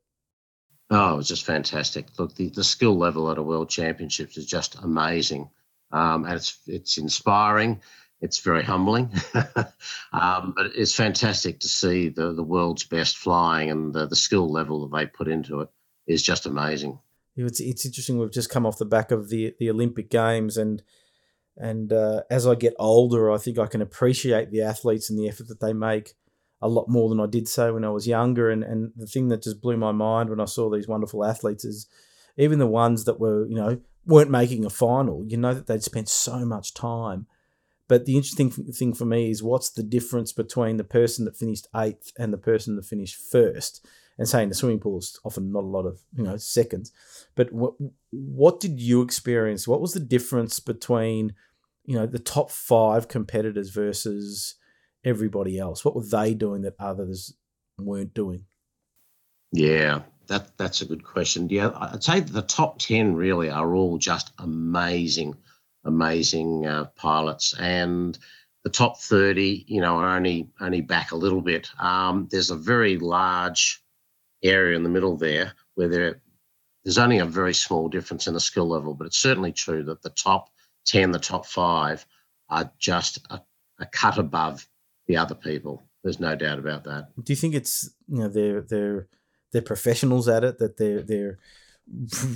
Oh, 0.91 1.13
it 1.13 1.17
was 1.17 1.27
just 1.27 1.45
fantastic. 1.45 2.07
Look, 2.17 2.35
the, 2.35 2.49
the 2.49 2.63
skill 2.63 2.97
level 2.97 3.29
at 3.29 3.37
a 3.37 3.43
world 3.43 3.69
championships 3.69 4.37
is 4.37 4.45
just 4.45 4.75
amazing. 4.75 5.49
Um, 5.91 6.25
and 6.25 6.35
it's 6.35 6.57
it's 6.67 6.97
inspiring. 6.97 7.81
It's 8.21 8.39
very 8.39 8.63
humbling, 8.63 9.13
um, 10.11 10.53
but 10.53 10.71
it's 10.75 10.93
fantastic 10.93 11.61
to 11.61 11.69
see 11.69 12.09
the, 12.09 12.33
the 12.33 12.43
world's 12.43 12.83
best 12.83 13.15
flying 13.15 13.71
and 13.71 13.93
the, 13.93 14.07
the 14.07 14.15
skill 14.17 14.51
level 14.51 14.85
that 14.85 14.97
they 14.97 15.05
put 15.05 15.29
into 15.29 15.61
it 15.61 15.69
is 16.05 16.21
just 16.21 16.45
amazing. 16.45 16.99
It's 17.37 17.61
it's 17.61 17.85
interesting. 17.85 18.19
We've 18.19 18.29
just 18.29 18.49
come 18.49 18.65
off 18.65 18.77
the 18.77 18.85
back 18.85 19.11
of 19.11 19.29
the 19.29 19.55
the 19.57 19.69
Olympic 19.69 20.09
Games, 20.09 20.57
and 20.57 20.83
and 21.59 21.91
uh, 21.91 22.23
as 22.31 22.47
I 22.47 22.55
get 22.55 22.73
older, 22.79 23.29
I 23.29 23.37
think 23.37 23.59
I 23.59 23.67
can 23.67 23.81
appreciate 23.81 24.49
the 24.49 24.61
athletes 24.61 25.09
and 25.09 25.19
the 25.19 25.27
effort 25.27 25.49
that 25.49 25.59
they 25.59 25.73
make 25.73 26.13
a 26.61 26.69
lot 26.69 26.87
more 26.87 27.09
than 27.09 27.19
I 27.19 27.25
did 27.25 27.47
so 27.47 27.73
when 27.73 27.83
I 27.83 27.89
was 27.89 28.07
younger. 28.07 28.49
And 28.49 28.63
and 28.63 28.93
the 28.95 29.05
thing 29.05 29.27
that 29.27 29.43
just 29.43 29.61
blew 29.61 29.77
my 29.77 29.91
mind 29.91 30.29
when 30.29 30.39
I 30.39 30.45
saw 30.45 30.69
these 30.69 30.87
wonderful 30.87 31.23
athletes 31.25 31.65
is 31.65 31.87
even 32.37 32.59
the 32.59 32.67
ones 32.67 33.03
that 33.03 33.19
were 33.19 33.45
you 33.45 33.55
know 33.55 33.81
weren't 34.05 34.31
making 34.31 34.65
a 34.65 34.69
final. 34.69 35.25
You 35.27 35.37
know 35.37 35.53
that 35.53 35.67
they'd 35.67 35.83
spent 35.83 36.07
so 36.07 36.45
much 36.45 36.73
time. 36.73 37.27
But 37.89 38.05
the 38.05 38.15
interesting 38.15 38.51
thing 38.51 38.93
for 38.93 39.05
me 39.05 39.31
is 39.31 39.43
what's 39.43 39.71
the 39.71 39.83
difference 39.83 40.31
between 40.31 40.77
the 40.77 40.83
person 40.83 41.25
that 41.25 41.35
finished 41.35 41.67
eighth 41.75 42.11
and 42.19 42.31
the 42.31 42.37
person 42.37 42.75
that 42.75 42.85
finished 42.85 43.15
first? 43.15 43.85
And 44.17 44.27
saying 44.27 44.49
the 44.49 44.55
swimming 44.55 44.79
pool 44.79 44.99
is 44.99 45.17
often 45.23 45.51
not 45.53 45.63
a 45.63 45.67
lot 45.67 45.85
of 45.85 46.01
you 46.15 46.23
know 46.23 46.37
seconds, 46.37 46.91
but 47.35 47.51
what 47.51 47.73
what 48.11 48.59
did 48.59 48.79
you 48.79 49.01
experience? 49.01 49.67
What 49.67 49.81
was 49.81 49.93
the 49.93 49.99
difference 49.99 50.59
between 50.59 51.33
you 51.89 51.95
know 51.95 52.05
the 52.05 52.19
top 52.19 52.51
five 52.51 53.07
competitors 53.07 53.71
versus 53.71 54.53
everybody 55.03 55.57
else? 55.57 55.83
What 55.83 55.95
were 55.95 56.03
they 56.03 56.35
doing 56.35 56.61
that 56.61 56.75
others 56.77 57.33
weren't 57.79 58.13
doing? 58.13 58.45
Yeah, 59.51 60.03
that 60.27 60.55
that's 60.55 60.83
a 60.83 60.85
good 60.85 61.03
question. 61.03 61.49
Yeah, 61.49 61.71
I'd 61.75 62.03
say 62.03 62.19
the 62.19 62.43
top 62.43 62.77
ten 62.77 63.15
really 63.15 63.49
are 63.49 63.73
all 63.73 63.97
just 63.97 64.31
amazing, 64.37 65.35
amazing 65.83 66.67
uh, 66.67 66.85
pilots, 66.95 67.55
and 67.59 68.15
the 68.63 68.69
top 68.69 68.99
thirty, 68.99 69.65
you 69.67 69.81
know, 69.81 69.95
are 69.95 70.15
only 70.15 70.47
only 70.61 70.81
back 70.81 71.11
a 71.11 71.15
little 71.15 71.41
bit. 71.41 71.71
Um, 71.79 72.27
there's 72.29 72.51
a 72.51 72.55
very 72.55 72.99
large 72.99 73.81
area 74.43 74.77
in 74.77 74.83
the 74.83 74.89
middle 74.89 75.17
there 75.17 75.53
where 75.73 75.87
there 75.87 76.21
there's 76.83 76.99
only 76.99 77.17
a 77.17 77.25
very 77.25 77.55
small 77.55 77.89
difference 77.89 78.27
in 78.27 78.35
the 78.35 78.39
skill 78.39 78.67
level, 78.67 78.93
but 78.93 79.07
it's 79.07 79.17
certainly 79.17 79.53
true 79.53 79.81
that 79.85 80.03
the 80.03 80.11
top 80.11 80.51
ten, 80.89 81.11
the 81.11 81.19
top 81.19 81.45
five, 81.45 82.05
are 82.49 82.71
just 82.77 83.19
a, 83.29 83.41
a 83.79 83.85
cut 83.85 84.17
above 84.17 84.67
the 85.07 85.17
other 85.17 85.35
people. 85.35 85.83
There's 86.03 86.19
no 86.19 86.35
doubt 86.35 86.59
about 86.59 86.85
that. 86.85 87.09
Do 87.21 87.31
you 87.31 87.37
think 87.37 87.55
it's 87.55 87.89
you 88.07 88.19
know 88.19 88.29
they're 88.29 88.61
they're 88.61 89.07
they're 89.51 89.61
professionals 89.61 90.27
at 90.27 90.43
it 90.43 90.59
that 90.59 90.77
they're 90.77 91.01
they're 91.01 91.39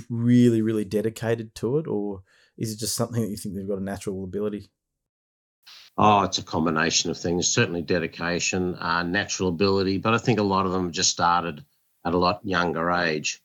really 0.08 0.62
really 0.62 0.84
dedicated 0.84 1.54
to 1.56 1.78
it, 1.78 1.86
or 1.86 2.22
is 2.56 2.72
it 2.72 2.78
just 2.78 2.96
something 2.96 3.22
that 3.22 3.30
you 3.30 3.36
think 3.36 3.54
they've 3.54 3.68
got 3.68 3.78
a 3.78 3.84
natural 3.84 4.24
ability? 4.24 4.70
Oh, 5.96 6.22
it's 6.22 6.38
a 6.38 6.42
combination 6.42 7.10
of 7.10 7.18
things. 7.18 7.48
Certainly 7.48 7.82
dedication, 7.82 8.74
uh, 8.74 9.04
natural 9.04 9.48
ability, 9.48 9.98
but 9.98 10.12
I 10.12 10.18
think 10.18 10.40
a 10.40 10.42
lot 10.42 10.66
of 10.66 10.72
them 10.72 10.90
just 10.90 11.10
started 11.10 11.64
at 12.04 12.14
a 12.14 12.18
lot 12.18 12.44
younger 12.44 12.90
age. 12.90 13.40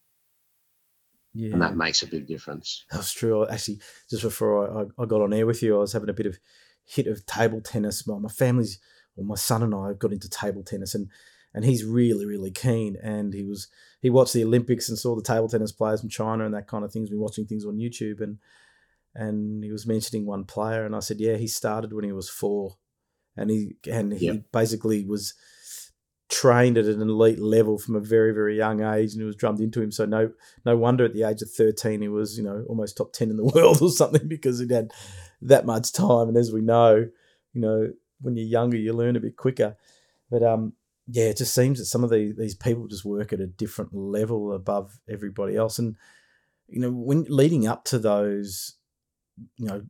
Yeah. 1.34 1.54
And 1.54 1.62
that 1.62 1.76
makes 1.76 2.02
a 2.02 2.08
big 2.08 2.28
difference. 2.28 2.86
That's 2.92 3.12
true. 3.12 3.48
Actually, 3.48 3.80
just 4.10 4.24
before 4.24 4.82
I, 4.82 5.02
I 5.02 5.06
got 5.06 5.22
on 5.22 5.34
air 5.34 5.46
with 5.46 5.62
you, 5.62 5.76
I 5.76 5.80
was 5.80 5.94
having 5.94 6.10
a 6.10 6.14
bit 6.14 6.26
of 6.26 6.40
hit 6.86 7.08
of 7.08 7.26
table 7.26 7.62
tennis. 7.62 8.08
My, 8.08 8.18
my 8.18 8.30
family's, 8.30 8.80
well, 9.16 9.28
my 9.28 9.36
son 9.36 9.64
and 9.64 9.76
I 9.76 9.94
got 9.94 10.12
into 10.12 10.30
table 10.30 10.64
tennis, 10.64 10.96
and 10.96 11.08
and 11.54 11.66
he's 11.66 11.86
really 11.86 12.26
really 12.26 12.52
keen. 12.52 12.98
And 13.02 13.34
he 13.34 13.44
was 13.44 13.68
he 14.02 14.10
watched 14.10 14.34
the 14.34 14.44
Olympics 14.44 14.90
and 14.90 14.98
saw 14.98 15.16
the 15.16 15.22
table 15.22 15.48
tennis 15.48 15.72
players 15.72 16.02
from 16.02 16.10
China 16.10 16.46
and 16.46 16.54
that 16.56 16.68
kind 16.68 16.84
of 16.84 16.92
things. 16.92 17.10
Been 17.10 17.20
watching 17.20 17.46
things 17.46 17.66
on 17.66 17.78
YouTube, 17.78 18.22
and 18.22 18.40
and 19.14 19.64
he 19.64 19.72
was 19.72 19.86
mentioning 19.86 20.26
one 20.26 20.46
player, 20.46 20.86
and 20.86 20.96
I 20.96 21.00
said, 21.00 21.20
yeah, 21.20 21.36
he 21.36 21.48
started 21.48 21.94
when 21.94 22.06
he 22.06 22.12
was 22.12 22.30
four, 22.30 22.78
and 23.38 23.52
he 23.52 23.76
and 23.90 24.14
he 24.14 24.28
yep. 24.28 24.52
basically 24.52 25.06
was 25.06 25.36
trained 26.30 26.78
at 26.78 26.86
an 26.86 27.02
elite 27.02 27.40
level 27.40 27.80
from 27.80 27.96
a 27.96 28.00
very 28.00 28.32
very 28.34 28.56
young 28.56 28.82
age 28.82 29.14
and 29.14 29.22
it 29.22 29.26
was 29.26 29.36
drummed 29.36 29.60
into 29.60 29.82
him. 29.82 29.92
So 29.92 30.06
no 30.06 30.32
no 30.66 30.78
wonder 30.78 31.06
at 31.06 31.14
the 31.14 31.24
age 31.24 31.42
of 31.42 31.50
13 31.50 32.02
he 32.02 32.08
was 32.08 32.38
you 32.38 32.44
know 32.44 32.64
almost 32.70 32.98
top 32.98 33.14
10 33.14 33.32
in 33.32 33.38
the 33.38 33.46
world 33.56 33.82
or 33.82 33.90
something 33.90 34.28
because 34.28 34.60
he'd 34.60 34.72
had 34.72 34.92
that 35.42 35.66
much 35.66 35.92
time. 35.92 36.28
And 36.28 36.38
as 36.38 36.52
we 36.52 36.62
know 36.62 37.08
you 37.54 37.62
know 37.62 37.92
when 38.22 38.36
you're 38.36 38.46
younger 38.46 38.78
you 38.78 38.94
learn 38.94 39.16
a 39.16 39.20
bit 39.20 39.38
quicker. 39.38 39.76
But 40.30 40.44
um 40.44 40.74
yeah 41.08 41.26
it 41.26 41.38
just 41.38 41.56
seems 41.56 41.80
that 41.80 41.86
some 41.86 42.04
of 42.04 42.12
these 42.12 42.36
these 42.36 42.56
people 42.56 42.88
just 42.88 43.06
work 43.06 43.34
at 43.34 43.40
a 43.42 43.48
different 43.48 43.94
level 43.94 44.54
above 44.54 45.00
everybody 45.10 45.56
else. 45.56 45.80
And 45.80 45.96
you 46.68 46.80
know 46.80 46.92
when 46.92 47.26
leading 47.28 47.68
up 47.68 47.86
to 47.86 47.98
those 47.98 48.76
you 49.58 49.66
know 49.66 49.82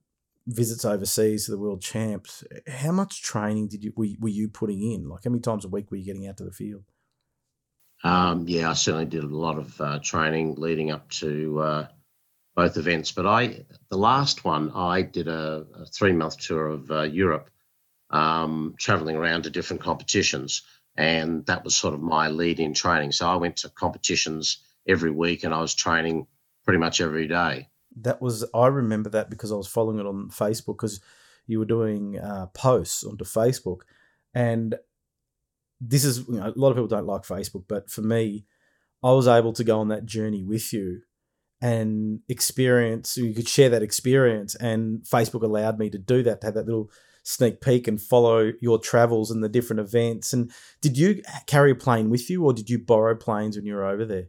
visits 0.48 0.86
overseas 0.86 1.46
to 1.46 1.52
the 1.52 1.60
world 1.60 1.82
champs, 1.82 2.44
how 2.68 2.92
much 2.92 3.22
training 3.22 3.68
did 3.68 3.84
you 3.84 3.94
were, 3.96 4.08
were 4.20 4.30
you 4.30 4.48
putting 4.48 4.82
in? 4.82 5.08
Like 5.08 5.24
how 5.24 5.32
many 5.32 5.42
times 5.42 5.66
a 5.66 5.70
week 5.70 5.92
were 5.92 5.98
you 5.98 6.06
getting 6.06 6.28
out 6.28 6.38
to 6.38 6.44
the 6.44 6.52
field? 6.52 6.84
Um, 8.04 8.46
yeah, 8.48 8.70
I 8.70 8.74
certainly 8.74 9.06
did 9.06 9.24
a 9.24 9.28
lot 9.28 9.58
of 9.58 9.82
uh, 9.82 10.00
training 10.02 10.56
leading 10.56 10.92
up 10.92 11.10
to 11.10 11.60
uh, 11.60 11.88
both 12.56 12.78
events. 12.78 13.12
But 13.12 13.28
I, 13.28 13.66
the 13.90 13.98
last 13.98 14.46
one, 14.46 14.72
I 14.72 15.02
did 15.02 15.28
a, 15.28 15.66
a 15.76 15.86
three 15.86 16.14
month 16.14 16.40
tour 16.40 16.68
of 16.68 16.92
uh, 16.92 17.02
Europe, 17.04 17.50
um, 18.10 18.76
traveling 18.80 19.18
around 19.18 19.44
to 19.44 19.50
different 19.50 19.82
competitions, 19.82 20.62
and 20.96 21.46
that 21.48 21.64
was 21.64 21.76
sort 21.76 21.94
of 21.94 22.02
my 22.02 22.30
lead 22.30 22.60
in 22.60 22.74
training. 22.74 23.12
So 23.12 23.28
I 23.28 23.36
went 23.36 23.58
to 23.58 23.70
competitions 23.70 24.60
every 24.88 25.12
week, 25.12 25.44
and 25.44 25.54
I 25.54 25.60
was 25.60 25.76
training 25.76 26.28
pretty 26.64 26.80
much 26.80 27.02
every 27.02 27.28
day 27.28 27.68
that 28.02 28.22
was 28.22 28.46
I 28.54 28.68
remember 28.68 29.10
that 29.12 29.30
because 29.30 29.52
I 29.52 29.56
was 29.56 29.68
following 29.68 30.00
it 30.00 30.06
on 30.06 30.30
Facebook 30.30 30.78
because 30.78 31.02
you 31.48 31.60
were 31.60 31.66
doing 31.66 32.20
uh, 32.20 32.48
posts 32.48 33.04
onto 33.04 33.26
Facebook, 33.26 33.82
and 34.34 34.76
this 35.82 36.04
is 36.04 36.28
you 36.28 36.36
know, 36.36 36.48
a 36.48 36.60
lot 36.60 36.70
of 36.70 36.76
people 36.76 36.88
don't 36.88 37.08
like 37.08 37.24
Facebook, 37.24 37.64
but 37.68 37.90
for 37.90 38.02
me, 38.02 38.46
I 39.04 39.12
was 39.12 39.28
able 39.28 39.54
to 39.54 39.64
go 39.64 39.80
on 39.80 39.88
that 39.90 40.06
journey 40.06 40.44
with 40.44 40.74
you 40.74 41.02
and 41.62 42.20
experience. 42.30 43.18
You 43.18 43.34
could 43.34 43.50
share 43.50 43.70
that 43.70 43.84
experience, 43.84 44.56
and 44.56 45.02
Facebook 45.04 45.44
allowed 45.44 45.80
me 45.80 45.90
to 45.90 45.98
do 45.98 46.24
that 46.24 46.42
to 46.42 46.48
have 46.48 46.56
that 46.56 46.66
little 46.66 46.92
sneak 47.24 47.62
peek 47.62 47.88
and 47.88 48.02
follow 48.02 48.54
your 48.62 48.80
travels 48.80 49.30
and 49.30 49.44
the 49.44 49.50
different 49.50 49.80
events. 49.80 50.34
And 50.34 50.52
did 50.82 50.98
you 50.98 51.22
carry 51.46 51.72
a 51.72 51.76
plane 51.76 52.10
with 52.10 52.30
you, 52.30 52.46
or 52.46 52.54
did 52.54 52.70
you 52.70 52.80
borrow 52.80 53.16
planes 53.16 53.56
when 53.56 53.66
you 53.66 53.76
were 53.76 53.86
over 53.86 54.06
there? 54.06 54.28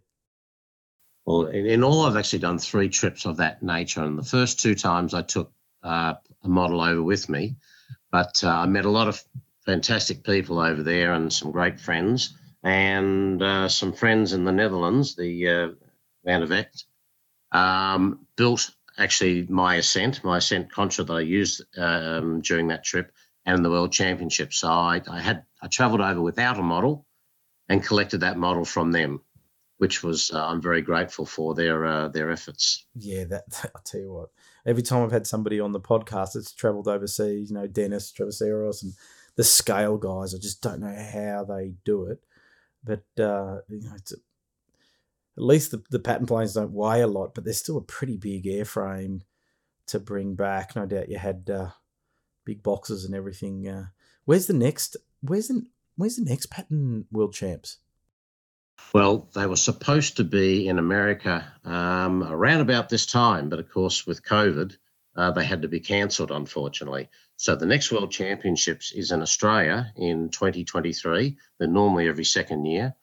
Well, 1.31 1.47
in, 1.47 1.85
all, 1.85 2.07
I've 2.07 2.17
actually 2.17 2.41
done 2.41 2.59
three 2.59 2.89
trips 2.89 3.25
of 3.25 3.37
that 3.37 3.63
nature. 3.63 4.03
And 4.03 4.19
the 4.19 4.25
first 4.25 4.59
two 4.59 4.75
times 4.75 5.15
I 5.15 5.23
took 5.23 5.53
uh, 5.81 6.15
a 6.43 6.49
model 6.49 6.81
over 6.81 7.05
with 7.05 7.29
me, 7.29 7.55
but 8.11 8.43
uh, 8.43 8.49
I 8.49 8.67
met 8.67 8.85
a 8.85 8.91
lot 8.91 9.07
of 9.07 9.23
fantastic 9.65 10.25
people 10.25 10.59
over 10.59 10.83
there 10.83 11.13
and 11.13 11.33
some 11.33 11.53
great 11.53 11.79
friends, 11.79 12.37
and 12.65 13.41
uh, 13.41 13.69
some 13.69 13.93
friends 13.93 14.33
in 14.33 14.45
the 14.45 14.51
Netherlands, 14.51 15.15
the 15.15 15.49
uh, 15.49 15.69
Van 16.25 16.49
der 16.49 16.67
um, 17.53 18.27
built 18.35 18.73
actually 18.99 19.47
my 19.49 19.77
ascent, 19.77 20.25
my 20.25 20.39
ascent 20.39 20.73
contra 20.73 21.05
that 21.05 21.13
I 21.13 21.21
used 21.21 21.63
um, 21.79 22.41
during 22.41 22.67
that 22.69 22.83
trip 22.83 23.13
and 23.47 23.65
the 23.65 23.71
World 23.71 23.93
Championship. 23.93 24.53
So 24.53 24.67
I, 24.69 25.01
I 25.09 25.21
had 25.21 25.45
I 25.63 25.69
travelled 25.69 26.01
over 26.01 26.21
without 26.21 26.59
a 26.59 26.63
model 26.63 27.07
and 27.69 27.85
collected 27.85 28.23
that 28.23 28.37
model 28.37 28.65
from 28.65 28.91
them 28.91 29.21
which 29.81 30.03
was 30.03 30.31
uh, 30.31 30.47
I'm 30.47 30.61
very 30.61 30.83
grateful 30.83 31.25
for 31.25 31.55
their 31.55 31.87
uh, 31.87 32.09
their 32.09 32.31
efforts. 32.31 32.85
Yeah, 32.95 33.25
that 33.25 33.45
I 33.75 33.79
tell 33.83 34.01
you 34.01 34.13
what, 34.13 34.29
every 34.67 34.83
time 34.83 35.03
I've 35.03 35.11
had 35.11 35.27
somebody 35.27 35.59
on 35.59 35.73
the 35.73 35.81
podcast 35.81 36.35
that's 36.35 36.53
travelled 36.53 36.87
overseas, 36.87 37.51
you 37.51 37.57
know, 37.57 37.67
Dennis 37.67 38.13
Travesaros 38.13 38.83
and 38.83 38.93
the 39.37 39.45
scale 39.45 39.97
guys, 39.97 40.35
I 40.35 40.39
just 40.39 40.61
don't 40.61 40.81
know 40.81 40.95
how 40.95 41.45
they 41.45 41.73
do 41.87 42.05
it, 42.05 42.23
but 42.85 43.05
uh, 43.19 43.61
you 43.71 43.81
know, 43.81 43.93
a, 43.93 44.15
at 45.39 45.43
least 45.43 45.71
the, 45.71 45.83
the 45.89 45.99
pattern 45.99 46.27
planes 46.27 46.53
don't 46.53 46.73
weigh 46.73 47.01
a 47.01 47.07
lot, 47.07 47.35
but 47.35 47.45
they're 47.45 47.55
still 47.55 47.79
a 47.79 47.83
pretty 47.83 48.19
big 48.19 48.45
airframe 48.45 49.23
to 49.87 49.99
bring 49.99 50.35
back. 50.35 50.77
No 50.77 50.85
doubt 50.85 51.09
you 51.09 51.17
had 51.17 51.49
uh, 51.49 51.71
big 52.45 52.63
boxes 52.63 53.07
and 53.07 53.15
everything. 53.15 53.67
Uh, 53.67 53.87
where's 54.27 54.47
the 54.47 54.53
next? 54.53 54.99
Where's 55.23 55.49
the 55.49 55.65
where's 55.97 56.17
the 56.17 56.25
next 56.25 56.51
pattern 56.51 57.07
world 57.11 57.33
champs? 57.33 57.79
Well, 58.93 59.29
they 59.35 59.47
were 59.47 59.57
supposed 59.57 60.17
to 60.17 60.25
be 60.25 60.67
in 60.67 60.79
America 60.79 61.47
um, 61.65 62.25
around 62.25 62.61
about 62.61 62.89
this 62.89 63.07
time, 63.07 63.49
but 63.49 63.61
of 63.61 63.71
course, 63.71 64.07
with 64.07 64.25
COVID, 64.25 64.77
uh, 65.17 65.31
they 65.33 65.45
had 65.45 65.63
to 65.63 65.69
be 65.69 65.81
cancelled, 65.81 66.31
unfortunately. 66.31 67.09
So 67.37 67.57
the 67.57 67.67
next 67.67 67.91
World 67.91 68.11
Championships 68.11 68.93
is 68.93 69.13
in 69.13 69.23
Australia 69.23 69.93
in 69.97 70.29
2023. 70.29 71.37
They're 71.59 71.69
normally 71.69 72.09
every 72.09 72.25
second 72.25 72.67
year. 72.67 72.95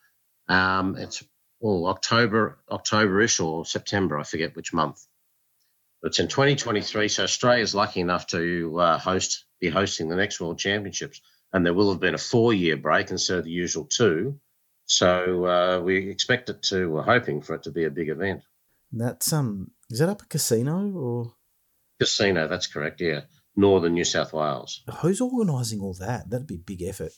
Um, 0.47 0.95
it's 0.97 1.23
well 1.59 1.88
October, 1.88 2.59
October-ish 2.69 3.39
or 3.39 3.65
September, 3.65 4.19
I 4.19 4.23
forget 4.23 4.55
which 4.55 4.73
month. 4.73 5.05
But 6.01 6.09
it's 6.09 6.19
in 6.19 6.28
2023. 6.28 7.07
So 7.07 7.23
Australia 7.23 7.63
is 7.63 7.73
lucky 7.73 8.01
enough 8.01 8.28
to 8.28 8.80
uh, 8.80 8.97
host, 8.99 9.45
be 9.59 9.69
hosting 9.69 10.09
the 10.09 10.15
next 10.15 10.39
World 10.39 10.59
Championships, 10.59 11.21
and 11.51 11.65
there 11.65 11.73
will 11.73 11.91
have 11.91 11.99
been 11.99 12.13
a 12.13 12.19
four-year 12.19 12.78
break 12.78 13.09
instead 13.09 13.39
of 13.39 13.45
the 13.45 13.51
usual 13.51 13.86
two. 13.86 14.39
So 14.88 15.45
uh, 15.45 15.81
we 15.81 16.09
expect 16.09 16.49
it 16.49 16.63
to. 16.63 16.89
We're 16.89 17.03
hoping 17.03 17.41
for 17.41 17.55
it 17.55 17.63
to 17.63 17.71
be 17.71 17.83
a 17.83 17.89
big 17.89 18.09
event. 18.09 18.41
That's 18.91 19.31
um, 19.33 19.71
is 19.89 19.99
that 19.99 20.09
up 20.09 20.21
a 20.21 20.25
Casino 20.25 20.91
or? 20.93 21.33
Casino, 21.99 22.47
that's 22.47 22.67
correct. 22.67 23.01
Yeah, 23.01 23.21
northern 23.55 23.93
New 23.93 24.05
South 24.05 24.31
Wales. 24.31 24.83
Who's 25.01 25.19
organising 25.19 25.81
all 25.81 25.93
that? 25.95 26.29
That'd 26.29 26.47
be 26.47 26.55
a 26.55 26.59
big 26.59 26.83
effort. 26.83 27.11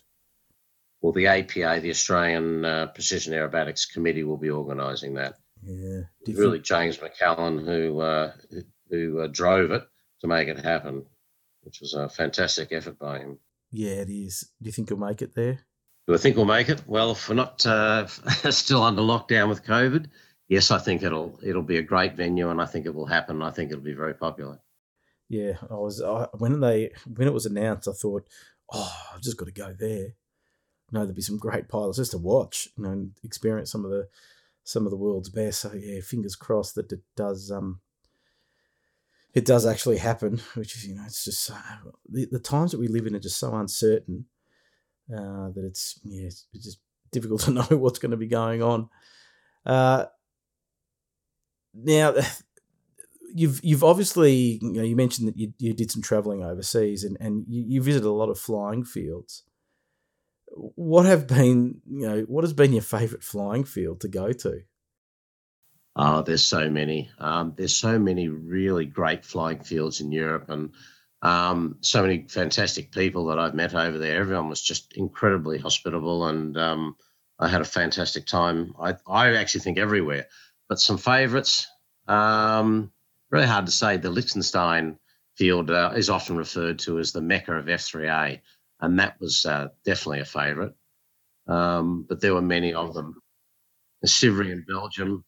Well, 1.02 1.14
the 1.14 1.28
APA, 1.28 1.80
the 1.82 1.92
Australian 1.92 2.66
uh, 2.66 2.88
Precision 2.88 3.34
Aerobatics 3.34 3.92
Committee, 3.92 4.24
will 4.24 4.38
be 4.38 4.50
organising 4.50 5.14
that. 5.14 5.36
Yeah, 5.64 6.02
really. 6.26 6.60
James 6.60 6.98
McCallum 6.98 7.66
who 7.66 8.00
uh, 8.00 8.32
who 8.90 9.20
uh, 9.22 9.28
drove 9.28 9.72
it 9.72 9.84
to 10.22 10.28
make 10.28 10.48
it 10.48 10.60
happen, 10.60 11.06
which 11.62 11.82
was 11.82 11.94
a 11.94 12.10
fantastic 12.10 12.72
effort 12.72 12.98
by 12.98 13.20
him. 13.20 13.38
Yeah, 13.72 14.02
it 14.02 14.10
is. 14.10 14.50
Do 14.60 14.68
you 14.68 14.72
think 14.72 14.90
he'll 14.90 14.98
make 14.98 15.22
it 15.22 15.36
there? 15.36 15.60
Do 16.10 16.16
I 16.16 16.18
think 16.18 16.38
we'll 16.38 16.46
make 16.46 16.70
it? 16.70 16.82
Well, 16.88 17.12
if 17.12 17.30
we're 17.30 17.36
not 17.36 17.64
uh, 17.68 18.08
still 18.50 18.82
under 18.82 19.04
lockdown 19.04 19.48
with 19.48 19.64
COVID, 19.64 20.08
yes, 20.48 20.72
I 20.72 20.80
think 20.80 21.04
it'll 21.04 21.40
it'll 21.44 21.62
be 21.62 21.78
a 21.78 21.84
great 21.84 22.16
venue, 22.16 22.50
and 22.50 22.60
I 22.60 22.66
think 22.66 22.88
it 22.88 22.96
will 22.96 23.06
happen. 23.06 23.44
I 23.44 23.52
think 23.52 23.70
it'll 23.70 23.84
be 23.84 23.94
very 23.94 24.16
popular. 24.16 24.58
Yeah, 25.28 25.58
I 25.70 25.76
was 25.76 26.02
I, 26.02 26.26
when 26.36 26.62
they 26.62 26.94
when 27.06 27.28
it 27.28 27.34
was 27.36 27.46
announced, 27.46 27.88
I 27.88 27.92
thought, 27.92 28.28
oh, 28.74 28.92
I've 29.14 29.22
just 29.22 29.38
got 29.38 29.46
to 29.46 29.52
go 29.52 29.72
there. 29.72 30.00
You 30.08 30.14
know, 30.94 31.04
there'd 31.06 31.16
be 31.16 31.22
some 31.22 31.38
great 31.38 31.70
pilots 31.70 31.98
just 31.98 32.14
to 32.14 32.18
watch, 32.18 32.70
you 32.76 32.86
know, 32.86 32.90
and 32.90 33.12
experience 33.24 33.72
some 33.72 33.86
of 33.86 33.92
the 33.92 34.08
some 34.64 34.88
of 34.88 34.90
the 34.90 34.98
world's 34.98 35.30
best. 35.30 35.62
So 35.62 35.74
yeah, 35.74 36.02
fingers 36.02 36.36
crossed 36.36 36.74
that 36.74 36.92
it 36.92 37.02
does 37.16 37.52
um 37.52 37.82
it 39.36 39.46
does 39.46 39.64
actually 39.64 40.00
happen. 40.00 40.42
Which 40.56 40.76
is 40.76 40.88
you 40.88 40.96
know, 40.96 41.04
it's 41.06 41.26
just 41.26 41.52
the, 42.10 42.26
the 42.26 42.40
times 42.40 42.72
that 42.72 42.80
we 42.80 42.88
live 42.88 43.06
in 43.06 43.16
are 43.16 43.20
just 43.20 43.38
so 43.38 43.54
uncertain 43.54 44.26
uh, 45.14 45.50
that 45.50 45.66
it's 45.66 46.00
yeah, 46.04 46.28
it's, 46.28 46.46
just 46.54 46.80
difficult 47.12 47.42
to 47.46 47.52
know 47.52 47.68
what's 47.72 48.00
going 48.00 48.12
to 48.12 48.18
be 48.18 48.28
going 48.28 48.62
on. 48.62 48.90
Uh, 49.66 50.06
now, 51.74 52.14
you've 53.34 53.60
you've 53.64 53.84
obviously 53.84 54.60
you 54.62 54.74
know 54.74 54.84
you 54.84 54.96
mentioned 54.96 55.28
that 55.28 55.38
you, 55.38 55.54
you 55.58 55.74
did 55.74 55.92
some 55.92 56.02
traveling 56.02 56.44
overseas 56.44 57.04
and 57.04 57.18
and 57.20 57.46
you, 57.48 57.64
you 57.68 57.82
visited 57.82 58.08
a 58.08 58.12
lot 58.12 58.30
of 58.30 58.40
flying 58.40 58.84
fields. 58.84 59.44
What 60.52 61.06
have 61.06 61.28
been 61.28 61.82
you 61.90 62.08
know 62.08 62.22
what 62.22 62.44
has 62.44 62.54
been 62.54 62.74
your 62.74 62.82
favourite 62.82 63.24
flying 63.24 63.64
field 63.64 64.02
to 64.02 64.08
go 64.08 64.32
to? 64.32 64.62
Oh, 65.96 66.22
there's 66.22 66.46
so 66.46 66.70
many. 66.70 67.10
Um, 67.18 67.54
there's 67.58 67.76
so 67.76 68.00
many 68.00 68.30
really 68.30 68.86
great 68.86 69.26
flying 69.26 69.60
fields 69.60 70.00
in 70.02 70.12
Europe, 70.12 70.50
and 70.50 70.72
um, 71.22 71.78
so 71.82 72.02
many 72.02 72.26
fantastic 72.28 72.92
people 72.92 73.26
that 73.28 73.40
I've 73.40 73.56
met 73.56 73.76
over 73.76 73.98
there. 73.98 74.20
Everyone 74.20 74.50
was 74.50 74.62
just 74.62 74.94
incredibly 74.94 75.58
hospitable, 75.58 76.28
and 76.28 76.58
um, 76.58 76.96
I 77.40 77.48
had 77.48 77.62
a 77.62 77.66
fantastic 77.66 78.26
time. 78.26 78.74
I, 78.80 78.96
I 79.08 79.36
actually 79.36 79.62
think 79.62 79.78
everywhere, 79.78 80.28
but 80.68 80.80
some 80.80 80.98
favourites. 80.98 81.68
Um, 82.08 82.92
really 83.32 83.48
hard 83.48 83.66
to 83.66 83.72
say. 83.72 83.98
The 83.98 84.10
Liechtenstein 84.10 84.98
field 85.36 85.72
uh, 85.72 85.92
is 85.96 86.10
often 86.10 86.38
referred 86.38 86.80
to 86.80 87.00
as 87.00 87.12
the 87.12 87.22
mecca 87.22 87.54
of 87.54 87.66
F3A, 87.66 88.40
and 88.80 89.00
that 89.00 89.20
was 89.20 89.46
uh, 89.46 89.68
definitely 89.84 90.22
a 90.22 90.26
favourite. 90.26 90.74
Um, 91.48 92.06
but 92.08 92.22
there 92.22 92.34
were 92.34 92.42
many 92.42 92.74
of 92.74 92.94
them. 92.94 93.22
The 94.02 94.08
Civry 94.08 94.52
in 94.52 94.64
Belgium. 94.66 95.26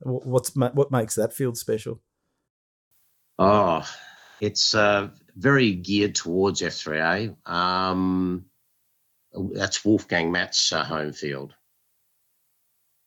What's 0.00 0.54
what 0.54 0.92
makes 0.92 1.16
that 1.16 1.32
field 1.32 1.56
special? 1.56 2.00
Oh, 3.38 3.84
it's 4.42 4.74
uh, 4.74 5.08
very 5.36 5.72
geared 5.72 6.16
towards 6.16 6.62
F3A. 6.62 7.48
Um, 7.48 8.46
that's 9.54 9.84
Wolfgang 9.84 10.32
Matt's 10.32 10.72
uh, 10.72 10.82
home 10.82 11.12
field. 11.12 11.54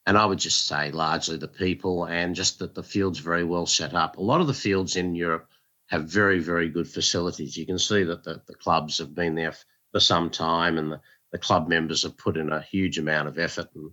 And 0.05 0.17
I 0.17 0.25
would 0.25 0.39
just 0.39 0.65
say 0.65 0.91
largely 0.91 1.35
the 1.35 1.49
people 1.49 2.05
and 2.05 2.35
just 2.35 2.59
that 2.59 2.73
the 2.73 2.83
field's 2.83 3.19
very 3.19 3.43
well 3.43 3.65
set 3.65 3.93
up. 3.93 4.15
A 4.15 4.21
lot 4.21 4.39
of 4.39 4.47
the 4.47 4.53
fields 4.53 4.95
in 4.95 5.13
Europe 5.13 5.49
have 5.87 6.05
very, 6.05 6.39
very 6.39 6.69
good 6.69 6.87
facilities. 6.87 7.57
You 7.57 7.65
can 7.65 7.79
see 7.79 8.03
that 8.03 8.23
the, 8.23 8.41
the 8.47 8.55
clubs 8.55 8.99
have 8.99 9.13
been 9.13 9.35
there 9.35 9.55
for 9.91 9.99
some 9.99 10.29
time 10.29 10.77
and 10.77 10.89
the, 10.93 11.01
the 11.33 11.37
club 11.37 11.67
members 11.67 12.03
have 12.03 12.17
put 12.17 12.37
in 12.37 12.49
a 12.49 12.61
huge 12.61 12.97
amount 12.97 13.27
of 13.27 13.37
effort 13.37 13.67
and 13.75 13.91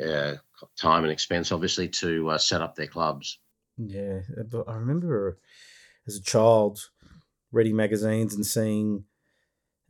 uh, 0.00 0.36
time 0.80 1.02
and 1.02 1.10
expense, 1.10 1.50
obviously, 1.50 1.88
to 1.88 2.30
uh, 2.30 2.38
set 2.38 2.62
up 2.62 2.76
their 2.76 2.86
clubs. 2.86 3.40
Yeah, 3.78 4.20
but 4.48 4.68
I 4.68 4.74
remember 4.74 5.38
as 6.08 6.16
a 6.16 6.22
child 6.22 6.80
reading 7.52 7.76
magazines 7.76 8.34
and 8.34 8.44
seeing 8.44 9.04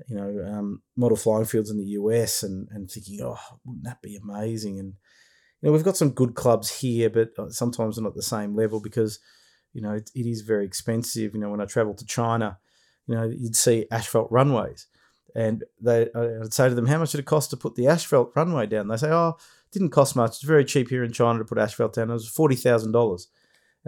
you 0.09 0.16
know 0.16 0.45
um, 0.47 0.83
model 0.97 1.16
flying 1.16 1.45
fields 1.45 1.71
in 1.71 1.79
the 1.79 1.93
US 2.01 2.43
and 2.43 2.69
and 2.71 2.91
thinking 2.91 3.21
oh 3.23 3.39
wouldn't 3.64 3.85
that 3.85 4.03
be 4.03 4.16
amazing? 4.16 4.79
And 4.79 4.95
you 5.61 5.69
know 5.69 5.73
we've 5.73 5.85
got 5.85 5.97
some 5.97 6.11
good 6.11 6.35
clubs 6.35 6.81
here 6.81 7.09
but 7.09 7.31
uh, 7.39 7.51
sometimes 7.51 7.97
they're 7.97 8.05
not 8.05 8.14
the 8.14 8.23
same 8.23 8.55
level 8.55 8.81
because 8.81 9.21
you 9.73 9.81
know 9.81 9.93
it, 9.93 10.11
it 10.14 10.27
is 10.27 10.43
very 10.43 10.66
expensive. 10.66 11.35
You 11.35 11.41
know 11.41 11.51
when 11.51 11.61
I 11.61 11.66
traveled 11.66 11.99
to 11.99 12.07
China 12.07 12.59
you 13.07 13.14
know 13.14 13.25
you'd 13.25 13.57
see 13.57 13.87
asphalt 13.91 14.31
runways 14.31 14.87
and 15.35 15.64
they 15.81 16.09
I'd 16.14 16.53
say 16.53 16.69
to 16.69 16.75
them 16.75 16.87
how 16.87 16.99
much 16.99 17.12
did 17.12 17.21
it 17.21 17.27
cost 17.27 17.51
to 17.51 17.57
put 17.57 17.75
the 17.75 17.87
asphalt 17.87 18.33
runway 18.35 18.66
down? 18.66 18.89
They 18.89 18.97
say 18.97 19.11
oh 19.11 19.37
it 19.39 19.73
didn't 19.73 19.91
cost 19.91 20.16
much. 20.16 20.31
It's 20.31 20.43
very 20.43 20.64
cheap 20.64 20.89
here 20.89 21.05
in 21.05 21.12
China 21.12 21.39
to 21.39 21.45
put 21.45 21.59
asphalt 21.59 21.95
down. 21.95 22.11
It 22.11 22.14
was 22.14 22.29
forty 22.29 22.57
thousand 22.57 22.93
dollars 22.93 23.29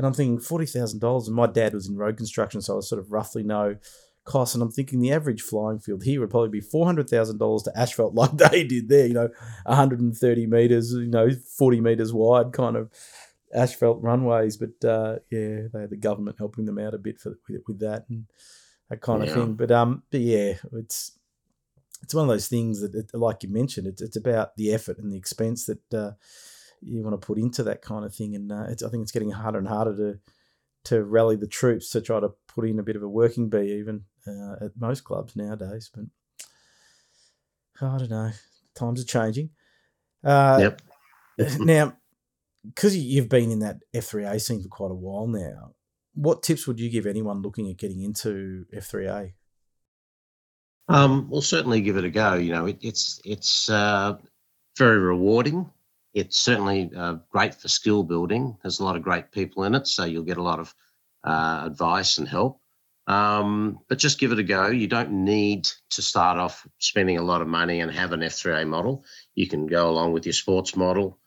and 0.01 0.07
I'm 0.07 0.15
thinking 0.15 0.41
forty 0.41 0.65
thousand 0.65 1.01
dollars. 1.01 1.27
And 1.27 1.37
my 1.37 1.47
dad 1.47 1.75
was 1.75 1.87
in 1.87 1.95
road 1.95 2.17
construction, 2.17 2.63
so 2.63 2.79
I 2.79 2.81
sort 2.81 3.01
of 3.03 3.13
roughly 3.13 3.43
know 3.43 3.77
costs. 4.25 4.55
And 4.55 4.63
I'm 4.63 4.71
thinking 4.73 4.99
the 4.99 5.13
average 5.13 5.43
flying 5.43 5.79
field 5.79 6.05
here 6.05 6.21
would 6.21 6.31
probably 6.31 6.49
be 6.49 6.63
four 6.63 6.87
hundred 6.87 7.11
thousand 7.11 7.37
dollars 7.37 7.65
to 7.65 7.79
asphalt, 7.79 8.15
like 8.15 8.35
they 8.35 8.65
did 8.65 8.89
there. 8.89 9.07
You 9.07 9.13
know, 9.13 9.29
130 9.67 10.47
meters, 10.47 10.95
you 10.95 11.05
know, 11.05 11.29
40 11.59 11.83
meters 11.83 12.15
wide, 12.15 12.55
kind 12.55 12.77
of 12.77 12.91
asphalt 13.55 14.01
runways. 14.01 14.57
But 14.57 14.83
uh, 14.89 15.17
yeah, 15.31 15.65
they 15.71 15.81
had 15.83 15.91
the 15.91 15.99
government 15.99 16.39
helping 16.39 16.65
them 16.65 16.79
out 16.79 16.95
a 16.95 16.99
bit 16.99 17.21
for 17.21 17.39
with, 17.47 17.61
with 17.69 17.81
that 17.81 18.07
and 18.09 18.25
that 18.89 19.03
kind 19.03 19.23
yeah. 19.23 19.29
of 19.29 19.35
thing. 19.35 19.53
But 19.53 19.71
um, 19.71 20.03
but 20.11 20.23
yeah, 20.23 20.55
it's 20.73 21.13
it's 22.03 22.15
one 22.15 22.25
of 22.25 22.31
those 22.31 22.49
things 22.49 22.81
that, 22.81 22.95
it, 22.95 23.11
like 23.13 23.43
you 23.43 23.51
mentioned, 23.51 23.87
it's 23.87 24.01
it's 24.01 24.17
about 24.17 24.57
the 24.57 24.73
effort 24.73 24.97
and 24.97 25.13
the 25.13 25.19
expense 25.19 25.67
that. 25.67 25.93
Uh, 25.95 26.13
you 26.81 27.03
want 27.03 27.21
to 27.21 27.27
put 27.27 27.39
into 27.39 27.63
that 27.65 27.83
kind 27.83 28.05
of 28.05 28.15
thing. 28.15 28.35
And 28.35 28.51
uh, 28.51 28.67
I 28.71 28.91
think 28.91 29.03
it's 29.03 29.13
getting 29.13 29.31
harder 29.31 29.59
and 29.59 29.69
harder 29.69 29.97
to 29.97 30.19
to 30.83 31.05
rally 31.05 31.37
the 31.37 31.47
troops 31.47 31.91
to 31.91 32.01
try 32.01 32.21
to 32.21 32.31
put 32.49 32.67
in 32.67 32.79
a 32.79 32.83
bit 32.83 32.97
of 32.97 33.03
a 33.03 33.09
working 33.09 33.51
bee 33.51 33.79
even 33.79 34.05
uh, 34.27 34.65
at 34.65 34.71
most 34.79 35.05
clubs 35.05 35.37
nowadays. 35.37 35.91
But 35.95 36.05
I 37.83 37.99
don't 37.99 38.11
know, 38.11 38.31
times 38.75 39.03
are 39.03 39.07
changing. 39.07 39.51
Uh, 40.25 40.59
yep. 40.61 40.83
now, 41.59 41.97
because 42.65 42.97
you've 42.97 43.29
been 43.29 43.51
in 43.51 43.61
that 43.61 43.81
F3A 43.95 44.41
scene 44.41 44.63
for 44.63 44.69
quite 44.69 44.91
a 44.91 44.95
while 44.95 45.27
now, 45.27 45.73
what 46.15 46.43
tips 46.43 46.67
would 46.67 46.81
you 46.81 46.91
give 46.91 47.07
anyone 47.07 47.43
looking 47.43 47.71
at 47.71 47.79
getting 47.79 48.03
into 48.03 48.65
F3A? 48.75 49.33
Um, 50.89 51.31
well, 51.31 51.41
certainly 51.41 51.81
give 51.81 51.97
it 51.97 52.05
a 52.05 52.11
go. 52.11 52.35
You 52.35 52.53
know, 52.53 52.67
it, 52.67 52.79
it's 52.83 53.21
it's 53.25 53.71
uh, 53.71 54.17
very 54.77 54.99
rewarding 54.99 55.71
it's 56.13 56.39
certainly 56.39 56.91
uh, 56.97 57.17
great 57.31 57.55
for 57.55 57.69
skill 57.69 58.03
building. 58.03 58.57
There's 58.63 58.81
a 58.81 58.85
lot 58.85 58.97
of 58.97 59.03
great 59.03 59.31
people 59.31 59.65
in 59.65 59.75
it, 59.75 59.87
so 59.87 60.05
you'll 60.05 60.25
get 60.25 60.39
a 60.39 60.43
lot 60.43 60.59
of 60.59 60.75
uh, 61.25 61.63
advice 61.67 62.19
and 62.19 62.29
help. 62.29 62.61
Um, 63.07 63.81
but 63.89 63.99
just 63.99 64.21
give 64.21 64.33
it 64.33 64.39
a 64.39 64.43
go. 64.43 64.69
You 64.69 64.87
don't 64.87 65.25
need 65.25 65.69
to 65.91 66.03
start 66.03 66.39
off 66.39 66.67
spending 66.79 67.19
a 67.19 67.23
lot 67.23 67.43
of 67.43 67.49
money 67.49 67.81
and 67.81 67.91
have 67.91 68.13
an 68.13 68.21
F3A 68.21 68.67
model. 68.67 69.05
You 69.35 69.49
can 69.49 69.67
go 69.67 69.91
along 69.91 70.13
with 70.13 70.27
your 70.27 70.33
sports 70.33 70.77
model, 70.77 71.19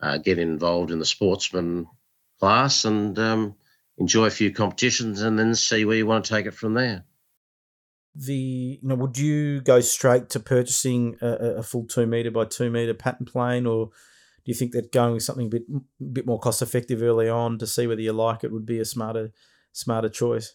uh, 0.00 0.18
get 0.18 0.38
involved 0.38 0.90
in 0.90 0.98
the 0.98 1.04
sportsman 1.04 1.86
class, 2.38 2.84
and 2.84 3.18
um, 3.18 3.54
enjoy 3.98 4.26
a 4.26 4.30
few 4.30 4.52
competitions, 4.52 5.22
and 5.22 5.38
then 5.38 5.54
see 5.54 5.84
where 5.84 5.96
you 5.96 6.06
want 6.06 6.24
to 6.24 6.34
take 6.34 6.46
it 6.46 6.54
from 6.54 6.74
there 6.74 7.04
the 8.14 8.78
you 8.82 8.88
know 8.88 8.94
would 8.94 9.16
you 9.16 9.60
go 9.62 9.80
straight 9.80 10.28
to 10.28 10.38
purchasing 10.38 11.16
a, 11.22 11.26
a, 11.56 11.62
full 11.62 11.86
two 11.86 12.06
meter 12.06 12.30
by 12.30 12.44
two 12.44 12.70
meter 12.70 12.92
pattern 12.92 13.24
plane 13.24 13.66
or 13.66 13.90
do 14.44 14.50
you 14.50 14.54
think 14.54 14.72
that 14.72 14.92
going 14.92 15.14
with 15.14 15.22
something 15.22 15.46
a 15.46 15.50
bit 15.50 15.62
a 15.70 16.04
bit 16.04 16.26
more 16.26 16.38
cost 16.38 16.62
effective 16.62 17.02
early 17.02 17.28
on 17.28 17.58
to 17.58 17.66
see 17.66 17.86
whether 17.86 18.00
you 18.00 18.12
like 18.12 18.42
it 18.42 18.52
would 18.52 18.66
be 18.66 18.80
a 18.80 18.84
smarter 18.84 19.32
smarter 19.72 20.08
choice? 20.08 20.54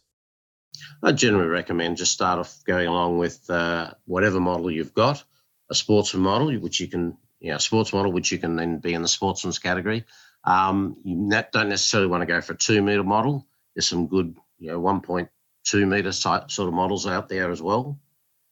I 1.01 1.11
generally 1.11 1.47
recommend 1.47 1.97
just 1.97 2.11
start 2.11 2.39
off 2.39 2.63
going 2.65 2.87
along 2.87 3.17
with 3.17 3.49
uh, 3.49 3.91
whatever 4.05 4.39
model 4.39 4.69
you've 4.69 4.93
got. 4.93 5.23
a 5.69 5.75
sportsman 5.75 6.23
model, 6.23 6.53
which 6.59 6.79
you 6.79 6.87
can, 6.87 7.17
you 7.39 7.51
know, 7.51 7.57
sports 7.57 7.93
model, 7.93 8.11
which 8.11 8.31
you 8.31 8.37
can 8.37 8.55
then 8.55 8.79
be 8.79 8.93
in 8.93 9.01
the 9.01 9.07
sportsman's 9.07 9.59
category. 9.59 10.05
Um, 10.43 10.97
you 11.03 11.29
don't 11.51 11.69
necessarily 11.69 12.09
want 12.09 12.21
to 12.21 12.25
go 12.25 12.41
for 12.41 12.53
a 12.53 12.57
two 12.57 12.81
meter 12.81 13.03
model. 13.03 13.47
There's 13.75 13.87
some 13.87 14.07
good, 14.07 14.35
you 14.59 14.71
know, 14.71 14.79
1.2 14.79 15.87
meter 15.87 16.11
sort 16.11 16.59
of 16.59 16.73
models 16.73 17.07
out 17.07 17.29
there 17.29 17.51
as 17.51 17.61
well. 17.61 17.99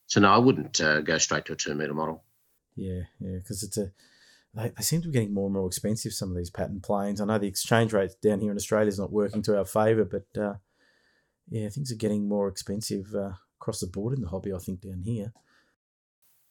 So 0.07 0.19
no, 0.19 0.29
I 0.29 0.38
wouldn't 0.38 0.79
uh, 0.81 1.01
go 1.01 1.17
straight 1.17 1.45
to 1.45 1.53
a 1.53 1.55
two 1.55 1.73
meter 1.73 1.93
model. 1.93 2.23
Yeah, 2.75 3.03
yeah, 3.19 3.38
because 3.38 3.63
it's 3.63 3.77
a 3.77 3.91
they, 4.56 4.70
they 4.70 4.84
seem 4.84 5.01
to 5.01 5.08
be 5.10 5.14
getting 5.14 5.34
more 5.34 5.47
and 5.47 5.53
more 5.53 5.68
expensive. 5.68 6.14
Some 6.14 6.32
of 6.32 6.38
these 6.38 6.49
pattern 6.49 6.80
planes. 6.82 7.20
I 7.20 7.26
know 7.26 7.38
the 7.38 7.47
exchange 7.47 7.93
rate 7.93 8.12
down 8.22 8.39
here 8.39 8.51
in 8.51 8.58
Australia 8.58 8.88
is 8.88 8.99
not 8.99 9.12
working 9.12 9.41
to 9.43 9.58
our 9.58 9.66
favour, 9.66 10.06
but 10.06 10.41
uh, 10.41 10.56
yeah, 11.49 11.70
things 11.70 11.91
are 11.91 11.97
getting 11.97 12.28
more 12.28 12.47
expensive 12.47 13.14
uh, 13.14 13.34
across 13.60 13.80
the 13.80 13.88
board 13.88 14.14
in 14.14 14.22
the 14.22 14.30
hobby. 14.30 14.53
I 14.53 14.58
think 14.58 14.82
down 14.82 15.01
here. 15.03 15.34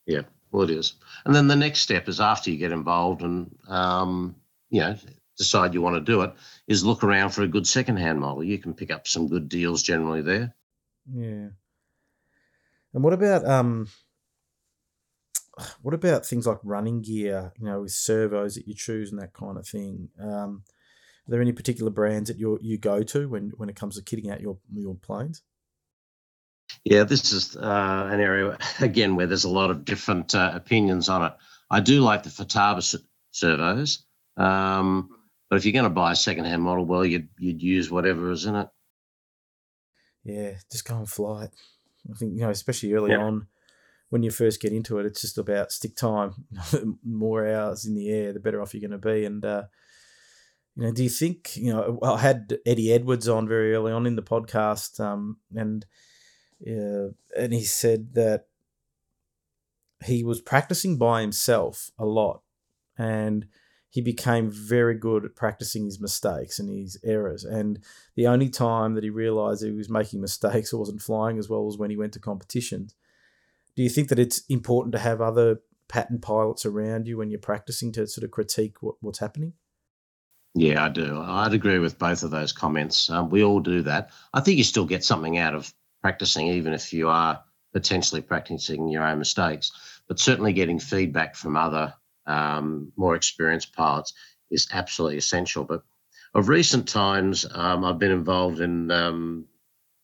Yeah, 0.06 0.22
well, 0.52 0.62
it 0.62 0.70
is. 0.70 0.94
And 1.24 1.34
then 1.34 1.48
the 1.48 1.56
next 1.56 1.80
step 1.80 2.08
is 2.08 2.20
after 2.20 2.50
you 2.50 2.58
get 2.58 2.72
involved 2.72 3.22
and 3.22 3.56
um, 3.68 4.36
you 4.70 4.80
know 4.80 4.96
decide 5.36 5.74
you 5.74 5.82
want 5.82 5.96
to 5.96 6.12
do 6.12 6.22
it, 6.22 6.32
is 6.68 6.84
look 6.84 7.02
around 7.02 7.30
for 7.30 7.42
a 7.42 7.48
good 7.48 7.66
second-hand 7.66 8.20
model. 8.20 8.44
You 8.44 8.58
can 8.58 8.74
pick 8.74 8.92
up 8.92 9.08
some 9.08 9.28
good 9.28 9.48
deals 9.48 9.82
generally 9.82 10.22
there. 10.22 10.54
Yeah. 11.12 11.48
And 12.92 13.02
what 13.02 13.12
about 13.12 13.44
um, 13.44 13.88
what 15.82 15.94
about 15.94 16.26
things 16.26 16.46
like 16.46 16.58
running 16.62 17.02
gear? 17.02 17.52
You 17.58 17.66
know, 17.66 17.80
with 17.82 17.92
servos 17.92 18.54
that 18.54 18.68
you 18.68 18.74
choose 18.74 19.10
and 19.10 19.20
that 19.20 19.32
kind 19.32 19.58
of 19.58 19.66
thing. 19.66 20.08
Um, 20.20 20.64
are 21.26 21.30
there 21.30 21.40
any 21.40 21.52
particular 21.52 21.90
brands 21.90 22.28
that 22.28 22.38
you 22.38 22.58
you 22.60 22.78
go 22.78 23.02
to 23.02 23.28
when 23.28 23.52
when 23.56 23.68
it 23.68 23.76
comes 23.76 23.96
to 23.96 24.02
kitting 24.02 24.30
out 24.30 24.40
your 24.40 24.58
your 24.74 24.94
planes? 24.94 25.42
Yeah, 26.84 27.04
this 27.04 27.32
is 27.32 27.56
uh, 27.56 28.08
an 28.10 28.20
area 28.20 28.58
again 28.80 29.16
where 29.16 29.26
there's 29.26 29.44
a 29.44 29.50
lot 29.50 29.70
of 29.70 29.84
different 29.84 30.34
uh, 30.34 30.52
opinions 30.54 31.08
on 31.08 31.24
it. 31.24 31.32
I 31.70 31.80
do 31.80 32.00
like 32.00 32.22
the 32.22 32.30
Futaba 32.30 32.82
servos, 33.30 34.04
um, 34.36 35.08
but 35.48 35.56
if 35.56 35.64
you're 35.64 35.72
going 35.72 35.84
to 35.84 35.90
buy 35.90 36.12
a 36.12 36.16
second-hand 36.16 36.62
model, 36.62 36.84
well, 36.84 37.04
you'd 37.04 37.28
you'd 37.38 37.62
use 37.62 37.90
whatever 37.90 38.30
is 38.30 38.44
in 38.44 38.56
it. 38.56 38.68
Yeah, 40.24 40.52
just 40.70 40.86
go 40.86 40.96
and 40.96 41.08
fly 41.08 41.44
it. 41.44 41.50
I 42.10 42.16
think 42.16 42.34
you 42.34 42.40
know, 42.40 42.50
especially 42.50 42.92
early 42.92 43.12
yeah. 43.12 43.22
on, 43.22 43.46
when 44.14 44.22
you 44.22 44.30
first 44.30 44.62
get 44.62 44.72
into 44.72 45.00
it, 45.00 45.06
it's 45.06 45.22
just 45.22 45.38
about 45.38 45.72
stick 45.72 45.96
time. 45.96 46.46
more 47.04 47.48
hours 47.48 47.84
in 47.84 47.96
the 47.96 48.08
air, 48.10 48.32
the 48.32 48.38
better 48.38 48.62
off 48.62 48.72
you're 48.72 48.80
going 48.80 48.92
to 48.92 48.96
be. 48.96 49.24
And 49.24 49.44
uh, 49.44 49.64
you 50.76 50.84
know, 50.84 50.92
do 50.92 51.02
you 51.02 51.08
think 51.08 51.56
you 51.56 51.72
know? 51.72 51.98
I 52.00 52.18
had 52.18 52.56
Eddie 52.64 52.92
Edwards 52.92 53.28
on 53.28 53.48
very 53.48 53.74
early 53.74 53.90
on 53.90 54.06
in 54.06 54.14
the 54.14 54.22
podcast, 54.22 55.00
um, 55.00 55.38
and 55.52 55.84
uh, 56.64 57.10
and 57.36 57.52
he 57.52 57.64
said 57.64 58.14
that 58.14 58.46
he 60.04 60.22
was 60.22 60.40
practicing 60.40 60.96
by 60.96 61.20
himself 61.20 61.90
a 61.98 62.06
lot, 62.06 62.42
and 62.96 63.48
he 63.90 64.00
became 64.00 64.48
very 64.48 64.94
good 64.94 65.24
at 65.24 65.34
practicing 65.34 65.86
his 65.86 66.00
mistakes 66.00 66.60
and 66.60 66.68
his 66.68 66.96
errors. 67.02 67.42
And 67.42 67.80
the 68.14 68.28
only 68.28 68.48
time 68.48 68.94
that 68.94 69.02
he 69.02 69.10
realized 69.10 69.64
he 69.64 69.72
was 69.72 69.90
making 69.90 70.20
mistakes 70.20 70.72
or 70.72 70.78
wasn't 70.78 71.02
flying 71.02 71.36
as 71.36 71.48
well 71.48 71.64
was 71.64 71.78
when 71.78 71.90
he 71.90 71.96
went 71.96 72.12
to 72.12 72.20
competitions. 72.20 72.94
Do 73.76 73.82
you 73.82 73.88
think 73.88 74.08
that 74.08 74.18
it's 74.18 74.42
important 74.48 74.92
to 74.92 74.98
have 74.98 75.20
other 75.20 75.60
pattern 75.88 76.20
pilots 76.20 76.64
around 76.64 77.06
you 77.06 77.18
when 77.18 77.30
you're 77.30 77.40
practicing 77.40 77.92
to 77.92 78.06
sort 78.06 78.24
of 78.24 78.30
critique 78.30 78.82
what, 78.82 78.96
what's 79.00 79.18
happening? 79.18 79.54
Yeah, 80.54 80.84
I 80.84 80.88
do. 80.88 81.20
I'd 81.20 81.52
agree 81.52 81.80
with 81.80 81.98
both 81.98 82.22
of 82.22 82.30
those 82.30 82.52
comments. 82.52 83.10
Um, 83.10 83.28
we 83.28 83.42
all 83.42 83.60
do 83.60 83.82
that. 83.82 84.10
I 84.32 84.40
think 84.40 84.56
you 84.58 84.64
still 84.64 84.84
get 84.84 85.04
something 85.04 85.36
out 85.36 85.54
of 85.54 85.72
practicing, 86.00 86.46
even 86.48 86.72
if 86.72 86.92
you 86.92 87.08
are 87.08 87.42
potentially 87.72 88.22
practicing 88.22 88.88
your 88.88 89.02
own 89.02 89.18
mistakes. 89.18 89.72
But 90.06 90.20
certainly 90.20 90.52
getting 90.52 90.78
feedback 90.78 91.34
from 91.34 91.56
other 91.56 91.94
um, 92.26 92.92
more 92.96 93.16
experienced 93.16 93.74
pilots 93.74 94.14
is 94.50 94.68
absolutely 94.72 95.18
essential. 95.18 95.64
But 95.64 95.82
of 96.34 96.48
recent 96.48 96.88
times, 96.88 97.44
um, 97.50 97.84
I've 97.84 97.98
been 97.98 98.12
involved 98.12 98.60
in 98.60 98.90
um, 98.92 99.46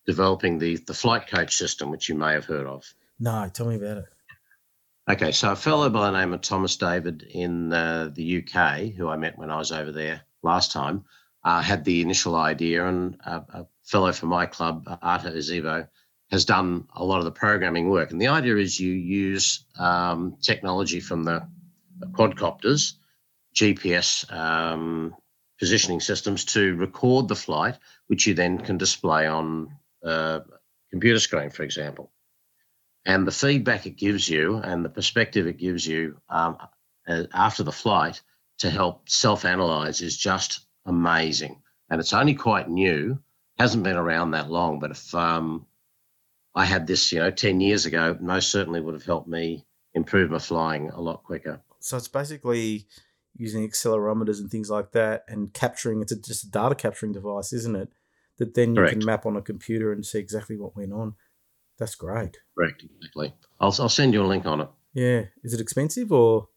developing 0.06 0.58
the 0.58 0.76
the 0.78 0.94
flight 0.94 1.28
coach 1.28 1.56
system, 1.56 1.90
which 1.90 2.08
you 2.08 2.16
may 2.16 2.32
have 2.32 2.44
heard 2.44 2.66
of. 2.66 2.92
No, 3.20 3.48
tell 3.52 3.66
me 3.66 3.76
about 3.76 3.98
it. 3.98 4.04
Okay, 5.08 5.32
so 5.32 5.52
a 5.52 5.56
fellow 5.56 5.90
by 5.90 6.10
the 6.10 6.18
name 6.18 6.32
of 6.32 6.40
Thomas 6.40 6.76
David 6.76 7.22
in 7.22 7.72
uh, 7.72 8.10
the 8.12 8.38
UK, 8.38 8.94
who 8.96 9.08
I 9.08 9.16
met 9.16 9.36
when 9.36 9.50
I 9.50 9.58
was 9.58 9.72
over 9.72 9.92
there 9.92 10.22
last 10.42 10.72
time, 10.72 11.04
uh, 11.44 11.60
had 11.60 11.84
the 11.84 12.00
initial 12.00 12.34
idea, 12.34 12.86
and 12.86 13.18
a, 13.24 13.36
a 13.52 13.66
fellow 13.82 14.12
from 14.12 14.30
my 14.30 14.46
club, 14.46 14.84
Arta 15.02 15.30
Azevo, 15.30 15.88
has 16.30 16.44
done 16.44 16.86
a 16.94 17.04
lot 17.04 17.18
of 17.18 17.24
the 17.24 17.32
programming 17.32 17.90
work. 17.90 18.10
And 18.10 18.20
the 18.20 18.28
idea 18.28 18.56
is 18.56 18.78
you 18.78 18.92
use 18.92 19.64
um, 19.78 20.36
technology 20.40 21.00
from 21.00 21.24
the, 21.24 21.46
the 21.98 22.06
quadcopters, 22.06 22.94
GPS 23.54 24.32
um, 24.32 25.14
positioning 25.58 26.00
systems 26.00 26.44
to 26.46 26.76
record 26.76 27.28
the 27.28 27.36
flight, 27.36 27.76
which 28.06 28.26
you 28.26 28.34
then 28.34 28.58
can 28.58 28.78
display 28.78 29.26
on 29.26 29.76
a 30.02 30.42
computer 30.90 31.18
screen, 31.18 31.50
for 31.50 31.64
example. 31.64 32.12
And 33.06 33.26
the 33.26 33.32
feedback 33.32 33.86
it 33.86 33.96
gives 33.96 34.28
you 34.28 34.56
and 34.56 34.84
the 34.84 34.90
perspective 34.90 35.46
it 35.46 35.56
gives 35.56 35.86
you 35.86 36.20
um, 36.28 36.58
after 37.32 37.62
the 37.62 37.72
flight 37.72 38.20
to 38.58 38.70
help 38.70 39.08
self 39.08 39.44
analyze 39.44 40.02
is 40.02 40.16
just 40.16 40.66
amazing. 40.84 41.62
And 41.88 42.00
it's 42.00 42.12
only 42.12 42.34
quite 42.34 42.68
new, 42.68 43.18
hasn't 43.58 43.84
been 43.84 43.96
around 43.96 44.32
that 44.32 44.50
long. 44.50 44.80
But 44.80 44.90
if 44.92 45.14
um, 45.14 45.66
I 46.54 46.64
had 46.64 46.86
this, 46.86 47.10
you 47.10 47.20
know, 47.20 47.30
10 47.30 47.60
years 47.60 47.86
ago, 47.86 48.16
most 48.20 48.50
certainly 48.50 48.80
would 48.80 48.94
have 48.94 49.04
helped 49.04 49.28
me 49.28 49.64
improve 49.94 50.30
my 50.30 50.38
flying 50.38 50.90
a 50.90 51.00
lot 51.00 51.24
quicker. 51.24 51.60
So 51.80 51.96
it's 51.96 52.08
basically 52.08 52.86
using 53.36 53.68
accelerometers 53.68 54.38
and 54.38 54.50
things 54.50 54.70
like 54.70 54.92
that 54.92 55.24
and 55.28 55.52
capturing 55.52 56.02
it's 56.02 56.14
just 56.14 56.44
a 56.44 56.50
data 56.50 56.74
capturing 56.74 57.12
device, 57.12 57.52
isn't 57.52 57.76
it? 57.76 57.88
That 58.38 58.54
then 58.54 58.70
you 58.70 58.76
Correct. 58.76 58.92
can 58.92 59.04
map 59.04 59.26
on 59.26 59.36
a 59.36 59.42
computer 59.42 59.92
and 59.92 60.04
see 60.04 60.18
exactly 60.18 60.56
what 60.56 60.76
went 60.76 60.92
on. 60.92 61.14
That's 61.80 61.94
great. 61.94 62.36
Correct, 62.56 62.84
exactly. 62.84 63.34
I'll, 63.58 63.74
I'll 63.80 63.88
send 63.88 64.12
you 64.12 64.22
a 64.22 64.28
link 64.28 64.44
on 64.44 64.60
it. 64.60 64.68
Yeah. 64.92 65.22
Is 65.42 65.54
it 65.54 65.62
expensive 65.62 66.12
or 66.12 66.48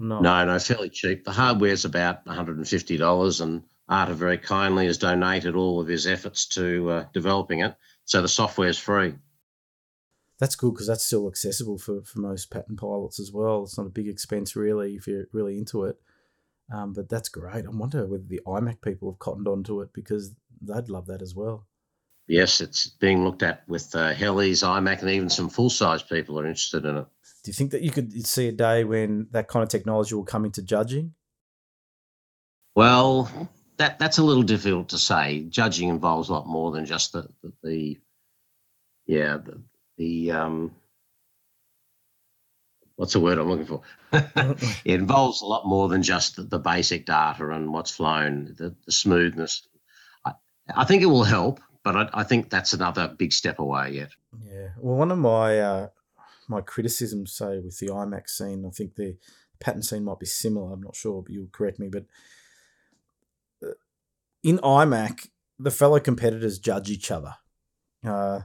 no? 0.00 0.18
No, 0.18 0.44
no, 0.44 0.58
fairly 0.58 0.90
cheap. 0.90 1.24
The 1.24 1.30
hardware's 1.30 1.84
about 1.84 2.26
$150 2.26 3.40
and 3.40 3.62
Arta 3.88 4.14
very 4.14 4.36
kindly 4.36 4.86
has 4.86 4.98
donated 4.98 5.54
all 5.54 5.80
of 5.80 5.86
his 5.86 6.08
efforts 6.08 6.46
to 6.48 6.90
uh, 6.90 7.04
developing 7.14 7.60
it. 7.60 7.76
So 8.04 8.20
the 8.20 8.28
software 8.28 8.68
is 8.68 8.78
free. 8.78 9.14
That's 10.40 10.56
good 10.56 10.72
because 10.72 10.88
that's 10.88 11.04
still 11.04 11.28
accessible 11.28 11.78
for, 11.78 12.02
for 12.02 12.18
most 12.18 12.50
pattern 12.50 12.76
pilots 12.76 13.20
as 13.20 13.30
well. 13.32 13.62
It's 13.62 13.78
not 13.78 13.86
a 13.86 13.90
big 13.90 14.08
expense 14.08 14.56
really 14.56 14.96
if 14.96 15.06
you're 15.06 15.26
really 15.32 15.56
into 15.56 15.84
it. 15.84 15.96
Um, 16.74 16.92
but 16.94 17.08
that's 17.08 17.28
great. 17.28 17.64
I 17.64 17.70
wonder 17.70 18.06
whether 18.06 18.24
the 18.26 18.40
IMAC 18.44 18.82
people 18.82 19.12
have 19.12 19.20
cottoned 19.20 19.46
onto 19.46 19.80
it 19.82 19.90
because 19.94 20.34
they'd 20.60 20.88
love 20.88 21.06
that 21.06 21.22
as 21.22 21.34
well 21.34 21.68
yes, 22.28 22.60
it's 22.60 22.86
being 22.86 23.24
looked 23.24 23.42
at 23.42 23.68
with 23.68 23.94
uh, 23.94 24.12
Helis, 24.14 24.62
IMAC, 24.62 25.00
and 25.00 25.10
even 25.10 25.30
some 25.30 25.48
full 25.48 25.70
size 25.70 26.02
people 26.02 26.38
are 26.38 26.46
interested 26.46 26.84
in 26.84 26.98
it. 26.98 27.06
Do 27.44 27.50
you 27.50 27.54
think 27.54 27.70
that 27.70 27.82
you 27.82 27.90
could 27.90 28.26
see 28.26 28.48
a 28.48 28.52
day 28.52 28.84
when 28.84 29.28
that 29.32 29.48
kind 29.48 29.62
of 29.62 29.68
technology 29.68 30.14
will 30.14 30.24
come 30.24 30.44
into 30.44 30.62
judging? 30.62 31.14
Well, 32.74 33.30
that 33.78 33.98
that's 33.98 34.18
a 34.18 34.24
little 34.24 34.42
difficult 34.42 34.90
to 34.90 34.98
say. 34.98 35.44
Judging 35.48 35.88
involves 35.88 36.28
a 36.28 36.32
lot 36.32 36.46
more 36.46 36.70
than 36.70 36.84
just 36.84 37.12
the 37.12 37.28
the, 37.42 37.52
the 37.62 37.98
yeah 39.06 39.38
the, 39.38 39.62
the 39.96 40.32
um 40.32 40.74
what's 42.96 43.12
the 43.12 43.20
word 43.20 43.38
I'm 43.38 43.48
looking 43.48 43.66
for? 43.66 43.82
it 44.12 44.94
involves 45.00 45.40
a 45.40 45.46
lot 45.46 45.66
more 45.66 45.88
than 45.88 46.02
just 46.02 46.36
the, 46.36 46.42
the 46.42 46.58
basic 46.58 47.06
data 47.06 47.48
and 47.50 47.72
what's 47.72 47.92
flown, 47.92 48.54
the, 48.58 48.74
the 48.84 48.92
smoothness. 48.92 49.66
I, 50.24 50.32
I 50.74 50.84
think 50.84 51.02
it 51.02 51.06
will 51.06 51.24
help 51.24 51.60
but 51.88 51.96
I, 52.14 52.20
I, 52.20 52.22
think 52.22 52.50
that's 52.50 52.74
another 52.74 53.08
big 53.08 53.32
step 53.32 53.58
away 53.58 53.92
yet. 53.92 54.10
Yeah. 54.44 54.68
Well, 54.76 54.96
one 54.98 55.10
of 55.10 55.16
my 55.16 55.58
uh, 55.58 55.88
my 56.46 56.60
criticisms, 56.60 57.32
say, 57.32 57.60
with 57.60 57.78
the 57.78 57.86
IMAC 57.86 58.28
scene, 58.28 58.66
I 58.66 58.70
think 58.70 58.96
the 58.96 59.16
pattern 59.58 59.82
scene 59.82 60.04
might 60.04 60.18
be 60.18 60.26
similar. 60.26 60.74
I'm 60.74 60.82
not 60.82 60.94
sure, 60.94 61.22
but 61.22 61.32
you'll 61.32 61.48
correct 61.50 61.78
me. 61.78 61.88
But 61.88 62.04
uh, 63.64 63.72
in 64.42 64.58
IMAC, 64.58 65.28
the 65.58 65.70
fellow 65.70 65.98
competitors 65.98 66.58
judge 66.58 66.90
each 66.90 67.10
other 67.10 67.36
uh, 68.06 68.40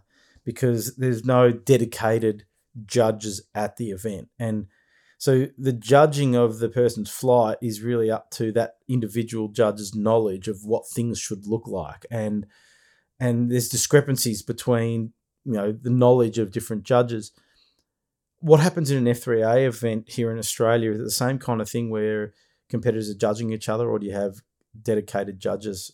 because 0.46 0.96
there's 0.96 1.26
no 1.26 1.52
dedicated 1.52 2.46
judges 2.86 3.42
at 3.54 3.76
the 3.76 3.92
event, 3.92 4.30
and 4.40 4.68
so 5.18 5.48
the 5.58 5.74
judging 5.74 6.34
of 6.34 6.60
the 6.60 6.70
person's 6.70 7.10
flight 7.10 7.58
is 7.62 7.82
really 7.82 8.10
up 8.10 8.32
to 8.32 8.54
that 8.54 8.76
individual 8.88 9.50
judge's 9.50 9.94
knowledge 9.94 10.48
of 10.48 10.64
what 10.64 10.88
things 10.88 11.20
should 11.20 11.46
look 11.46 11.68
like 11.68 12.06
and 12.10 12.46
and 13.24 13.50
there's 13.50 13.70
discrepancies 13.70 14.42
between 14.42 15.14
you 15.46 15.54
know 15.54 15.72
the 15.72 15.90
knowledge 15.90 16.38
of 16.38 16.52
different 16.52 16.84
judges. 16.84 17.32
What 18.40 18.60
happens 18.60 18.92
in 18.92 18.98
an 18.98 19.14
F3A 19.14 19.66
event 19.66 20.10
here 20.10 20.30
in 20.30 20.38
Australia 20.38 20.92
is 20.92 21.00
it 21.00 21.04
the 21.04 21.12
same 21.12 21.40
kind 21.40 21.62
of 21.62 21.70
thing 21.70 21.90
where 21.90 22.34
competitors 22.70 23.10
are 23.10 23.16
judging 23.16 23.54
each 23.54 23.70
other, 23.70 23.90
or 23.90 23.98
do 23.98 24.06
you 24.06 24.14
have 24.14 24.42
dedicated 24.82 25.40
judges? 25.40 25.94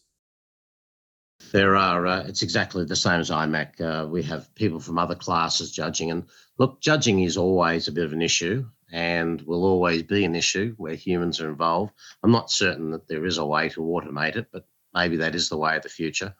There 1.51 1.75
are. 1.75 2.07
Uh, 2.07 2.23
it's 2.27 2.41
exactly 2.41 2.84
the 2.84 2.95
same 2.95 3.19
as 3.19 3.30
IMAC. 3.30 3.80
Uh, 3.80 4.07
we 4.07 4.23
have 4.23 4.53
people 4.55 4.80
from 4.80 4.97
other 4.97 5.15
classes 5.15 5.71
judging, 5.71 6.09
and 6.09 6.25
look, 6.57 6.82
judging 6.82 7.19
is 7.19 7.38
always 7.38 7.88
a 7.88 7.91
bit 7.91 8.05
of 8.05 8.13
an 8.13 8.23
issue, 8.23 8.65
and 8.91 9.39
will 9.43 9.65
always 9.65 10.01
be 10.01 10.25
an 10.25 10.36
issue 10.36 10.73
where 10.77 10.95
humans 10.95 11.39
are 11.39 11.49
involved. 11.49 11.93
I'm 12.23 12.32
not 12.32 12.49
certain 12.49 12.89
that 12.91 13.07
there 13.07 13.25
is 13.25 13.38
a 13.38 13.45
way 13.45 13.69
to 13.69 13.82
automate 13.82 14.36
it, 14.36 14.47
but 14.51 14.65
maybe 14.95 15.17
that 15.17 15.36
is 15.36 15.49
the 15.49 15.57
way 15.57 15.77
of 15.77 15.84
the 15.84 15.89
future. 15.89 16.34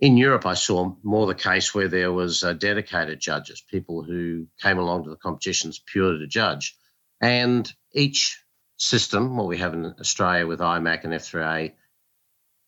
In 0.00 0.16
Europe, 0.16 0.46
I 0.46 0.54
saw 0.54 0.94
more 1.02 1.26
the 1.26 1.34
case 1.34 1.74
where 1.74 1.88
there 1.88 2.10
was 2.10 2.42
uh, 2.42 2.54
dedicated 2.54 3.20
judges, 3.20 3.60
people 3.60 4.02
who 4.02 4.46
came 4.62 4.78
along 4.78 5.04
to 5.04 5.10
the 5.10 5.16
competitions 5.16 5.78
purely 5.78 6.20
to 6.20 6.26
judge, 6.26 6.74
and 7.20 7.70
each 7.92 8.42
system, 8.78 9.36
what 9.36 9.46
we 9.46 9.58
have 9.58 9.74
in 9.74 9.94
Australia 10.00 10.46
with 10.46 10.60
IMAC 10.60 11.04
and 11.04 11.12
F3A, 11.12 11.74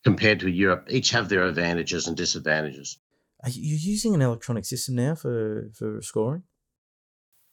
compared 0.03 0.41
to 0.41 0.49
Europe, 0.49 0.87
each 0.89 1.09
have 1.09 1.27
their 1.27 1.45
advantages 1.45 2.07
and 2.07 2.15
disadvantages. 2.15 2.99
Are 3.43 3.49
you 3.49 3.75
using 3.75 4.13
an 4.13 4.21
electronic 4.21 4.65
system 4.65 4.95
now 4.95 5.15
for, 5.15 5.71
for 5.73 6.01
scoring? 6.03 6.43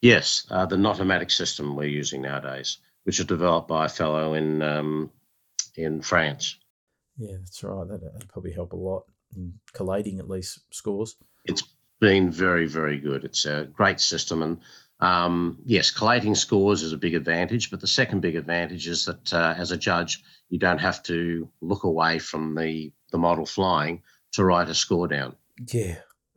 Yes, 0.03 0.47
uh, 0.51 0.67
the 0.67 0.77
Notaumatic 0.77 1.31
system 1.31 1.75
we're 1.75 1.89
using 1.89 2.21
nowadays, 2.21 2.79
which 3.05 3.19
was 3.19 3.27
developed 3.27 3.69
by 3.69 3.87
a 3.87 3.89
fellow 3.89 4.35
in 4.35 4.63
um, 4.63 5.11
in 5.75 6.01
France. 6.03 6.57
Yeah, 7.17 7.37
that's 7.39 7.63
right. 7.63 7.89
That, 7.89 8.03
would 8.03 8.29
probably 8.29 8.53
help 8.53 8.73
a 8.73 8.77
lot 8.77 9.05
collating 9.73 10.19
at 10.19 10.29
least 10.29 10.61
scores. 10.71 11.17
It's 11.45 11.63
been 12.01 12.31
very, 12.31 12.67
very 12.67 12.99
good. 12.99 13.25
It's 13.25 13.45
a 13.45 13.69
great 13.73 14.01
system, 14.01 14.43
and 14.43 14.59
um, 15.01 15.59
yes, 15.65 15.91
collating 15.91 16.35
scores 16.35 16.83
is 16.83 16.93
a 16.93 16.99
big 16.99 17.15
advantage. 17.15 17.71
But 17.71 17.81
the 17.81 17.87
second 17.87 18.21
big 18.21 18.37
advantage 18.37 18.87
is 18.87 19.05
that 19.07 19.33
uh, 19.33 19.55
as 19.57 19.71
a 19.71 19.77
judge, 19.77 20.23
you 20.49 20.59
don't 20.59 20.79
have 20.79 21.03
to 21.05 21.49
look 21.61 21.85
away 21.85 22.19
from 22.19 22.55
the 22.55 22.93
the 23.11 23.19
model 23.19 23.47
flying 23.47 24.03
to 24.33 24.45
write 24.45 24.69
a 24.69 24.75
score 24.75 25.09
down. 25.09 25.37
Yeah. 25.73 25.97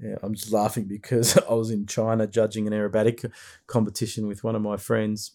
yeah, 0.00 0.16
I'm 0.22 0.34
just 0.34 0.52
laughing 0.52 0.84
because 0.84 1.36
I 1.48 1.54
was 1.54 1.70
in 1.70 1.86
China 1.86 2.26
judging 2.26 2.66
an 2.66 2.72
aerobatic 2.72 3.30
competition 3.66 4.26
with 4.26 4.42
one 4.44 4.56
of 4.56 4.62
my 4.62 4.76
friends, 4.76 5.32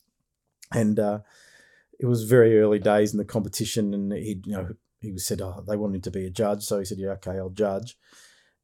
and 0.73 0.99
uh, 0.99 1.19
it 1.99 2.05
was 2.05 2.23
very 2.23 2.59
early 2.59 2.79
days 2.79 3.13
in 3.13 3.17
the 3.17 3.25
competition, 3.25 3.93
and 3.93 4.11
he'd 4.11 4.45
you 4.45 4.53
know, 4.53 4.69
he 5.11 5.17
said 5.17 5.41
oh, 5.41 5.63
they 5.67 5.77
wanted 5.77 5.95
him 5.95 6.01
to 6.01 6.11
be 6.11 6.25
a 6.25 6.29
judge, 6.29 6.63
so 6.63 6.79
he 6.79 6.85
said, 6.85 6.97
"Yeah, 6.97 7.11
okay, 7.11 7.37
I'll 7.37 7.49
judge." 7.49 7.97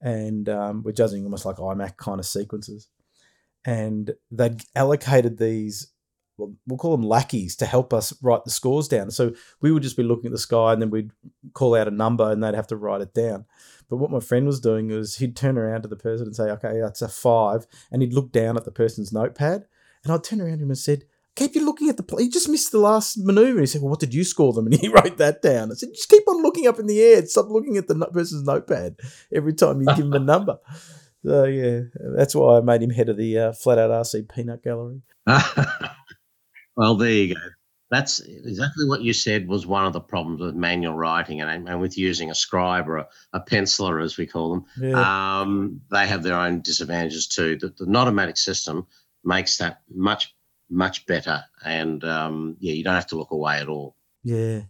And 0.02 0.50
um, 0.50 0.84
we're 0.84 0.94
judging 0.94 1.24
almost 1.24 1.46
like 1.46 1.58
IMAC 1.58 1.98
kind 1.98 2.20
of 2.20 2.26
sequences, 2.26 2.88
and 3.66 4.12
they'd 4.32 4.64
allocated 4.76 5.38
these. 5.38 5.92
Well, 6.38 6.56
we'll 6.66 6.78
call 6.78 6.98
them 6.98 7.06
lackeys 7.06 7.56
to 7.58 7.66
help 7.66 7.94
us 7.94 8.14
write 8.24 8.46
the 8.46 8.52
scores 8.52 8.88
down. 8.88 9.12
So 9.12 9.34
we 9.62 9.72
would 9.72 9.84
just 9.84 9.98
be 9.98 10.04
looking 10.04 10.28
at 10.28 10.32
the 10.32 10.38
sky, 10.40 10.74
and 10.74 10.82
then 10.82 10.90
we'd 10.90 11.12
call 11.54 11.76
out 11.76 11.88
a 11.88 11.92
number, 11.92 12.32
and 12.32 12.44
they'd 12.44 12.56
have 12.56 12.68
to 12.68 12.78
write 12.78 13.02
it 13.02 13.14
down. 13.14 13.46
But 13.90 13.98
what 13.98 14.12
my 14.12 14.20
friend 14.20 14.48
was 14.48 14.60
doing 14.60 14.88
was 14.88 15.18
he'd 15.18 15.36
turn 15.36 15.58
around 15.58 15.84
to 15.84 15.88
the 15.88 15.96
person 15.96 16.28
and 16.28 16.36
say, 16.36 16.50
"Okay, 16.52 16.80
that's 16.80 17.02
a 17.02 17.08
five. 17.08 17.68
and 17.92 18.02
he'd 18.02 18.14
look 18.14 18.32
down 18.32 18.58
at 18.58 18.66
the 18.66 18.72
person's 18.72 19.14
notepad, 19.14 19.66
and 20.04 20.12
I'd 20.12 20.24
turn 20.24 20.42
around 20.42 20.58
to 20.58 20.64
him 20.64 20.72
and 20.72 20.78
said, 20.78 21.04
keep 21.36 21.56
you 21.56 21.66
looking 21.66 21.90
at 21.90 21.98
the 21.98 22.04
play. 22.04 22.24
He 22.24 22.30
just 22.30 22.50
missed 22.50 22.72
the 22.72 22.80
last 22.80 23.18
maneuver. 23.18 23.60
He 23.60 23.66
said, 23.66 23.82
Well, 23.82 23.90
what 23.92 24.00
did 24.00 24.14
you 24.14 24.24
score 24.24 24.54
them? 24.54 24.66
And 24.72 24.80
he 24.80 24.88
wrote 24.88 25.18
that 25.18 25.42
down. 25.42 25.72
I 25.72 25.76
said, 25.76 25.90
Just 25.94 26.10
keep 26.10 26.28
on 26.28 26.42
looking 26.42 26.68
up 26.68 26.80
in 26.80 26.88
the 26.88 27.02
air. 27.02 27.26
Stop 27.26 27.50
looking 27.50 27.78
at 27.78 27.88
the 27.88 27.96
person's 28.14 28.44
notepad 28.44 28.98
every 29.34 29.54
time 29.54 29.82
you 29.82 29.88
give 29.88 30.06
him 30.06 30.14
a 30.14 30.20
number. 30.34 30.58
So, 31.24 31.46
yeah, 31.46 31.82
that's 32.16 32.34
why 32.34 32.58
I 32.58 32.62
made 32.62 32.82
him 32.82 32.90
head 32.90 33.10
of 33.10 33.18
the 33.18 33.38
uh, 33.38 33.54
Flat 33.54 33.78
Out 33.78 33.92
RC 33.92 34.34
Peanut 34.34 34.64
Gallery. 34.64 35.02
well, 36.76 36.96
there 36.96 37.12
you 37.12 37.36
go. 37.36 37.42
That's 37.92 38.22
exactly 38.22 38.88
what 38.88 39.02
you 39.02 39.12
said 39.12 39.48
was 39.50 39.68
one 39.68 39.86
of 39.86 39.92
the 39.92 40.00
problems 40.00 40.40
with 40.40 40.56
manual 40.56 40.94
writing 40.94 41.42
and, 41.42 41.68
and 41.68 41.82
with 41.82 41.98
using 41.98 42.32
a 42.32 42.36
scribe 42.36 42.88
or 42.88 42.98
a, 42.98 43.08
a 43.34 43.42
penciler, 43.42 44.02
as 44.02 44.18
we 44.18 44.26
call 44.26 44.54
them. 44.54 44.66
Yeah. 44.80 45.42
Um, 45.42 45.82
they 45.92 46.08
have 46.08 46.24
their 46.24 46.40
own 46.40 46.62
disadvantages 46.62 47.28
too. 47.28 47.58
The, 47.58 47.68
the 47.68 47.86
Notaumatic 47.86 48.38
system 48.38 48.88
makes 49.26 49.58
that 49.58 49.82
much 49.94 50.34
much 50.72 51.06
better. 51.06 51.44
And 51.64 52.04
um, 52.04 52.56
yeah, 52.60 52.74
you 52.74 52.84
don't 52.84 52.96
have 52.96 53.08
to 53.08 53.18
look 53.18 53.32
away 53.32 53.60
at 53.60 53.68
all. 53.68 53.96
Yeah. 54.24 54.62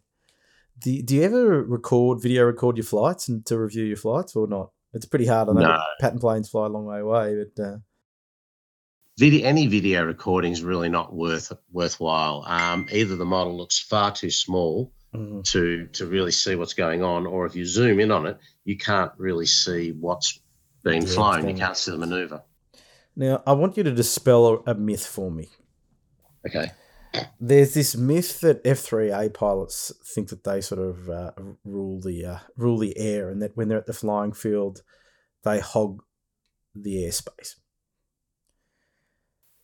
Do, 0.79 1.01
do 1.01 1.15
you 1.15 1.23
ever 1.23 1.63
record, 1.63 2.21
video 2.21 2.43
record 2.43 2.75
your 2.77 2.83
flights 2.83 3.29
and 3.29 3.45
to 3.45 3.57
review 3.57 3.85
your 3.85 3.97
flights 3.97 4.35
or 4.35 4.47
not? 4.47 4.71
It's 4.93 5.05
pretty 5.05 5.27
hard. 5.27 5.47
I 5.47 5.53
know 5.53 5.61
no. 5.61 5.79
pattern 5.99 6.19
planes 6.19 6.49
fly 6.49 6.65
a 6.65 6.69
long 6.69 6.85
way 6.85 6.99
away, 6.99 7.45
but. 7.55 7.63
Uh... 7.63 7.77
Video, 9.17 9.45
any 9.45 9.67
video 9.67 10.03
recording 10.03 10.51
is 10.51 10.63
really 10.63 10.89
not 10.89 11.13
worth 11.13 11.51
worthwhile. 11.71 12.43
Um, 12.47 12.87
either 12.91 13.15
the 13.15 13.25
model 13.25 13.55
looks 13.55 13.79
far 13.79 14.11
too 14.11 14.31
small 14.31 14.91
mm. 15.13 15.43
to 15.51 15.87
to 15.93 16.05
really 16.07 16.31
see 16.31 16.55
what's 16.55 16.73
going 16.73 17.03
on, 17.03 17.27
or 17.27 17.45
if 17.45 17.55
you 17.55 17.65
zoom 17.65 17.99
in 17.99 18.09
on 18.09 18.25
it, 18.25 18.39
you 18.63 18.77
can't 18.77 19.11
really 19.17 19.45
see 19.45 19.91
what's 19.91 20.39
being 20.83 21.03
yeah, 21.03 21.13
flown. 21.13 21.47
You 21.47 21.55
can't 21.55 21.77
see 21.77 21.91
the 21.91 21.97
maneuver. 21.97 22.41
Now, 23.15 23.43
I 23.45 23.53
want 23.53 23.77
you 23.77 23.83
to 23.83 23.91
dispel 23.91 24.63
a, 24.65 24.71
a 24.71 24.73
myth 24.73 25.05
for 25.05 25.29
me. 25.29 25.49
Okay. 26.47 26.71
There's 27.39 27.73
this 27.73 27.95
myth 27.95 28.39
that 28.41 28.63
F3A 28.63 29.33
pilots 29.33 29.91
think 30.15 30.29
that 30.29 30.43
they 30.43 30.61
sort 30.61 30.81
of 30.81 31.09
uh, 31.09 31.31
rule 31.65 31.99
the 31.99 32.25
uh, 32.25 32.37
rule 32.55 32.77
the 32.77 32.97
air, 32.97 33.29
and 33.29 33.41
that 33.41 33.57
when 33.57 33.67
they're 33.67 33.77
at 33.77 33.85
the 33.85 33.93
flying 33.93 34.31
field, 34.31 34.81
they 35.43 35.59
hog 35.59 36.03
the 36.73 36.95
airspace. 37.03 37.55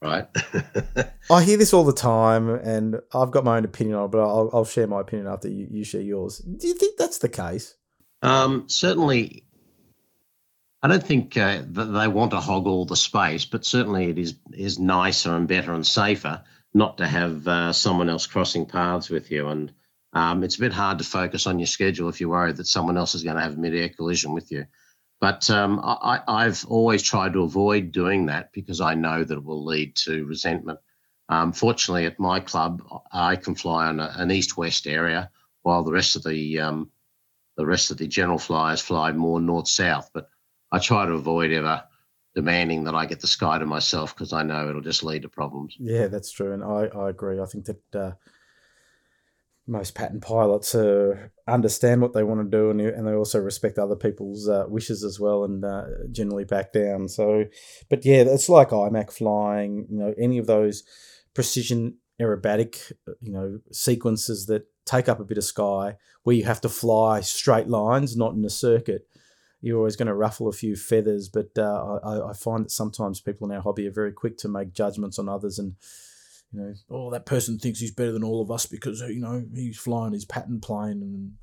Right. 0.01 0.27
I 1.31 1.43
hear 1.43 1.57
this 1.57 1.73
all 1.73 1.85
the 1.85 1.93
time, 1.93 2.49
and 2.49 2.99
I've 3.13 3.31
got 3.31 3.45
my 3.45 3.57
own 3.57 3.65
opinion 3.65 3.95
on 3.95 4.05
it, 4.05 4.11
but 4.11 4.19
I'll, 4.19 4.49
I'll 4.53 4.65
share 4.65 4.85
my 4.85 5.01
opinion 5.01 5.27
after 5.27 5.47
you, 5.47 5.67
you 5.71 5.83
share 5.83 6.01
yours. 6.01 6.37
Do 6.39 6.67
you 6.67 6.75
think 6.75 6.97
that's 6.97 7.17
the 7.17 7.29
case? 7.29 7.75
Um, 8.21 8.65
certainly, 8.67 9.45
I 10.83 10.87
don't 10.87 11.03
think 11.03 11.35
uh, 11.37 11.61
that 11.69 11.85
they 11.85 12.07
want 12.07 12.31
to 12.31 12.39
hog 12.39 12.67
all 12.67 12.85
the 12.85 12.95
space, 12.95 13.45
but 13.45 13.65
certainly 13.65 14.09
it 14.09 14.19
is 14.19 14.35
is 14.53 14.77
nicer 14.77 15.33
and 15.35 15.47
better 15.47 15.73
and 15.73 15.87
safer 15.87 16.43
not 16.73 16.97
to 16.97 17.07
have 17.07 17.47
uh, 17.47 17.73
someone 17.73 18.09
else 18.09 18.27
crossing 18.27 18.65
paths 18.65 19.09
with 19.09 19.31
you. 19.31 19.47
And 19.47 19.73
um, 20.13 20.43
it's 20.43 20.57
a 20.57 20.61
bit 20.61 20.73
hard 20.73 20.97
to 20.99 21.03
focus 21.03 21.47
on 21.47 21.59
your 21.59 21.67
schedule 21.67 22.09
if 22.09 22.19
you're 22.19 22.29
worried 22.29 22.57
that 22.57 22.67
someone 22.67 22.97
else 22.97 23.15
is 23.15 23.23
going 23.23 23.35
to 23.35 23.41
have 23.41 23.53
a 23.53 23.59
mid-air 23.59 23.89
collision 23.89 24.33
with 24.33 24.51
you. 24.51 24.65
But 25.19 25.49
um, 25.49 25.79
I, 25.83 26.21
I've 26.27 26.65
always 26.67 27.01
tried 27.01 27.33
to 27.33 27.43
avoid 27.43 27.91
doing 27.91 28.27
that 28.27 28.53
because 28.53 28.81
I 28.81 28.93
know 28.93 29.23
that 29.23 29.37
it 29.37 29.43
will 29.43 29.65
lead 29.65 29.95
to 29.97 30.25
resentment. 30.25 30.79
Um, 31.29 31.51
fortunately, 31.53 32.05
at 32.05 32.19
my 32.19 32.39
club, 32.39 32.83
I 33.11 33.35
can 33.35 33.55
fly 33.55 33.87
on 33.87 33.99
a, 33.99 34.13
an 34.15 34.31
east-west 34.31 34.87
area, 34.87 35.31
while 35.63 35.83
the 35.83 35.91
rest 35.91 36.15
of 36.15 36.23
the 36.23 36.59
um, 36.59 36.91
the 37.57 37.65
rest 37.65 37.89
of 37.91 37.97
the 37.97 38.07
general 38.07 38.37
flyers 38.37 38.79
fly 38.81 39.11
more 39.11 39.41
north-south. 39.41 40.11
But 40.13 40.29
I 40.71 40.79
try 40.79 41.05
to 41.05 41.13
avoid 41.13 41.51
ever 41.51 41.83
demanding 42.37 42.83
that 42.83 42.93
I 42.93 43.07
get 43.07 43.19
the 43.19 43.25
sky 43.25 43.57
to 43.57 43.65
myself 43.65 44.15
because 44.15 44.31
I 44.31 44.43
know 44.43 44.69
it'll 44.69 44.79
just 44.79 45.03
lead 45.03 45.23
to 45.23 45.27
problems. 45.27 45.75
Yeah, 45.79 46.05
that's 46.05 46.31
true, 46.31 46.53
and 46.53 46.63
I, 46.63 46.85
I 46.95 47.09
agree. 47.09 47.41
I 47.41 47.47
think 47.47 47.65
that 47.65 47.95
uh, 47.95 48.11
most 49.65 49.95
pattern 49.95 50.21
pilots 50.21 50.75
uh, 50.75 51.29
understand 51.47 51.99
what 51.99 52.13
they 52.13 52.21
want 52.21 52.39
to 52.41 52.57
do, 52.57 52.69
and 52.69 52.79
and 52.79 53.07
they 53.07 53.13
also 53.13 53.39
respect 53.39 53.79
other 53.79 53.95
people's 53.95 54.47
uh, 54.47 54.65
wishes 54.67 55.03
as 55.03 55.19
well, 55.19 55.45
and 55.45 55.65
uh, 55.65 55.85
generally 56.11 56.43
back 56.43 56.73
down. 56.73 57.07
So, 57.07 57.45
but 57.89 58.05
yeah, 58.05 58.17
it's 58.17 58.49
like 58.49 58.69
IMAC 58.69 59.11
flying. 59.11 59.87
You 59.89 59.97
know, 59.97 60.13
any 60.21 60.37
of 60.37 60.45
those 60.45 60.83
precision 61.33 61.97
aerobatic, 62.21 62.91
you 63.19 63.31
know, 63.31 63.61
sequences 63.71 64.45
that 64.45 64.67
take 64.85 65.09
up 65.09 65.19
a 65.19 65.25
bit 65.25 65.39
of 65.39 65.43
sky 65.43 65.95
where 66.21 66.35
you 66.35 66.43
have 66.43 66.61
to 66.61 66.69
fly 66.69 67.21
straight 67.21 67.67
lines, 67.67 68.15
not 68.15 68.35
in 68.35 68.45
a 68.45 68.49
circuit 68.51 69.07
you're 69.61 69.77
always 69.77 69.95
going 69.95 70.07
to 70.07 70.13
ruffle 70.13 70.47
a 70.47 70.53
few 70.53 70.75
feathers. 70.75 71.29
But 71.29 71.49
uh, 71.57 71.99
I, 72.03 72.29
I, 72.29 72.33
find 72.33 72.65
that 72.65 72.71
sometimes 72.71 73.19
people 73.19 73.49
in 73.49 73.55
our 73.55 73.61
hobby 73.61 73.87
are 73.87 73.91
very 73.91 74.11
quick 74.11 74.37
to 74.39 74.47
make 74.47 74.73
judgments 74.73 75.17
on 75.19 75.29
others 75.29 75.59
and, 75.59 75.75
you 76.51 76.59
know, 76.61 76.73
oh, 76.89 77.11
that 77.11 77.25
person 77.25 77.57
thinks 77.57 77.79
he's 77.79 77.93
better 77.93 78.11
than 78.11 78.23
all 78.23 78.41
of 78.41 78.51
us 78.51 78.65
because, 78.65 79.01
you 79.01 79.19
know, 79.19 79.43
he's 79.53 79.77
flying 79.77 80.13
his 80.13 80.25
pattern 80.25 80.59
plane 80.59 81.01
and 81.01 81.33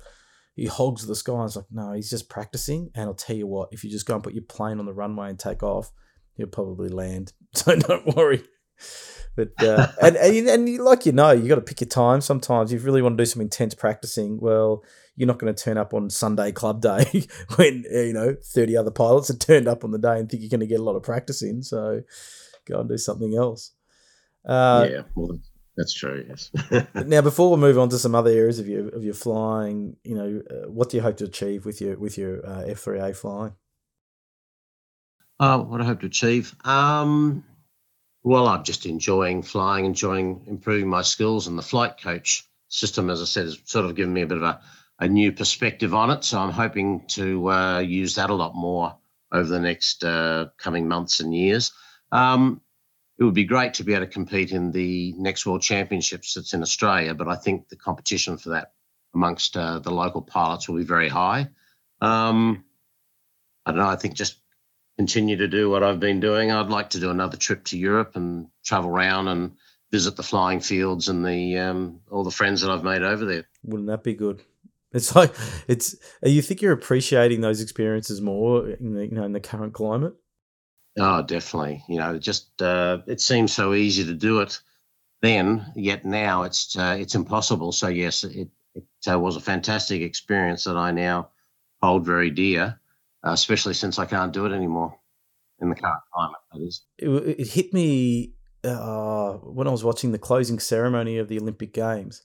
he 0.55 0.65
hogs 0.65 1.05
the 1.05 1.15
sky. 1.15 1.43
It's 1.45 1.55
like, 1.55 1.65
no, 1.71 1.91
he's 1.91 2.09
just 2.09 2.29
practicing. 2.29 2.89
And 2.95 3.05
I'll 3.05 3.13
tell 3.13 3.35
you 3.35 3.47
what, 3.47 3.69
if 3.71 3.83
you 3.83 3.91
just 3.91 4.05
go 4.05 4.15
and 4.15 4.23
put 4.23 4.33
your 4.33 4.43
plane 4.43 4.79
on 4.79 4.85
the 4.85 4.93
runway 4.93 5.29
and 5.29 5.39
take 5.39 5.61
off, 5.61 5.91
you'll 6.37 6.47
probably 6.47 6.89
land. 6.89 7.33
So 7.55 7.73
don't 7.73 8.17
worry. 8.17 8.43
But 9.35 9.51
uh, 9.61 9.87
and, 10.01 10.15
and 10.15 10.47
and 10.47 10.77
like 10.79 11.05
you 11.05 11.11
know, 11.11 11.31
you 11.31 11.47
got 11.47 11.55
to 11.55 11.61
pick 11.61 11.81
your 11.81 11.87
time. 11.87 12.21
Sometimes 12.21 12.71
if 12.71 12.81
you 12.81 12.85
really 12.85 13.01
want 13.01 13.17
to 13.17 13.21
do 13.21 13.25
some 13.25 13.41
intense 13.41 13.73
practicing, 13.73 14.39
well, 14.39 14.83
you're 15.15 15.27
not 15.27 15.39
going 15.39 15.53
to 15.53 15.63
turn 15.63 15.77
up 15.77 15.93
on 15.93 16.09
Sunday 16.09 16.51
club 16.51 16.81
day 16.81 17.27
when 17.55 17.83
you 17.89 18.13
know 18.13 18.35
thirty 18.41 18.77
other 18.77 18.91
pilots 18.91 19.27
have 19.27 19.39
turned 19.39 19.67
up 19.67 19.83
on 19.83 19.91
the 19.91 19.99
day 19.99 20.19
and 20.19 20.29
think 20.29 20.41
you're 20.41 20.49
going 20.49 20.59
to 20.59 20.67
get 20.67 20.79
a 20.79 20.83
lot 20.83 20.95
of 20.95 21.03
practice 21.03 21.41
in. 21.41 21.63
So 21.63 22.01
go 22.65 22.79
and 22.79 22.89
do 22.89 22.97
something 22.97 23.35
else. 23.35 23.71
Uh, 24.45 24.87
yeah, 24.89 25.01
well, 25.15 25.37
that's 25.75 25.93
true. 25.93 26.25
Yes. 26.27 26.51
now, 27.05 27.21
before 27.21 27.51
we 27.51 27.57
move 27.57 27.77
on 27.77 27.89
to 27.89 27.99
some 27.99 28.15
other 28.15 28.29
areas 28.29 28.59
of 28.59 28.67
your 28.67 28.89
of 28.89 29.03
your 29.03 29.13
flying, 29.13 29.97
you 30.03 30.15
know, 30.15 30.41
uh, 30.49 30.69
what 30.69 30.89
do 30.89 30.97
you 30.97 31.03
hope 31.03 31.17
to 31.17 31.25
achieve 31.25 31.65
with 31.65 31.81
your 31.81 31.97
with 31.97 32.17
your 32.17 32.45
uh, 32.45 32.61
F 32.61 32.79
three 32.79 32.99
A 32.99 33.13
flying? 33.13 33.53
Uh, 35.37 35.59
what 35.59 35.81
I 35.81 35.83
hope 35.85 35.99
to 35.99 36.05
achieve. 36.05 36.55
Um, 36.63 37.43
well, 38.25 38.47
I'm 38.47 38.63
just 38.63 38.87
enjoying 38.87 39.43
flying, 39.43 39.85
enjoying 39.85 40.45
improving 40.47 40.89
my 40.89 41.03
skills, 41.03 41.45
and 41.45 41.57
the 41.57 41.61
flight 41.61 42.01
coach 42.01 42.43
system, 42.69 43.11
as 43.11 43.21
I 43.21 43.25
said, 43.25 43.45
has 43.45 43.59
sort 43.65 43.85
of 43.85 43.95
given 43.95 44.13
me 44.13 44.23
a 44.23 44.25
bit 44.25 44.37
of 44.37 44.43
a, 44.43 44.61
a 44.99 45.07
new 45.07 45.31
perspective 45.31 45.93
on 45.93 46.09
it. 46.09 46.23
So 46.23 46.39
I'm 46.39 46.51
hoping 46.51 47.05
to 47.09 47.51
uh, 47.51 47.79
use 47.79 48.15
that 48.15 48.31
a 48.31 48.33
lot 48.33 48.55
more 48.55 48.97
over 49.31 49.47
the 49.47 49.59
next 49.59 50.03
uh, 50.03 50.47
coming 50.57 50.87
months 50.87 51.19
and 51.19 51.35
years. 51.35 51.71
Um, 52.11 52.61
it 53.19 53.23
would 53.23 53.35
be 53.35 53.45
great 53.45 53.75
to 53.75 53.83
be 53.83 53.93
able 53.93 54.07
to 54.07 54.11
compete 54.11 54.51
in 54.51 54.71
the 54.71 55.13
next 55.17 55.45
World 55.45 55.61
Championships 55.61 56.33
that's 56.33 56.55
in 56.55 56.63
Australia, 56.63 57.13
but 57.13 57.27
I 57.27 57.35
think 57.35 57.69
the 57.69 57.75
competition 57.75 58.37
for 58.37 58.49
that 58.49 58.73
amongst 59.13 59.55
uh, 59.55 59.77
the 59.77 59.91
local 59.91 60.23
pilots 60.23 60.67
will 60.67 60.77
be 60.77 60.83
very 60.83 61.09
high. 61.09 61.49
Um, 62.01 62.65
I 63.67 63.71
don't 63.71 63.81
know. 63.81 63.87
I 63.87 63.97
think 63.97 64.15
just 64.15 64.37
continue 64.97 65.37
to 65.37 65.47
do 65.47 65.69
what 65.69 65.83
I've 65.83 65.99
been 65.99 66.19
doing. 66.19 66.51
I'd 66.51 66.69
like 66.69 66.91
to 66.91 66.99
do 66.99 67.09
another 67.09 67.37
trip 67.37 67.65
to 67.65 67.77
Europe 67.77 68.15
and 68.15 68.47
travel 68.63 68.89
around 68.89 69.27
and 69.27 69.51
visit 69.91 70.15
the 70.15 70.23
flying 70.23 70.59
fields 70.59 71.09
and 71.09 71.25
the 71.25 71.57
um, 71.57 72.01
all 72.09 72.23
the 72.23 72.31
friends 72.31 72.61
that 72.61 72.71
I've 72.71 72.83
made 72.83 73.03
over 73.03 73.25
there. 73.25 73.47
Wouldn't 73.63 73.87
that 73.89 74.03
be 74.03 74.13
good? 74.13 74.41
It's 74.91 75.15
like 75.15 75.33
it's. 75.67 75.95
You 76.23 76.41
think 76.41 76.61
you're 76.61 76.71
appreciating 76.71 77.41
those 77.41 77.61
experiences 77.61 78.21
more, 78.21 78.69
in 78.69 78.93
the, 78.93 79.05
you 79.05 79.15
know, 79.15 79.23
in 79.23 79.33
the 79.33 79.41
current 79.41 79.73
climate? 79.73 80.13
Oh, 80.97 81.21
definitely. 81.21 81.83
You 81.89 81.97
know, 81.97 82.17
just 82.17 82.61
uh, 82.61 82.99
it 83.05 83.19
seems 83.19 83.53
so 83.53 83.73
easy 83.73 84.05
to 84.05 84.13
do 84.13 84.39
it 84.39 84.61
then, 85.21 85.65
yet 85.75 86.05
now 86.05 86.43
it's 86.43 86.77
uh, 86.77 86.95
it's 86.97 87.15
impossible. 87.15 87.73
So 87.73 87.89
yes, 87.89 88.23
it 88.23 88.47
it 88.73 88.85
uh, 89.11 89.19
was 89.19 89.35
a 89.35 89.41
fantastic 89.41 90.01
experience 90.01 90.63
that 90.63 90.77
I 90.77 90.91
now 90.91 91.29
hold 91.81 92.05
very 92.05 92.29
dear, 92.29 92.79
uh, 93.25 93.31
especially 93.31 93.73
since 93.73 93.99
I 93.99 94.05
can't 94.05 94.33
do 94.33 94.45
it 94.45 94.53
anymore 94.53 94.97
in 95.59 95.69
the 95.69 95.75
current 95.75 96.01
climate. 96.13 96.37
That 96.53 96.61
is. 96.61 96.83
It, 96.97 97.09
it 97.09 97.47
hit 97.47 97.73
me 97.73 98.33
uh, 98.63 99.33
when 99.33 99.67
I 99.67 99.71
was 99.71 99.83
watching 99.83 100.11
the 100.11 100.19
closing 100.19 100.59
ceremony 100.59 101.17
of 101.17 101.27
the 101.27 101.39
Olympic 101.39 101.73
Games, 101.73 102.23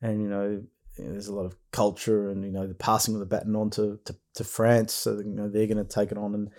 and 0.00 0.22
you 0.22 0.28
know, 0.28 0.62
there's 0.98 1.28
a 1.28 1.34
lot 1.34 1.46
of 1.46 1.56
culture 1.72 2.30
and 2.30 2.44
you 2.44 2.52
know 2.52 2.66
the 2.66 2.74
passing 2.74 3.14
of 3.14 3.20
the 3.20 3.26
baton 3.26 3.56
on 3.56 3.70
to, 3.70 3.98
to, 4.04 4.16
to 4.34 4.44
France, 4.44 4.92
so 4.92 5.18
you 5.18 5.34
know 5.34 5.48
they're 5.48 5.66
going 5.66 5.84
to 5.84 5.84
take 5.84 6.12
it 6.12 6.18
on, 6.18 6.34
and 6.34 6.50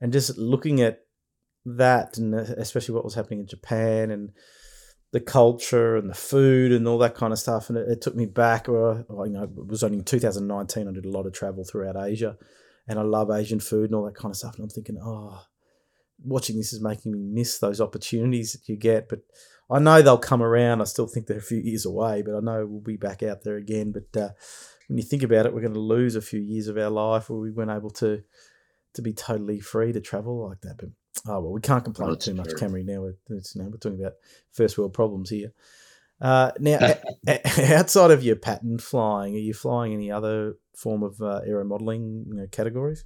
and 0.00 0.12
just 0.12 0.36
looking 0.38 0.80
at 0.80 1.00
that, 1.64 2.18
and 2.18 2.34
especially 2.34 2.94
what 2.94 3.04
was 3.04 3.14
happening 3.14 3.40
in 3.40 3.46
Japan 3.46 4.10
and 4.10 4.30
the 5.12 5.20
culture 5.20 5.96
and 5.96 6.08
the 6.08 6.14
food 6.14 6.70
and 6.70 6.86
all 6.86 6.98
that 6.98 7.14
kind 7.14 7.32
of 7.32 7.38
stuff, 7.38 7.68
and 7.68 7.76
it, 7.78 7.88
it 7.88 8.00
took 8.00 8.14
me 8.14 8.26
back. 8.26 8.68
Or 8.68 9.04
you 9.08 9.32
know, 9.32 9.44
it 9.44 9.66
was 9.66 9.82
only 9.82 9.98
in 9.98 10.04
2019. 10.04 10.88
I 10.88 10.92
did 10.92 11.04
a 11.04 11.10
lot 11.10 11.26
of 11.26 11.32
travel 11.32 11.64
throughout 11.64 11.96
Asia, 11.96 12.36
and 12.90 12.98
I 12.98 13.02
love 13.02 13.30
Asian 13.30 13.60
food 13.60 13.84
and 13.84 13.94
all 13.94 14.04
that 14.06 14.16
kind 14.16 14.32
of 14.32 14.36
stuff. 14.36 14.56
And 14.56 14.64
I'm 14.64 14.68
thinking, 14.68 14.98
oh, 15.00 15.40
watching 16.24 16.56
this 16.56 16.72
is 16.72 16.82
making 16.82 17.12
me 17.12 17.20
miss 17.20 17.58
those 17.58 17.80
opportunities 17.80 18.52
that 18.52 18.68
you 18.68 18.76
get. 18.76 19.08
But 19.08 19.20
I 19.70 19.78
know 19.78 20.02
they'll 20.02 20.18
come 20.18 20.42
around. 20.42 20.80
I 20.80 20.84
still 20.84 21.06
think 21.06 21.28
they're 21.28 21.38
a 21.38 21.40
few 21.42 21.60
years 21.60 21.86
away, 21.86 22.22
but 22.22 22.34
I 22.34 22.40
know 22.40 22.66
we'll 22.66 22.80
be 22.80 22.96
back 22.96 23.22
out 23.22 23.44
there 23.44 23.56
again. 23.56 23.92
But 23.92 24.20
uh, 24.20 24.30
when 24.88 24.98
you 24.98 25.04
think 25.04 25.22
about 25.22 25.46
it, 25.46 25.54
we're 25.54 25.60
going 25.60 25.74
to 25.74 25.78
lose 25.78 26.16
a 26.16 26.20
few 26.20 26.40
years 26.40 26.66
of 26.66 26.76
our 26.76 26.90
life 26.90 27.30
where 27.30 27.38
we 27.38 27.52
weren't 27.52 27.70
able 27.70 27.90
to 27.90 28.24
to 28.94 29.02
be 29.02 29.12
totally 29.12 29.60
free 29.60 29.92
to 29.92 30.00
travel 30.00 30.48
like 30.48 30.60
that. 30.62 30.78
But 30.78 30.88
oh 31.28 31.42
well, 31.42 31.52
we 31.52 31.60
can't 31.60 31.84
complain 31.84 32.18
too 32.18 32.34
much, 32.34 32.48
Camry. 32.48 32.84
Now 32.84 33.02
we're, 33.02 33.14
know, 33.28 33.68
we're 33.70 33.76
talking 33.76 34.00
about 34.00 34.14
first 34.50 34.76
world 34.76 34.94
problems 34.94 35.30
here. 35.30 35.52
Uh, 36.20 36.50
now, 36.58 36.94
outside 37.68 38.10
of 38.10 38.24
your 38.24 38.34
pattern 38.34 38.78
flying, 38.78 39.36
are 39.36 39.38
you 39.38 39.54
flying 39.54 39.92
any 39.92 40.10
other 40.10 40.56
form 40.80 41.02
of 41.02 41.20
uh, 41.20 41.40
aero 41.46 41.64
modeling 41.64 42.24
you 42.28 42.34
know, 42.34 42.46
categories? 42.50 43.04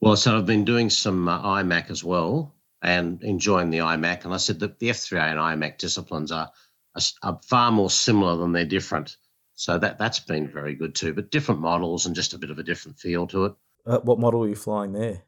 Well, 0.00 0.16
so 0.16 0.36
I've 0.36 0.46
been 0.46 0.64
doing 0.64 0.90
some 0.90 1.28
uh, 1.28 1.42
IMAC 1.42 1.90
as 1.90 2.02
well 2.02 2.54
and 2.82 3.22
enjoying 3.22 3.70
the 3.70 3.78
IMAC. 3.78 4.24
And 4.24 4.34
I 4.34 4.38
said 4.38 4.60
that 4.60 4.78
the 4.78 4.88
F3A 4.90 5.30
and 5.30 5.38
IMAC 5.38 5.78
disciplines 5.78 6.32
are, 6.32 6.50
are, 6.94 7.02
are, 7.22 7.40
far 7.44 7.70
more 7.70 7.90
similar 7.90 8.36
than 8.36 8.52
they're 8.52 8.64
different. 8.64 9.16
So 9.54 9.78
that, 9.78 9.98
that's 9.98 10.20
been 10.20 10.48
very 10.48 10.74
good 10.74 10.94
too, 10.94 11.12
but 11.14 11.30
different 11.30 11.60
models 11.60 12.06
and 12.06 12.14
just 12.14 12.34
a 12.34 12.38
bit 12.38 12.50
of 12.50 12.58
a 12.58 12.62
different 12.62 12.98
feel 12.98 13.26
to 13.28 13.44
it. 13.46 13.54
Uh, 13.86 13.98
what 14.00 14.18
model 14.18 14.44
are 14.44 14.48
you 14.48 14.54
flying 14.54 14.92
there? 14.92 15.22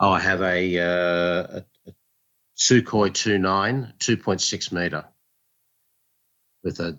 Oh, 0.00 0.10
I 0.10 0.20
have 0.20 0.42
a, 0.42 0.78
uh, 0.78 1.58
a, 1.58 1.64
a 1.86 1.92
Sukhoi 2.56 3.12
29, 3.12 3.94
2.6 3.98 4.72
meter 4.72 5.04
with 6.62 6.80
a 6.80 6.98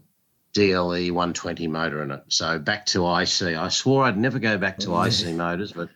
DLE 0.53 1.11
120 1.11 1.67
motor 1.67 2.03
in 2.03 2.11
it. 2.11 2.23
So 2.29 2.59
back 2.59 2.85
to 2.87 3.05
IC. 3.07 3.55
I 3.57 3.69
swore 3.69 4.03
I'd 4.03 4.17
never 4.17 4.39
go 4.39 4.57
back 4.57 4.79
to 4.79 5.01
IC 5.01 5.35
motors, 5.35 5.71
but 5.71 5.89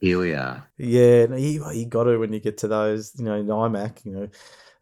here 0.00 0.18
we 0.18 0.34
are. 0.34 0.68
Yeah, 0.76 1.34
you, 1.34 1.64
you 1.72 1.86
got 1.86 2.04
to 2.04 2.18
when 2.18 2.32
you 2.32 2.40
get 2.40 2.58
to 2.58 2.68
those, 2.68 3.12
you 3.16 3.24
know, 3.24 3.36
in 3.36 3.46
IMAC, 3.46 4.04
you 4.04 4.12
know. 4.12 4.28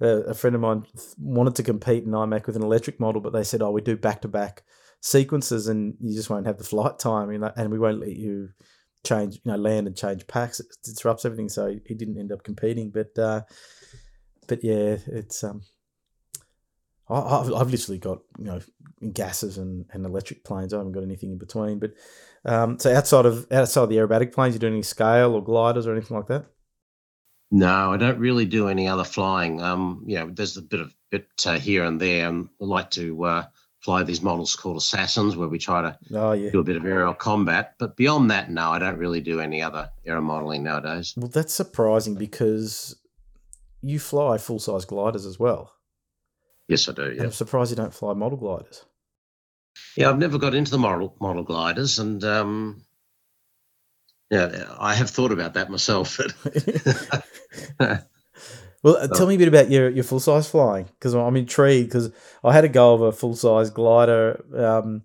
Uh, 0.00 0.24
a 0.24 0.34
friend 0.34 0.56
of 0.56 0.62
mine 0.62 0.84
wanted 1.16 1.54
to 1.54 1.62
compete 1.62 2.02
in 2.02 2.10
IMAC 2.10 2.46
with 2.46 2.56
an 2.56 2.62
electric 2.62 2.98
model, 2.98 3.20
but 3.20 3.32
they 3.32 3.44
said, 3.44 3.62
"Oh, 3.62 3.70
we 3.70 3.80
do 3.80 3.96
back 3.96 4.22
to 4.22 4.28
back 4.28 4.64
sequences, 5.00 5.68
and 5.68 5.94
you 6.00 6.12
just 6.12 6.28
won't 6.28 6.46
have 6.46 6.58
the 6.58 6.64
flight 6.64 6.98
time, 6.98 7.30
you 7.30 7.38
know, 7.38 7.52
and 7.56 7.70
we 7.70 7.78
won't 7.78 8.00
let 8.00 8.10
you 8.10 8.48
change, 9.04 9.36
you 9.36 9.52
know, 9.52 9.56
land 9.56 9.86
and 9.86 9.96
change 9.96 10.26
packs. 10.26 10.58
It 10.58 10.66
disrupts 10.82 11.24
everything." 11.24 11.48
So 11.48 11.76
he 11.86 11.94
didn't 11.94 12.18
end 12.18 12.32
up 12.32 12.42
competing, 12.42 12.90
but 12.90 13.16
uh, 13.16 13.42
but 14.48 14.64
yeah, 14.64 14.96
it's 15.06 15.44
um, 15.44 15.62
I, 17.12 17.58
have 17.58 17.70
literally 17.70 17.98
got 17.98 18.20
you 18.38 18.44
know 18.44 18.60
gases 19.12 19.58
and, 19.58 19.86
and 19.92 20.06
electric 20.06 20.44
planes. 20.44 20.72
I 20.72 20.78
haven't 20.78 20.92
got 20.92 21.02
anything 21.02 21.32
in 21.32 21.38
between. 21.38 21.78
But 21.78 21.92
um, 22.44 22.78
so 22.78 22.94
outside 22.94 23.26
of 23.26 23.50
outside 23.52 23.84
of 23.84 23.88
the 23.88 23.96
aerobatic 23.96 24.32
planes, 24.32 24.54
you 24.54 24.60
doing 24.60 24.74
any 24.74 24.82
scale 24.82 25.34
or 25.34 25.42
gliders 25.42 25.86
or 25.86 25.92
anything 25.92 26.16
like 26.16 26.26
that? 26.26 26.46
No, 27.50 27.92
I 27.92 27.98
don't 27.98 28.18
really 28.18 28.46
do 28.46 28.68
any 28.68 28.88
other 28.88 29.04
flying. 29.04 29.60
Um, 29.60 30.02
you 30.06 30.18
know, 30.18 30.30
there's 30.30 30.56
a 30.56 30.62
bit 30.62 30.80
of 30.80 30.94
bit 31.10 31.28
uh, 31.46 31.58
here 31.58 31.84
and 31.84 32.00
there. 32.00 32.28
And 32.28 32.48
I 32.60 32.64
like 32.64 32.90
to 32.92 33.24
uh, 33.24 33.44
fly 33.80 34.02
these 34.02 34.22
models 34.22 34.56
called 34.56 34.78
assassins, 34.78 35.36
where 35.36 35.48
we 35.48 35.58
try 35.58 35.82
to 35.82 35.98
oh, 36.14 36.32
yeah. 36.32 36.50
do 36.50 36.60
a 36.60 36.64
bit 36.64 36.76
of 36.76 36.84
aerial 36.84 37.14
combat. 37.14 37.74
But 37.78 37.96
beyond 37.96 38.30
that, 38.30 38.50
no, 38.50 38.70
I 38.70 38.78
don't 38.78 38.96
really 38.96 39.20
do 39.20 39.40
any 39.40 39.62
other 39.62 39.90
aero 40.06 40.22
modeling 40.22 40.64
nowadays. 40.64 41.14
Well, 41.16 41.28
that's 41.28 41.52
surprising 41.52 42.14
because 42.14 42.96
you 43.82 43.98
fly 43.98 44.38
full 44.38 44.58
size 44.58 44.84
gliders 44.84 45.26
as 45.26 45.38
well. 45.38 45.71
Yes, 46.68 46.88
I 46.88 46.92
do. 46.92 47.12
Yeah. 47.12 47.24
I'm 47.24 47.32
surprised 47.32 47.70
you 47.70 47.76
don't 47.76 47.94
fly 47.94 48.14
model 48.14 48.38
gliders. 48.38 48.84
Yeah, 49.96 50.10
I've 50.10 50.18
never 50.18 50.38
got 50.38 50.54
into 50.54 50.70
the 50.70 50.78
model 50.78 51.16
model 51.20 51.42
gliders, 51.44 51.98
and 51.98 52.22
um, 52.24 52.82
yeah, 54.30 54.64
I 54.78 54.94
have 54.94 55.10
thought 55.10 55.32
about 55.32 55.54
that 55.54 55.70
myself. 55.70 56.18
well, 58.82 58.96
uh, 58.96 59.08
tell 59.14 59.26
me 59.26 59.34
a 59.34 59.38
bit 59.38 59.48
about 59.48 59.70
your, 59.70 59.90
your 59.90 60.04
full 60.04 60.20
size 60.20 60.48
flying 60.48 60.86
because 60.98 61.14
I'm 61.14 61.36
intrigued 61.36 61.88
because 61.88 62.10
I 62.42 62.52
had 62.52 62.64
a 62.64 62.68
go 62.68 62.94
of 62.94 63.02
a 63.02 63.12
full 63.12 63.36
size 63.36 63.70
glider. 63.70 64.42
Um, 64.56 65.02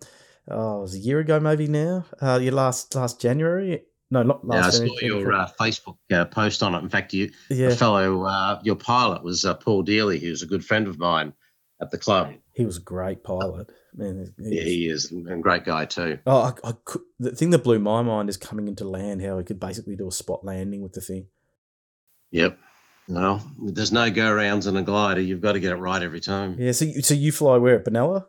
oh, 0.50 0.80
it 0.80 0.82
was 0.82 0.96
a 0.96 1.00
year 1.00 1.20
ago, 1.20 1.40
maybe 1.40 1.68
now. 1.68 2.06
Uh, 2.22 2.40
your 2.42 2.54
last 2.54 2.96
last 2.96 3.20
January. 3.20 3.84
No, 4.10 4.24
not 4.24 4.48
last. 4.48 4.80
Yeah, 4.80 4.86
I 4.86 4.88
saw 4.88 5.00
your 5.02 5.34
uh, 5.34 5.50
Facebook 5.60 5.98
uh, 6.14 6.24
post 6.24 6.64
on 6.64 6.74
it. 6.76 6.80
In 6.80 6.88
fact, 6.88 7.14
you, 7.14 7.30
yeah. 7.50 7.68
a 7.68 7.76
fellow, 7.76 8.24
uh, 8.24 8.62
your 8.64 8.78
pilot 8.78 9.22
was 9.22 9.44
uh, 9.44 9.56
Paul 9.56 9.84
Dealey, 9.84 10.22
who's 10.22 10.42
a 10.42 10.48
good 10.48 10.64
friend 10.64 10.88
of 10.88 10.98
mine 10.98 11.34
at 11.82 11.92
the 11.92 11.98
club. 11.98 12.34
He 12.54 12.66
was 12.66 12.78
a 12.78 12.82
great 12.82 13.24
pilot. 13.24 13.72
Man, 13.96 14.34
he 14.38 14.56
yeah, 14.56 14.64
he 14.64 14.90
is, 14.90 15.12
and 15.12 15.42
great 15.42 15.66
guy 15.66 15.86
too. 15.86 16.20
Oh, 16.26 16.42
I, 16.42 16.70
I 16.70 16.74
could, 16.86 17.02
the 17.20 17.32
thing 17.32 17.50
that 17.52 17.64
blew 17.64 17.80
my 17.80 18.02
mind 18.02 18.30
is 18.30 18.38
coming 18.38 18.68
into 18.68 18.88
land, 18.88 19.22
how 19.22 19.38
he 19.38 19.44
could 19.44 19.60
basically 19.60 19.96
do 19.96 20.08
a 20.08 20.12
spot 20.12 20.46
landing 20.46 20.82
with 20.82 20.94
the 20.94 21.02
thing. 21.02 21.28
Yep. 22.32 22.60
Well, 23.08 23.42
there's 23.58 23.92
no 23.92 24.12
go 24.12 24.32
rounds 24.34 24.68
in 24.68 24.76
a 24.76 24.84
glider. 24.84 25.22
You've 25.22 25.42
got 25.42 25.54
to 25.54 25.60
get 25.60 25.72
it 25.72 25.78
right 25.78 26.02
every 26.02 26.20
time. 26.20 26.58
Yeah. 26.60 26.74
So, 26.74 26.86
you, 26.86 27.02
so 27.02 27.14
you 27.14 27.32
fly 27.32 27.58
where 27.58 27.80
at 27.80 27.86
Benalla? 27.86 28.26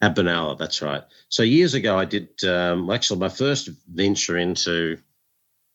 At 0.00 0.16
Benalla, 0.16 0.58
that's 0.58 0.82
right. 0.82 1.02
So 1.28 1.42
years 1.42 1.74
ago, 1.74 1.98
I 1.98 2.04
did 2.04 2.42
um, 2.44 2.90
actually 2.90 3.20
my 3.20 3.28
first 3.28 3.68
venture 3.92 4.38
into 4.38 4.98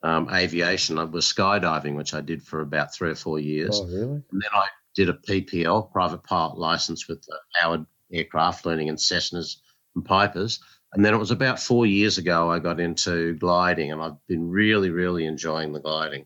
um, 0.02 0.28
aviation. 0.34 0.98
I 0.98 1.04
was 1.04 1.26
skydiving, 1.26 1.96
which 1.96 2.14
I 2.14 2.22
did 2.22 2.42
for 2.44 2.62
about 2.62 2.94
three 2.94 3.12
or 3.12 3.16
four 3.16 3.40
years. 3.40 3.80
Oh, 3.82 3.86
really? 3.86 4.24
And 4.32 4.42
then 4.42 4.50
I 4.54 4.68
did 5.00 5.08
a 5.08 5.14
PPL, 5.14 5.89
private 5.93 6.24
pilot 6.26 6.58
license 6.58 7.08
with 7.08 7.24
Howard 7.54 7.86
Aircraft, 8.12 8.66
learning 8.66 8.89
in 8.89 8.97
Cessnas 8.97 9.56
and 9.95 10.04
Pipers. 10.04 10.60
And 10.91 11.06
then 11.06 11.14
it 11.14 11.20
was 11.20 11.32
about 11.32 11.58
four 11.58 11.86
years 11.86 12.18
ago 12.18 12.52
I 12.52 12.60
got 12.60 12.82
into 12.82 13.34
gliding, 13.36 13.93
and 13.93 14.02
I've 14.02 14.28
been 14.28 14.50
really, 14.50 14.89
really 14.89 15.26
enjoying 15.26 15.72
the 15.72 15.80
gliding. 15.80 16.26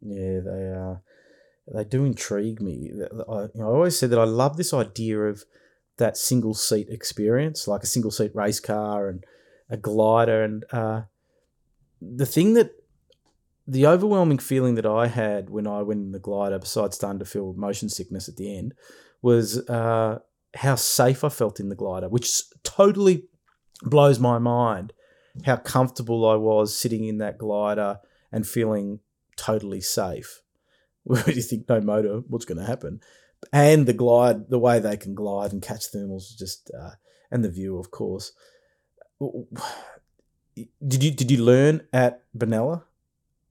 Yeah, 0.00 0.40
they 0.40 0.50
are. 0.50 1.02
Uh, 1.70 1.76
they 1.76 1.84
do 1.84 2.04
intrigue 2.04 2.60
me. 2.60 2.90
I, 2.92 3.42
you 3.42 3.50
know, 3.54 3.68
I 3.68 3.74
always 3.74 3.96
said 3.96 4.10
that 4.10 4.18
I 4.18 4.24
love 4.24 4.56
this 4.56 4.74
idea 4.74 5.20
of 5.20 5.44
that 5.98 6.16
single 6.16 6.54
seat 6.54 6.88
experience, 6.88 7.68
like 7.68 7.84
a 7.84 7.86
single 7.86 8.10
seat 8.10 8.34
race 8.34 8.58
car 8.58 9.08
and 9.08 9.22
a 9.70 9.76
glider. 9.76 10.42
And 10.42 10.64
uh, 10.72 11.02
the 12.02 12.26
thing 12.26 12.54
that 12.54 12.72
the 13.68 13.86
overwhelming 13.86 14.38
feeling 14.38 14.76
that 14.76 14.86
I 14.86 15.08
had 15.08 15.50
when 15.50 15.66
I 15.66 15.82
went 15.82 16.00
in 16.00 16.12
the 16.12 16.18
glider, 16.18 16.58
besides 16.58 16.96
starting 16.96 17.18
to 17.18 17.26
feel 17.26 17.52
motion 17.52 17.90
sickness 17.90 18.26
at 18.26 18.36
the 18.36 18.56
end, 18.56 18.72
was 19.20 19.58
uh, 19.68 20.20
how 20.54 20.74
safe 20.74 21.22
I 21.22 21.28
felt 21.28 21.60
in 21.60 21.68
the 21.68 21.74
glider, 21.74 22.08
which 22.08 22.44
totally 22.64 23.24
blows 23.82 24.18
my 24.18 24.38
mind. 24.38 24.94
How 25.44 25.56
comfortable 25.56 26.26
I 26.26 26.34
was 26.36 26.76
sitting 26.76 27.04
in 27.04 27.18
that 27.18 27.36
glider 27.36 28.00
and 28.32 28.46
feeling 28.46 29.00
totally 29.36 29.82
safe. 29.82 30.40
Where 31.04 31.28
you 31.30 31.42
think 31.42 31.68
no 31.68 31.82
motor? 31.82 32.22
What's 32.26 32.46
going 32.46 32.58
to 32.58 32.64
happen? 32.64 33.00
And 33.52 33.86
the 33.86 33.92
glide, 33.92 34.48
the 34.48 34.58
way 34.58 34.78
they 34.78 34.96
can 34.96 35.14
glide 35.14 35.52
and 35.52 35.62
catch 35.62 35.92
thermals, 35.92 36.36
just 36.36 36.70
uh, 36.78 36.92
and 37.30 37.44
the 37.44 37.50
view, 37.50 37.78
of 37.78 37.90
course. 37.90 38.32
did 40.86 41.04
you 41.04 41.10
did 41.10 41.30
you 41.30 41.44
learn 41.44 41.82
at 41.92 42.24
Benalla? 42.36 42.84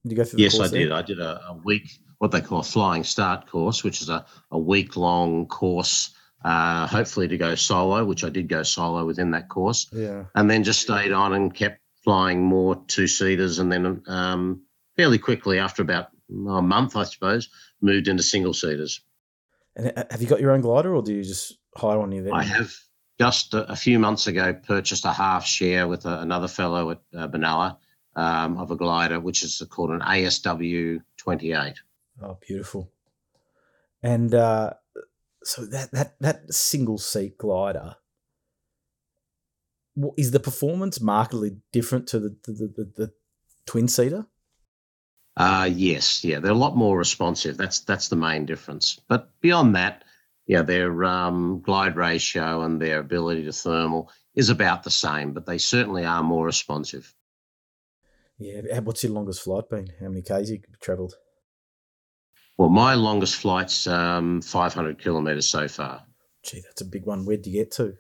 Did 0.04 0.12
you 0.12 0.18
go 0.18 0.24
through? 0.24 0.40
yes, 0.40 0.60
I 0.60 0.68
did. 0.68 0.92
I 0.92 1.02
did 1.02 1.20
a, 1.20 1.42
a, 1.50 1.54
week, 1.64 1.90
what 2.20 2.32
they 2.32 2.42
call 2.42 2.60
a 2.60 2.64
flying 2.64 3.04
start 3.04 3.48
course, 3.48 3.84
which 3.84 4.02
is 4.02 4.10
a, 4.10 4.26
a 4.52 4.58
week 4.58 4.96
long 4.96 5.48
course. 5.48 6.14
Uh, 6.44 6.86
hopefully 6.88 7.28
to 7.28 7.38
go 7.38 7.56
solo, 7.56 8.06
which 8.06 8.24
I 8.24 8.30
did 8.30 8.48
go 8.48 8.64
solo 8.64 9.06
within 9.06 9.32
that 9.32 9.50
course. 9.50 9.88
Yeah. 9.92 10.26
And 10.36 10.50
then 10.50 10.64
just 10.64 10.82
stayed 10.82 11.12
on 11.12 11.34
and 11.34 11.54
kept 11.54 11.82
flying 12.04 12.44
more 12.44 12.82
two 12.88 13.08
seaters, 13.08 13.60
and 13.60 13.72
then 13.72 14.04
um, 14.08 14.62
fairly 14.96 15.18
quickly 15.18 15.60
after 15.60 15.82
about 15.82 16.10
a 16.30 16.62
month, 16.62 16.96
I 16.96 17.04
suppose, 17.04 17.50
moved 17.82 18.08
into 18.08 18.24
single 18.24 18.54
seaters. 18.54 19.02
And 19.76 19.94
have 20.10 20.22
you 20.22 20.28
got 20.28 20.40
your 20.40 20.52
own 20.52 20.62
glider, 20.62 20.96
or 20.96 21.02
do 21.02 21.14
you 21.14 21.24
just 21.24 21.58
hire 21.76 22.00
one? 22.00 22.12
You 22.12 22.24
there? 22.24 22.34
I 22.34 22.44
have 22.44 22.74
just 23.20 23.54
a, 23.54 23.72
a, 23.72 23.76
few 23.76 24.00
months 24.00 24.28
ago 24.28 24.54
purchased 24.54 25.06
a 25.06 25.12
half 25.12 25.46
share 25.46 25.88
with 25.88 26.06
a, 26.06 26.20
another 26.20 26.48
fellow 26.48 26.92
at 26.92 27.00
uh, 27.16 27.28
Benalla 27.28 27.78
um, 28.18 28.58
of 28.58 28.72
a 28.72 28.76
glider, 28.76 29.20
which 29.20 29.44
is 29.44 29.62
called 29.70 29.92
an 29.92 30.02
ASW 30.02 31.00
28. 31.18 31.76
Oh, 32.22 32.38
beautiful. 32.46 32.92
And 34.02 34.34
uh, 34.34 34.72
so 35.44 35.66
that, 35.68 35.92
that, 35.92 36.16
that 36.20 36.54
single 36.54 36.98
seat 36.98 37.38
glider, 37.38 37.96
is 40.18 40.32
the 40.32 40.40
performance 40.40 41.00
markedly 41.00 41.58
different 41.72 42.08
to 42.08 42.20
the, 42.20 42.36
the, 42.46 42.54
the, 42.54 42.92
the 42.96 43.14
twin 43.66 43.88
seater? 43.88 44.26
Uh, 45.36 45.70
yes, 45.72 46.24
yeah, 46.24 46.40
they're 46.40 46.52
a 46.52 46.56
lot 46.56 46.76
more 46.76 46.98
responsive. 46.98 47.58
That's 47.58 47.82
that's 47.82 48.10
the 48.10 48.16
main 48.16 48.48
difference. 48.48 49.00
But 49.08 49.30
beyond 49.40 49.76
that, 49.76 50.04
yeah, 50.48 50.64
their 50.64 51.04
um, 51.04 51.62
glide 51.64 51.96
ratio 51.96 52.64
and 52.64 52.82
their 52.82 53.00
ability 53.00 53.46
to 53.46 53.52
thermal 53.52 54.12
is 54.34 54.50
about 54.50 54.84
the 54.84 54.92
same, 54.92 55.34
but 55.34 55.46
they 55.46 55.60
certainly 55.60 56.06
are 56.06 56.24
more 56.24 56.46
responsive. 56.46 57.14
Yeah, 58.38 58.80
what's 58.80 59.04
your 59.04 59.14
longest 59.14 59.42
flight 59.42 59.70
been? 59.70 59.88
How 60.00 60.10
many 60.10 60.22
k's 60.22 60.52
you 60.52 60.60
travelled? 60.80 61.16
Well, 62.58 62.70
my 62.70 62.96
longest 62.96 63.36
flight's 63.36 63.88
um, 63.88 64.42
500 64.42 65.02
kilometres 65.02 65.48
so 65.48 65.68
far. 65.68 66.04
Gee, 66.44 66.62
that's 66.62 66.82
a 66.82 66.86
big 66.86 67.06
one. 67.06 67.26
Where'd 67.26 67.46
you 67.46 67.54
get 67.54 67.72
to? 67.74 67.94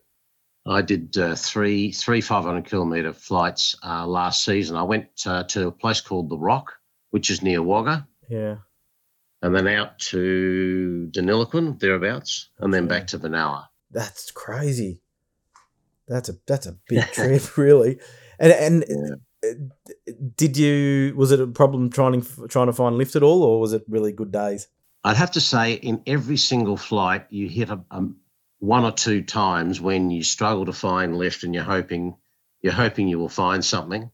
I 0.65 0.81
did 0.81 1.17
uh, 1.17 1.35
three 1.35 1.91
three 1.91 2.21
500 2.21 2.65
kilometre 2.65 3.13
flights 3.13 3.75
uh, 3.83 4.05
last 4.05 4.43
season. 4.43 4.75
I 4.75 4.83
went 4.83 5.07
uh, 5.25 5.43
to 5.45 5.67
a 5.67 5.71
place 5.71 6.01
called 6.01 6.29
The 6.29 6.37
Rock, 6.37 6.73
which 7.11 7.29
is 7.29 7.41
near 7.41 7.61
Wagga. 7.61 8.07
Yeah 8.29 8.57
and 9.41 9.55
then 9.55 9.67
out 9.67 9.99
to 9.99 11.09
Deniliquin, 11.11 11.79
thereabouts, 11.79 12.49
and 12.59 12.73
then 12.73 12.87
back 12.87 13.07
to 13.07 13.19
Benalla. 13.19 13.65
That's 13.91 14.31
crazy. 14.31 15.01
That's 16.07 16.29
a 16.29 16.33
that's 16.47 16.65
a 16.65 16.77
big 16.87 17.03
trip, 17.13 17.57
really. 17.57 17.99
And 18.39 18.51
and 18.51 18.85
yeah. 18.87 19.15
Did 20.35 20.57
you 20.57 21.13
was 21.15 21.31
it 21.31 21.39
a 21.39 21.47
problem 21.47 21.89
trying 21.89 22.25
trying 22.47 22.67
to 22.67 22.73
find 22.73 22.97
lift 22.97 23.15
at 23.15 23.23
all, 23.23 23.43
or 23.43 23.59
was 23.59 23.73
it 23.73 23.83
really 23.87 24.11
good 24.11 24.31
days? 24.31 24.67
I'd 25.03 25.17
have 25.17 25.31
to 25.31 25.41
say, 25.41 25.73
in 25.73 26.01
every 26.05 26.37
single 26.37 26.77
flight, 26.77 27.27
you 27.29 27.47
hit 27.47 27.69
a, 27.69 27.79
a 27.91 28.03
one 28.59 28.83
or 28.83 28.91
two 28.91 29.21
times 29.23 29.79
when 29.79 30.09
you 30.09 30.23
struggle 30.23 30.65
to 30.65 30.73
find 30.73 31.17
lift, 31.17 31.43
and 31.43 31.53
you're 31.53 31.63
hoping 31.63 32.15
you're 32.61 32.73
hoping 32.73 33.07
you 33.07 33.19
will 33.19 33.29
find 33.29 33.63
something, 33.63 34.11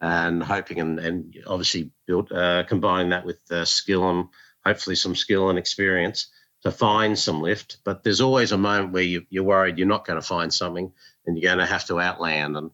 and 0.00 0.42
hoping 0.42 0.80
and 0.80 0.98
and 0.98 1.36
obviously 1.46 1.90
build 2.06 2.30
uh, 2.32 2.64
combining 2.64 3.10
that 3.10 3.24
with 3.24 3.40
uh, 3.50 3.64
skill 3.64 4.08
and 4.10 4.28
hopefully 4.64 4.96
some 4.96 5.16
skill 5.16 5.50
and 5.50 5.58
experience 5.58 6.30
to 6.62 6.70
find 6.70 7.18
some 7.18 7.40
lift. 7.40 7.78
But 7.84 8.04
there's 8.04 8.20
always 8.20 8.52
a 8.52 8.58
moment 8.58 8.92
where 8.92 9.02
you, 9.02 9.26
you're 9.30 9.44
worried 9.44 9.78
you're 9.78 9.86
not 9.88 10.06
going 10.06 10.20
to 10.20 10.26
find 10.26 10.52
something 10.52 10.92
and 11.26 11.38
you're 11.38 11.48
going 11.54 11.66
to 11.66 11.72
have 11.72 11.86
to 11.86 12.00
outland. 12.00 12.56
And 12.56 12.70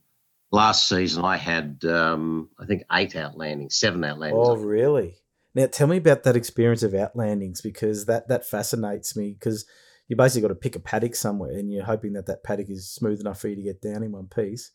last 0.51 0.88
season 0.88 1.24
I 1.24 1.36
had, 1.36 1.84
um, 1.84 2.51
I 2.59 2.66
think, 2.66 2.82
eight 2.92 3.16
outlandings, 3.16 3.76
seven 3.76 4.05
outlandings. 4.05 4.49
Oh, 4.49 4.57
really? 4.57 5.16
Now 5.55 5.66
tell 5.66 5.86
me 5.86 5.97
about 5.97 6.24
that 6.24 6.36
experience 6.36 6.82
of 6.82 6.94
outlandings 6.94 7.61
because 7.62 8.07
that 8.07 8.28
that 8.28 8.47
fascinates 8.47 9.16
me 9.16 9.34
because 9.38 9.64
you 10.07 10.16
basically 10.16 10.42
got 10.42 10.49
to 10.49 10.55
pick 10.55 10.76
a 10.76 10.80
paddock 10.80 11.14
somewhere 11.14 11.53
and 11.53 11.72
you're 11.72 11.84
hoping 11.84 12.12
that 12.12 12.26
that 12.26 12.44
paddock 12.44 12.68
is 12.68 12.90
smooth 12.92 13.20
enough 13.20 13.40
for 13.40 13.49
you 13.49 13.57
to 13.57 13.62
get 13.62 13.80
down 13.80 14.03
in 14.03 14.12
one 14.12 14.28
piece. 14.28 14.70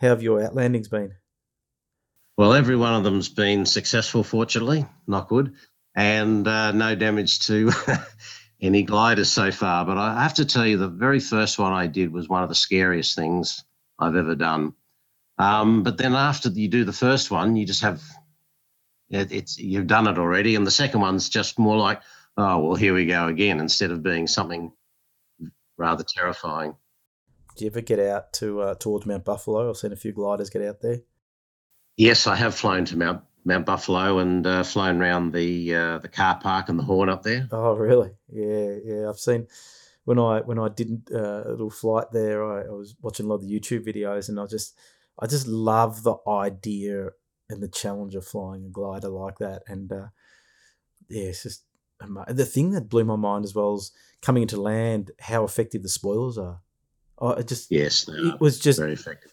How 0.00 0.08
have 0.08 0.22
your 0.22 0.42
outlandings 0.42 0.88
been? 0.88 1.14
Well, 2.36 2.52
every 2.52 2.74
one 2.74 2.94
of 2.94 3.04
them's 3.04 3.28
been 3.28 3.64
successful, 3.64 4.24
fortunately, 4.24 4.86
not 5.06 5.28
good 5.28 5.54
and 5.94 6.46
uh, 6.46 6.72
no 6.72 6.94
damage 6.94 7.46
to 7.46 7.70
any 8.60 8.82
gliders 8.82 9.30
so 9.30 9.52
far. 9.52 9.84
But 9.84 9.98
I 9.98 10.22
have 10.22 10.34
to 10.34 10.44
tell 10.44 10.66
you, 10.66 10.78
the 10.78 10.88
very 10.88 11.20
first 11.20 11.58
one 11.58 11.72
I 11.72 11.86
did 11.86 12.12
was 12.12 12.28
one 12.28 12.42
of 12.42 12.48
the 12.48 12.54
scariest 12.54 13.14
things 13.14 13.64
I've 13.98 14.16
ever 14.16 14.34
done. 14.34 14.74
Um, 15.38 15.82
but 15.82 15.98
then 15.98 16.14
after 16.14 16.48
you 16.48 16.68
do 16.68 16.84
the 16.84 16.92
first 16.92 17.30
one, 17.30 17.56
you 17.56 17.66
just 17.66 17.82
have 17.82 18.02
it, 19.10 19.32
it's 19.32 19.58
you've 19.58 19.86
done 19.86 20.06
it 20.06 20.18
already, 20.18 20.54
and 20.54 20.66
the 20.66 20.70
second 20.70 21.00
one's 21.00 21.28
just 21.28 21.58
more 21.58 21.76
like, 21.76 22.00
oh 22.36 22.58
well, 22.60 22.76
here 22.76 22.94
we 22.94 23.06
go 23.06 23.26
again, 23.26 23.60
instead 23.60 23.90
of 23.90 24.02
being 24.02 24.26
something 24.26 24.72
rather 25.76 26.04
terrifying. 26.04 26.76
Do 27.56 27.64
you 27.64 27.70
ever 27.70 27.80
get 27.80 28.00
out 28.00 28.32
to 28.34 28.60
uh, 28.60 28.74
towards 28.74 29.06
Mount 29.06 29.24
Buffalo? 29.24 29.68
I've 29.68 29.76
seen 29.76 29.92
a 29.92 29.96
few 29.96 30.12
gliders 30.12 30.50
get 30.50 30.62
out 30.62 30.80
there. 30.80 31.00
Yes, 31.96 32.26
I 32.26 32.34
have 32.36 32.54
flown 32.54 32.84
to 32.86 32.96
Mount 32.96 33.22
Mount 33.44 33.66
Buffalo 33.66 34.18
and 34.18 34.46
uh, 34.46 34.62
flown 34.62 35.00
around 35.00 35.32
the 35.32 35.74
uh, 35.74 35.98
the 35.98 36.08
car 36.08 36.38
park 36.40 36.68
and 36.68 36.78
the 36.78 36.82
Horn 36.82 37.08
up 37.08 37.22
there. 37.22 37.48
Oh, 37.52 37.74
really? 37.74 38.12
Yeah, 38.28 38.76
yeah. 38.84 39.08
I've 39.08 39.18
seen 39.18 39.46
when 40.04 40.18
I 40.18 40.40
when 40.40 40.58
I 40.58 40.68
did 40.68 41.08
uh, 41.12 41.44
a 41.44 41.50
little 41.50 41.70
flight 41.70 42.10
there. 42.12 42.44
I, 42.44 42.62
I, 42.62 42.70
was 42.70 42.96
watching 43.00 43.26
a 43.26 43.28
lot 43.28 43.36
of 43.36 43.42
the 43.42 43.60
YouTube 43.60 43.86
videos, 43.86 44.28
and 44.28 44.40
I 44.40 44.46
just 44.46 44.76
I 45.18 45.26
just 45.26 45.46
love 45.46 46.02
the 46.02 46.16
idea 46.28 47.10
and 47.48 47.62
the 47.62 47.68
challenge 47.68 48.14
of 48.14 48.26
flying 48.26 48.64
a 48.64 48.68
glider 48.68 49.08
like 49.08 49.38
that. 49.38 49.62
And 49.66 49.92
uh, 49.92 50.06
yeah, 51.08 51.24
it's 51.24 51.42
just 51.42 51.64
the 52.28 52.46
thing 52.46 52.70
that 52.72 52.88
blew 52.88 53.04
my 53.04 53.16
mind 53.16 53.44
as 53.44 53.54
well 53.54 53.74
is 53.74 53.92
coming 54.20 54.42
into 54.42 54.60
land 54.60 55.12
how 55.20 55.44
effective 55.44 55.82
the 55.82 55.88
spoilers 55.88 56.38
are. 56.38 56.60
Oh, 57.18 57.30
it 57.30 57.46
just 57.46 57.70
yes, 57.70 58.08
it 58.08 58.40
was 58.40 58.58
just 58.58 58.80
very 58.80 58.92
effective, 58.92 59.32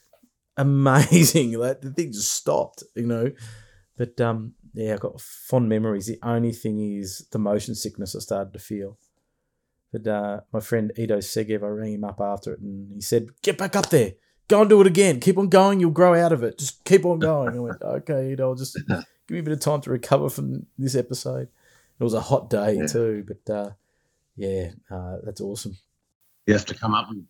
amazing. 0.55 1.53
Like 1.59 1.81
the 1.81 1.89
thing 1.89 2.11
just 2.11 2.31
stopped, 2.31 2.83
you 2.95 3.07
know 3.07 3.31
but 4.01 4.19
um, 4.19 4.53
yeah, 4.73 4.93
I've 4.93 4.99
got 4.99 5.21
fond 5.21 5.69
memories. 5.69 6.07
The 6.07 6.17
only 6.23 6.53
thing 6.53 6.79
is 6.79 7.27
the 7.31 7.37
motion 7.37 7.75
sickness 7.75 8.15
I 8.15 8.19
started 8.19 8.51
to 8.53 8.57
feel. 8.57 8.97
But 9.91 10.07
uh, 10.07 10.39
my 10.51 10.59
friend 10.59 10.91
Ido 10.97 11.17
Segev, 11.17 11.61
I 11.61 11.67
rang 11.67 11.93
him 11.93 12.03
up 12.03 12.19
after 12.19 12.53
it 12.53 12.61
and 12.61 12.91
he 12.91 13.01
said, 13.01 13.27
Get 13.43 13.59
back 13.59 13.75
up 13.75 13.91
there. 13.91 14.13
Go 14.51 14.59
and 14.59 14.69
do 14.69 14.81
it 14.81 14.87
again. 14.87 15.21
Keep 15.21 15.37
on 15.37 15.47
going. 15.47 15.79
You'll 15.79 15.91
grow 15.91 16.13
out 16.13 16.33
of 16.33 16.43
it. 16.43 16.57
Just 16.57 16.83
keep 16.83 17.05
on 17.05 17.19
going. 17.19 17.55
I 17.55 17.59
went, 17.59 17.81
Okay, 17.83 18.33
Ido, 18.33 18.49
I'll 18.49 18.55
just 18.55 18.77
give 18.85 19.05
me 19.29 19.39
a 19.39 19.43
bit 19.43 19.53
of 19.53 19.61
time 19.61 19.79
to 19.79 19.89
recover 19.89 20.29
from 20.29 20.65
this 20.77 20.93
episode. 20.93 21.47
It 21.97 22.03
was 22.03 22.13
a 22.13 22.19
hot 22.19 22.49
day 22.49 22.75
yeah. 22.75 22.85
too, 22.85 23.25
but 23.25 23.53
uh, 23.53 23.69
yeah, 24.35 24.71
uh, 24.89 25.19
that's 25.23 25.39
awesome. 25.39 25.77
You 26.47 26.53
have 26.53 26.65
to 26.65 26.73
come 26.73 26.93
up 26.93 27.09
and 27.09 27.27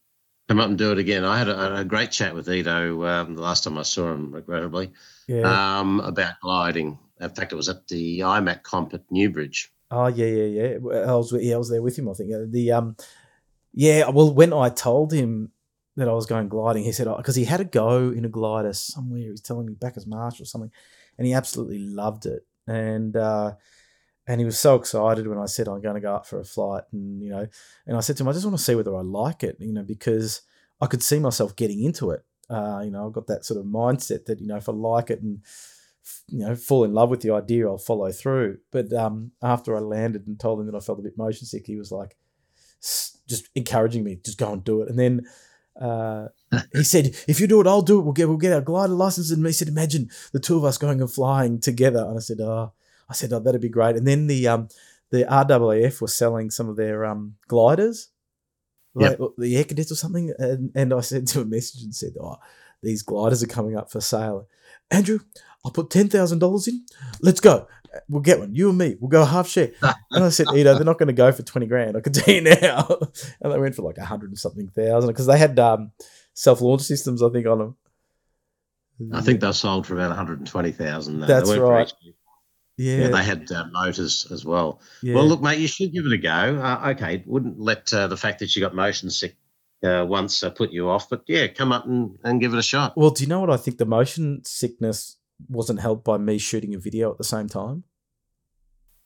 come 0.48 0.60
up 0.60 0.70
and 0.70 0.80
do 0.80 0.92
it 0.94 0.98
again. 0.98 1.24
I 1.24 1.38
had 1.38 1.48
a, 1.48 1.82
a 1.82 1.86
great 1.86 2.10
chat 2.10 2.34
with 2.34 2.50
Ido 2.50 3.06
um, 3.06 3.36
the 3.36 3.44
last 3.44 3.66
time 3.66 3.78
I 3.78 3.84
saw 3.84 4.12
him, 4.12 4.32
regrettably, 4.32 4.92
yeah. 5.28 5.80
um, 5.80 6.00
about 6.00 6.40
gliding. 6.42 6.98
In 7.20 7.30
fact, 7.30 7.54
it 7.54 7.56
was 7.56 7.70
at 7.70 7.88
the 7.88 8.22
IMAC 8.22 8.64
comp 8.64 8.96
at 8.96 9.04
Newbridge. 9.12 9.72
Oh 9.92 10.08
yeah, 10.08 10.26
yeah, 10.26 10.46
yeah. 10.46 10.78
I 11.04 11.14
was 11.14 11.34
yeah, 11.40 11.54
I 11.54 11.58
was 11.60 11.70
there 11.70 11.84
with 11.84 12.00
him. 12.00 12.10
I 12.10 12.14
think 12.14 12.32
the 12.52 12.72
um, 12.72 12.96
yeah. 13.74 14.10
Well, 14.10 14.34
when 14.34 14.54
I 14.54 14.70
told 14.70 15.14
him 15.14 15.52
that 16.02 16.10
I 16.10 16.14
was 16.14 16.26
going 16.26 16.50
gliding, 16.50 16.84
he 16.84 16.92
said 16.92 17.08
because 17.16 17.38
oh, 17.38 17.40
he 17.40 17.46
had 17.46 17.62
a 17.62 17.66
go 17.66 18.10
in 18.10 18.26
a 18.26 18.30
glider 18.30 18.74
somewhere. 18.74 19.22
He 19.22 19.30
was 19.30 19.42
telling 19.42 19.68
me 19.68 19.74
back 19.74 19.98
as 19.98 20.08
March 20.08 20.42
or 20.42 20.46
something, 20.46 20.72
and 21.18 21.28
he 21.28 21.34
absolutely 21.34 21.80
loved 21.80 22.26
it. 22.26 22.46
And 22.68 23.16
uh, 23.16 23.54
and 24.28 24.40
he 24.40 24.46
was 24.46 24.60
so 24.60 24.76
excited 24.76 25.28
when 25.28 25.38
I 25.38 25.46
said 25.46 25.68
I'm 25.68 25.82
going 25.82 25.96
to 25.96 26.02
go 26.02 26.16
up 26.16 26.26
for 26.26 26.40
a 26.40 26.44
flight, 26.44 26.84
and 26.92 27.22
you 27.22 27.30
know, 27.30 27.48
and 27.86 27.98
I 27.98 28.00
said 28.00 28.18
to 28.18 28.24
him, 28.24 28.30
I 28.30 28.34
just 28.34 28.46
want 28.46 28.58
to 28.58 28.64
see 28.64 28.76
whether 28.76 28.96
I 28.96 29.02
like 29.02 29.44
it, 29.44 29.58
you 29.60 29.74
know, 29.74 29.84
because 29.84 30.42
I 30.82 30.88
could 30.88 31.04
see 31.04 31.20
myself 31.20 31.56
getting 31.56 31.84
into 31.84 32.12
it. 32.12 32.26
Uh, 32.50 32.82
you 32.84 32.92
know, 32.92 33.06
I've 33.06 33.14
got 33.14 33.28
that 33.28 33.46
sort 33.46 33.60
of 33.60 33.66
mindset 33.66 34.26
that 34.26 34.42
you 34.42 34.48
know 34.48 34.58
if 34.58 34.68
I 34.68 34.74
like 34.74 35.10
it 35.10 35.22
and 35.22 35.42
you 36.28 36.40
know 36.40 36.56
fall 36.56 36.84
in 36.84 36.94
love 36.94 37.10
with 37.10 37.22
the 37.22 37.32
idea, 37.32 37.68
I'll 37.68 37.78
follow 37.78 38.12
through. 38.12 38.58
But 38.72 38.92
um, 38.92 39.32
after 39.42 39.76
I 39.76 39.80
landed 39.80 40.28
and 40.28 40.40
told 40.40 40.60
him 40.60 40.66
that 40.66 40.76
I 40.76 40.80
felt 40.80 41.00
a 41.00 41.04
bit 41.04 41.18
motion 41.18 41.46
sick, 41.46 41.68
he 41.68 41.78
was 41.78 41.92
like 41.92 42.18
just 42.82 43.50
encouraging 43.56 44.04
me, 44.04 44.20
just 44.24 44.38
go 44.38 44.52
and 44.52 44.64
do 44.64 44.82
it. 44.82 44.90
And 44.90 44.98
then 44.98 45.26
uh, 45.82 46.28
he 46.74 46.84
said, 46.84 47.16
"If 47.28 47.40
you 47.40 47.48
do 47.48 47.62
it, 47.62 47.68
I'll 47.68 47.82
do 47.82 48.00
it. 48.00 48.04
We'll 48.04 48.14
get 48.14 48.28
we'll 48.28 48.38
get 48.38 48.54
our 48.54 48.62
glider 48.62 48.94
license." 48.94 49.32
And 49.32 49.46
he 49.46 49.54
said, 49.54 49.68
"Imagine 49.68 50.10
the 50.32 50.40
two 50.40 50.58
of 50.58 50.64
us 50.64 50.78
going 50.78 51.02
and 51.02 51.12
flying 51.12 51.60
together." 51.60 52.06
And 52.08 52.18
I 52.18 52.22
said, 52.22 52.40
"Oh, 52.40 52.74
I 53.10 53.14
said, 53.14 53.34
oh, 53.34 53.40
that'd 53.40 53.62
be 53.62 53.70
great." 53.70 53.96
And 53.96 54.08
then 54.08 54.28
the 54.28 54.48
um, 54.48 54.70
the 55.10 55.26
RAAF 55.26 56.02
was 56.02 56.16
selling 56.16 56.52
some 56.52 56.70
of 56.70 56.76
their 56.78 57.06
um, 57.06 57.36
gliders 57.48 58.10
like 58.94 59.18
yep. 59.20 59.30
the 59.38 59.58
air 59.58 59.64
cadets 59.64 59.92
or 59.92 59.96
something. 59.96 60.34
And, 60.38 60.72
and 60.76 60.94
I 60.94 61.02
sent 61.02 61.36
him 61.36 61.44
a 61.44 61.46
message 61.46 61.84
and 61.84 61.96
said, 61.96 62.14
Oh, 62.22 62.38
these 62.82 63.02
gliders 63.04 63.44
are 63.44 63.48
coming 63.48 63.78
up 63.78 63.92
for 63.92 64.02
sale. 64.02 64.48
Andrew, 64.90 65.20
I'll 65.64 65.72
put 65.72 65.90
$10,000 65.90 66.68
in. 66.68 66.86
Let's 67.22 67.40
go. 67.40 67.68
We'll 68.08 68.22
get 68.22 68.40
one. 68.40 68.56
You 68.56 68.70
and 68.70 68.78
me. 68.78 68.96
We'll 69.00 69.10
go 69.10 69.26
half 69.26 69.48
share. 69.48 69.72
and 70.12 70.24
I 70.24 70.30
said, 70.30 70.48
Ido, 70.54 70.76
they're 70.76 70.86
not 70.86 70.98
going 70.98 71.08
to 71.08 71.14
go 71.14 71.32
for 71.32 71.44
20 71.44 71.66
grand. 71.66 71.98
I 71.98 72.02
can 72.02 72.14
tell 72.14 72.34
you 72.34 72.42
now. 72.42 72.88
and 73.42 73.52
they 73.52 73.60
went 73.60 73.76
for 73.76 73.82
like 73.82 73.98
a 73.98 74.06
hundred 74.06 74.30
and 74.30 74.40
something 74.40 74.68
thousand 74.70 75.10
because 75.10 75.28
they 75.28 75.38
had 75.38 75.60
um, 75.60 75.92
self 76.34 76.62
launch 76.62 76.82
systems, 76.82 77.22
I 77.22 77.30
think, 77.30 77.48
on 77.48 77.60
them. 77.60 77.78
I 79.14 79.22
think 79.22 79.42
they 79.42 79.52
sold 79.52 79.88
for 79.88 79.96
about 79.96 80.10
120,000. 80.10 81.20
That's 81.22 81.50
they 81.50 81.60
right. 81.60 81.92
Yeah, 82.78 82.98
Yeah, 82.98 83.08
they 83.10 83.24
had 83.24 83.52
uh, 83.52 83.66
motors 83.72 84.28
as 84.32 84.46
well. 84.46 84.80
yeah. 85.02 85.16
Well, 85.16 85.28
look, 85.28 85.42
mate, 85.42 85.60
you 85.60 85.68
should 85.68 85.92
give 85.92 86.06
it 86.06 86.14
a 86.14 86.18
go. 86.18 86.30
Uh, 86.30 86.92
okay, 86.92 87.24
wouldn't 87.26 87.60
let 87.60 87.92
uh, 87.94 88.08
the 88.08 88.18
fact 88.18 88.40
that 88.40 88.56
you 88.56 88.62
got 88.62 88.76
motion 88.76 89.10
sick 89.10 89.36
uh, 89.84 90.06
once 90.08 90.44
uh, 90.44 90.50
put 90.50 90.72
you 90.72 90.90
off, 90.90 91.10
but 91.10 91.24
yeah, 91.28 91.48
come 91.48 91.72
up 91.72 91.86
and, 91.86 92.18
and 92.24 92.40
give 92.40 92.54
it 92.54 92.60
a 92.60 92.64
shot. 92.64 92.96
Well, 92.96 93.10
do 93.10 93.24
you 93.24 93.30
know 93.30 93.40
what 93.40 93.50
I 93.50 93.58
think? 93.58 93.78
The 93.78 93.86
motion 93.86 94.42
sickness 94.46 95.18
wasn't 95.50 95.80
helped 95.80 96.04
by 96.04 96.18
me 96.18 96.38
shooting 96.38 96.74
a 96.76 96.80
video 96.80 97.12
at 97.12 97.18
the 97.18 97.24
same 97.24 97.48
time. 97.48 97.84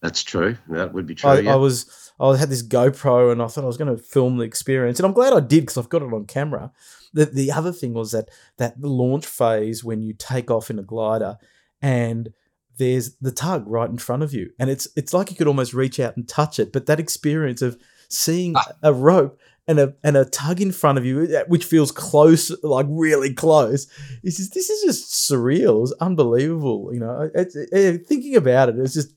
That's 0.01 0.23
true. 0.23 0.57
That 0.69 0.93
would 0.93 1.07
be 1.07 1.15
true. 1.15 1.29
I, 1.29 1.39
yeah. 1.39 1.53
I 1.53 1.55
was 1.55 2.11
I 2.19 2.35
had 2.37 2.49
this 2.49 2.61
GoPro 2.65 3.31
and 3.31 3.41
I 3.41 3.47
thought 3.47 3.63
I 3.63 3.67
was 3.67 3.77
going 3.77 3.95
to 3.95 4.01
film 4.01 4.37
the 4.37 4.43
experience, 4.43 4.99
and 4.99 5.05
I'm 5.05 5.13
glad 5.13 5.33
I 5.33 5.39
did 5.39 5.61
because 5.61 5.77
I've 5.77 5.89
got 5.89 6.03
it 6.03 6.13
on 6.13 6.25
camera. 6.25 6.71
The 7.13 7.25
the 7.25 7.51
other 7.51 7.71
thing 7.71 7.93
was 7.93 8.11
that 8.11 8.29
that 8.57 8.79
the 8.79 8.89
launch 8.89 9.25
phase 9.25 9.83
when 9.83 10.01
you 10.01 10.13
take 10.13 10.51
off 10.51 10.69
in 10.69 10.77
a 10.79 10.83
glider, 10.83 11.37
and 11.81 12.29
there's 12.77 13.15
the 13.17 13.31
tug 13.31 13.63
right 13.67 13.89
in 13.89 13.97
front 13.97 14.21
of 14.21 14.33
you, 14.33 14.51
and 14.59 14.69
it's 14.69 14.87
it's 14.95 15.13
like 15.13 15.31
you 15.31 15.37
could 15.37 15.47
almost 15.47 15.73
reach 15.73 15.99
out 15.99 16.15
and 16.17 16.27
touch 16.27 16.59
it. 16.59 16.71
But 16.71 16.85
that 16.85 16.99
experience 16.99 17.61
of 17.61 17.77
seeing 18.09 18.53
Ah. 18.55 18.73
a 18.83 18.93
rope 18.93 19.39
and 19.67 19.79
a 19.79 19.93
and 20.03 20.15
a 20.15 20.25
tug 20.25 20.61
in 20.61 20.71
front 20.71 20.97
of 20.97 21.05
you, 21.05 21.23
uh, 21.23 21.45
which 21.47 21.65
feels 21.65 21.91
close, 21.91 22.51
like 22.63 22.85
really 22.89 23.33
close, 23.33 23.87
it's 24.23 24.37
just 24.37 24.53
this 24.53 24.69
is 24.69 24.83
just 24.83 25.31
surreal. 25.31 25.83
It's 25.83 25.93
unbelievable. 25.99 26.91
You 26.93 26.99
know, 26.99 27.29
it, 27.33 28.05
thinking 28.07 28.35
about 28.35 28.69
it, 28.69 28.79
it's 28.79 28.93
just. 28.93 29.13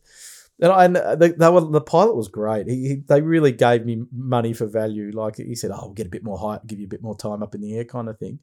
And, 0.61 0.73
I, 0.73 0.85
and 0.87 0.97
the, 0.97 1.37
they 1.39 1.49
were, 1.49 1.61
the 1.61 1.81
pilot 1.81 2.17
was 2.17 2.27
great. 2.27 2.67
He, 2.67 2.89
he, 2.89 2.95
they 3.07 3.21
really 3.21 3.53
gave 3.53 3.87
me 3.87 4.07
money 4.11 4.53
for 4.53 4.67
value. 4.67 5.13
Like 5.13 5.37
he 5.37 5.55
said, 5.55 5.71
"Oh, 5.71 5.83
we'll 5.83 5.95
get 5.95 6.09
a 6.09 6.11
bit 6.11 6.25
more 6.25 6.37
height, 6.37 6.67
give 6.67 6.81
you 6.81 6.87
a 6.87 6.89
bit 6.89 7.01
more 7.01 7.17
time 7.17 7.45
up 7.45 7.55
in 7.55 7.61
the 7.61 7.77
air," 7.77 7.85
kind 7.85 8.09
of 8.09 8.19
thing. 8.19 8.41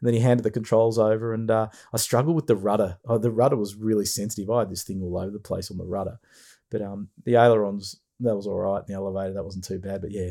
And 0.00 0.06
then 0.06 0.14
he 0.14 0.20
handed 0.20 0.44
the 0.44 0.50
controls 0.50 0.98
over, 0.98 1.34
and 1.34 1.50
uh, 1.50 1.68
I 1.92 1.98
struggled 1.98 2.36
with 2.36 2.46
the 2.46 2.56
rudder. 2.56 2.96
Oh, 3.06 3.18
the 3.18 3.30
rudder 3.30 3.56
was 3.56 3.74
really 3.74 4.06
sensitive. 4.06 4.48
I 4.48 4.60
had 4.60 4.70
this 4.70 4.82
thing 4.82 5.02
all 5.02 5.18
over 5.18 5.30
the 5.30 5.38
place 5.38 5.70
on 5.70 5.76
the 5.76 5.84
rudder, 5.84 6.18
but 6.70 6.80
um, 6.80 7.08
the 7.26 7.36
ailerons 7.36 8.00
that 8.20 8.34
was 8.34 8.46
all 8.46 8.60
right. 8.60 8.86
The 8.86 8.94
elevator 8.94 9.34
that 9.34 9.44
wasn't 9.44 9.64
too 9.64 9.78
bad, 9.78 10.00
but 10.00 10.10
yeah, 10.10 10.30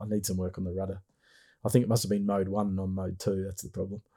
I 0.00 0.06
need 0.06 0.26
some 0.26 0.36
work 0.36 0.58
on 0.58 0.64
the 0.64 0.72
rudder. 0.72 1.00
I 1.64 1.68
think 1.68 1.82
it 1.84 1.88
must 1.88 2.02
have 2.04 2.10
been 2.10 2.26
mode 2.26 2.48
one 2.48 2.78
on 2.78 2.90
mode 2.94 3.18
two. 3.18 3.44
That's 3.44 3.62
the 3.62 3.70
problem. 3.70 4.02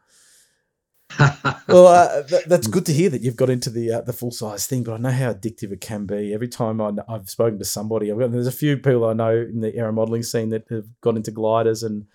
Well, 1.67 1.85
uh, 1.87 2.23
th- 2.23 2.45
that's 2.45 2.65
good 2.67 2.85
to 2.87 2.93
hear 2.93 3.09
that 3.11 3.21
you've 3.21 3.35
got 3.35 3.49
into 3.51 3.69
the 3.69 3.91
uh, 3.93 4.01
the 4.01 4.13
full 4.13 4.31
size 4.31 4.65
thing, 4.65 4.83
but 4.83 4.93
I 4.93 4.97
know 4.97 5.11
how 5.11 5.33
addictive 5.33 5.71
it 5.71 5.81
can 5.81 6.05
be. 6.07 6.33
Every 6.33 6.47
time 6.47 6.81
I, 6.81 6.91
have 7.07 7.29
spoken 7.29 7.59
to 7.59 7.65
somebody, 7.65 8.11
I've 8.11 8.17
got, 8.17 8.31
there's 8.31 8.47
a 8.47 8.51
few 8.51 8.75
people 8.77 9.05
I 9.05 9.13
know 9.13 9.35
in 9.35 9.59
the 9.61 9.75
aero 9.75 9.91
modeling 9.91 10.23
scene 10.23 10.49
that 10.49 10.67
have 10.71 10.87
got 11.01 11.15
into 11.15 11.29
gliders, 11.31 11.83
and 11.83 12.07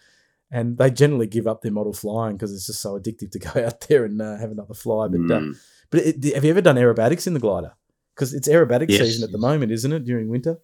and 0.51 0.77
they 0.79 0.91
generally 0.91 1.29
give 1.29 1.47
up 1.47 1.63
their 1.63 1.71
model 1.71 1.93
flying 1.93 2.37
because 2.37 2.53
it's 2.53 2.67
just 2.67 2.83
so 2.83 2.99
addictive 2.99 3.31
to 3.33 3.39
go 3.39 3.51
out 3.65 3.81
there 3.83 4.05
and 4.05 4.21
uh, 4.21 4.37
have 4.39 4.51
another 4.51 4.75
fly. 4.75 5.07
But 5.09 5.19
uh, 5.35 5.41
Mm. 5.41 5.57
but 5.91 6.01
it, 6.01 6.35
have 6.35 6.45
you 6.45 6.51
ever 6.51 6.61
done 6.61 6.77
aerobatics 6.77 7.27
in 7.29 7.35
the 7.35 7.41
glider? 7.41 7.73
Because 8.15 8.35
it's 8.35 8.49
aerobatic 8.49 8.89
Yes. 8.91 9.01
season 9.01 9.25
at 9.25 9.31
the 9.33 9.39
moment, 9.39 9.71
isn't 9.71 9.93
it? 9.93 10.05
During 10.05 10.29
winter. 10.29 10.59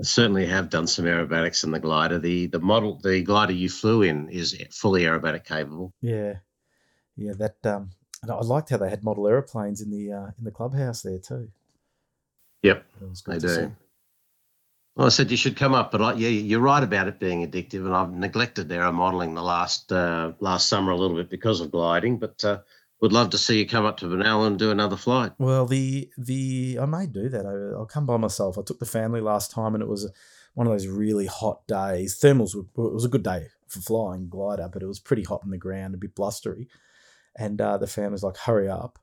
I 0.00 0.04
certainly 0.04 0.46
have 0.46 0.70
done 0.70 0.86
some 0.86 1.04
aerobatics 1.04 1.64
in 1.64 1.70
the 1.70 1.80
glider. 1.80 2.18
The 2.18 2.46
the 2.46 2.60
model, 2.60 2.98
the 2.98 3.22
glider 3.22 3.52
you 3.52 3.68
flew 3.68 4.02
in, 4.02 4.28
is 4.28 4.56
fully 4.70 5.02
aerobatic 5.02 5.44
capable. 5.44 5.92
Yeah, 6.02 6.34
yeah. 7.16 7.32
That 7.38 7.56
um, 7.64 7.90
and 8.22 8.30
I 8.30 8.36
liked 8.40 8.70
how 8.70 8.78
they 8.78 8.90
had 8.90 9.04
model 9.04 9.28
aeroplanes 9.28 9.80
in 9.80 9.90
the 9.90 10.12
uh, 10.12 10.30
in 10.38 10.44
the 10.44 10.50
clubhouse 10.50 11.02
there 11.02 11.18
too. 11.18 11.48
Yep, 12.62 12.84
That 13.00 13.08
was 13.08 13.22
they 13.22 13.38
to 13.38 13.48
see. 13.48 13.60
do. 13.62 13.76
Well, 14.96 15.06
I 15.06 15.10
said 15.10 15.30
you 15.30 15.36
should 15.36 15.56
come 15.56 15.74
up, 15.74 15.90
but 15.90 16.02
I, 16.02 16.12
yeah, 16.14 16.28
you're 16.28 16.60
right 16.60 16.82
about 16.82 17.08
it 17.08 17.18
being 17.18 17.46
addictive, 17.48 17.84
and 17.84 17.94
I've 17.94 18.12
neglected 18.12 18.70
aero 18.70 18.92
modelling 18.92 19.34
the 19.34 19.42
last 19.42 19.90
uh, 19.92 20.32
last 20.40 20.68
summer 20.68 20.92
a 20.92 20.96
little 20.96 21.16
bit 21.16 21.30
because 21.30 21.60
of 21.60 21.70
gliding. 21.72 22.18
But 22.18 22.44
uh, 22.44 22.58
would 23.04 23.12
love 23.12 23.28
to 23.28 23.36
see 23.36 23.58
you 23.58 23.66
come 23.66 23.84
up 23.84 23.98
to 23.98 24.06
Benalla 24.06 24.46
and 24.46 24.58
do 24.58 24.70
another 24.70 24.96
flight. 24.96 25.32
Well, 25.36 25.66
the 25.66 26.08
the 26.16 26.78
I 26.80 26.86
may 26.86 27.04
do 27.04 27.28
that. 27.28 27.44
I, 27.44 27.78
I'll 27.78 27.84
come 27.84 28.06
by 28.06 28.16
myself. 28.16 28.56
I 28.56 28.62
took 28.62 28.78
the 28.78 28.86
family 28.86 29.20
last 29.20 29.50
time, 29.50 29.74
and 29.74 29.82
it 29.82 29.88
was 29.90 30.10
one 30.54 30.66
of 30.66 30.72
those 30.72 30.86
really 30.86 31.26
hot 31.26 31.66
days. 31.66 32.18
Thermals 32.18 32.56
were 32.56 32.62
it 32.62 32.94
was 32.94 33.04
a 33.04 33.10
good 33.10 33.22
day 33.22 33.48
for 33.68 33.80
flying 33.80 34.30
glider, 34.30 34.70
but 34.72 34.82
it 34.82 34.86
was 34.86 35.00
pretty 35.00 35.22
hot 35.22 35.42
on 35.44 35.50
the 35.50 35.58
ground, 35.58 35.94
a 35.94 35.98
bit 35.98 36.14
blustery. 36.14 36.66
And 37.36 37.60
uh, 37.60 37.76
the 37.76 37.86
family's 37.86 38.22
like, 38.22 38.38
"Hurry 38.38 38.70
up!" 38.70 38.98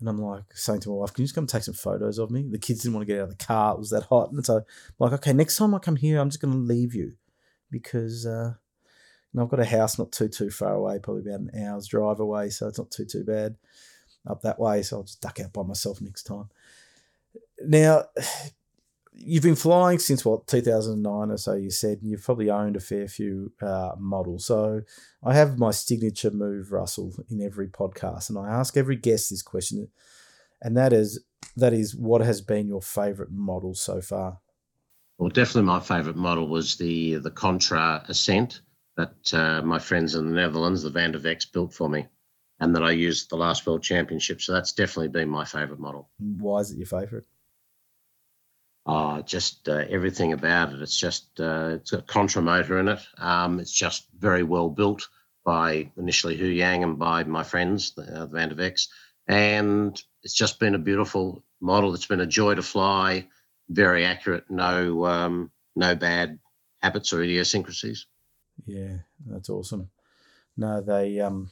And 0.00 0.08
I'm 0.08 0.18
like 0.18 0.52
saying 0.56 0.80
to 0.80 0.88
my 0.88 0.96
wife, 0.96 1.14
"Can 1.14 1.22
you 1.22 1.26
just 1.26 1.36
come 1.36 1.46
take 1.46 1.62
some 1.62 1.74
photos 1.74 2.18
of 2.18 2.32
me?" 2.32 2.48
The 2.50 2.58
kids 2.58 2.80
didn't 2.82 2.94
want 2.94 3.06
to 3.06 3.12
get 3.14 3.20
out 3.20 3.30
of 3.30 3.38
the 3.38 3.44
car; 3.44 3.74
it 3.74 3.78
was 3.78 3.90
that 3.90 4.06
hot. 4.06 4.32
And 4.32 4.44
so 4.44 4.56
I'm 4.56 4.64
like, 4.98 5.12
"Okay, 5.12 5.32
next 5.32 5.56
time 5.56 5.72
I 5.72 5.78
come 5.78 5.94
here, 5.94 6.18
I'm 6.18 6.30
just 6.30 6.42
going 6.42 6.52
to 6.52 6.58
leave 6.58 6.96
you 6.96 7.12
because." 7.70 8.26
Uh, 8.26 8.54
and 9.36 9.42
I've 9.42 9.50
got 9.50 9.60
a 9.60 9.66
house 9.66 9.98
not 9.98 10.12
too 10.12 10.28
too 10.28 10.48
far 10.48 10.72
away, 10.72 10.98
probably 10.98 11.20
about 11.20 11.40
an 11.40 11.62
hour's 11.62 11.86
drive 11.86 12.20
away, 12.20 12.48
so 12.48 12.68
it's 12.68 12.78
not 12.78 12.90
too 12.90 13.04
too 13.04 13.22
bad 13.22 13.56
up 14.26 14.40
that 14.40 14.58
way. 14.58 14.82
So 14.82 14.96
I'll 14.96 15.02
just 15.02 15.20
duck 15.20 15.38
out 15.40 15.52
by 15.52 15.62
myself 15.62 16.00
next 16.00 16.22
time. 16.22 16.48
Now, 17.62 18.04
you've 19.12 19.42
been 19.42 19.54
flying 19.54 19.98
since 19.98 20.24
what 20.24 20.46
2009 20.46 21.30
or 21.30 21.36
so. 21.36 21.52
You 21.52 21.70
said 21.70 21.98
and 22.00 22.10
you've 22.10 22.24
probably 22.24 22.48
owned 22.48 22.76
a 22.76 22.80
fair 22.80 23.08
few 23.08 23.52
uh, 23.60 23.92
models. 23.98 24.46
So 24.46 24.80
I 25.22 25.34
have 25.34 25.58
my 25.58 25.70
signature 25.70 26.30
move, 26.30 26.72
Russell, 26.72 27.12
in 27.30 27.42
every 27.42 27.68
podcast, 27.68 28.30
and 28.30 28.38
I 28.38 28.48
ask 28.48 28.74
every 28.74 28.96
guest 28.96 29.28
this 29.28 29.42
question, 29.42 29.88
and 30.62 30.74
that 30.78 30.94
is 30.94 31.22
that 31.58 31.74
is 31.74 31.94
what 31.94 32.22
has 32.22 32.40
been 32.40 32.68
your 32.68 32.80
favourite 32.80 33.32
model 33.32 33.74
so 33.74 34.00
far? 34.00 34.38
Well, 35.18 35.28
definitely 35.28 35.64
my 35.64 35.80
favourite 35.80 36.16
model 36.16 36.48
was 36.48 36.76
the 36.76 37.16
the 37.16 37.30
Contra 37.30 38.02
Ascent 38.08 38.62
that 38.96 39.34
uh, 39.34 39.62
my 39.62 39.78
friends 39.78 40.14
in 40.14 40.26
the 40.26 40.34
Netherlands, 40.34 40.82
the 40.82 40.90
Van 40.90 41.12
der 41.12 41.18
Vex, 41.18 41.44
built 41.44 41.74
for 41.74 41.88
me, 41.88 42.06
and 42.58 42.74
that 42.74 42.82
I 42.82 42.92
used 42.92 43.30
the 43.30 43.36
last 43.36 43.66
World 43.66 43.82
Championship. 43.82 44.40
So 44.40 44.52
that's 44.52 44.72
definitely 44.72 45.08
been 45.08 45.28
my 45.28 45.44
favourite 45.44 45.80
model. 45.80 46.08
Why 46.18 46.60
is 46.60 46.70
it 46.70 46.78
your 46.78 46.86
favourite? 46.86 47.24
Oh, 48.86 49.20
just 49.22 49.68
uh, 49.68 49.84
everything 49.88 50.32
about 50.32 50.72
it. 50.72 50.80
It's 50.80 50.98
just 50.98 51.40
uh, 51.40 51.72
it's 51.74 51.90
got 51.90 52.00
a 52.00 52.04
contra 52.04 52.40
motor 52.40 52.78
in 52.78 52.88
it. 52.88 53.00
Um, 53.18 53.58
it's 53.58 53.72
just 53.72 54.06
very 54.16 54.44
well 54.44 54.70
built 54.70 55.08
by 55.44 55.90
initially 55.96 56.36
Hu 56.36 56.46
Yang 56.46 56.82
and 56.84 56.98
by 56.98 57.24
my 57.24 57.42
friends, 57.42 57.92
the, 57.92 58.02
uh, 58.02 58.26
the 58.26 58.32
Van 58.36 58.48
der 58.48 58.54
Vex, 58.54 58.88
and 59.26 60.00
it's 60.22 60.34
just 60.34 60.60
been 60.60 60.74
a 60.74 60.78
beautiful 60.78 61.44
model. 61.60 61.94
It's 61.94 62.06
been 62.06 62.20
a 62.20 62.26
joy 62.26 62.54
to 62.54 62.62
fly. 62.62 63.28
Very 63.68 64.04
accurate. 64.04 64.44
No 64.48 65.04
um, 65.04 65.50
no 65.74 65.96
bad 65.96 66.38
habits 66.80 67.12
or 67.12 67.22
idiosyncrasies. 67.22 68.06
Yeah, 68.64 68.98
that's 69.26 69.50
awesome. 69.50 69.90
No, 70.56 70.80
they 70.80 71.20
um. 71.20 71.50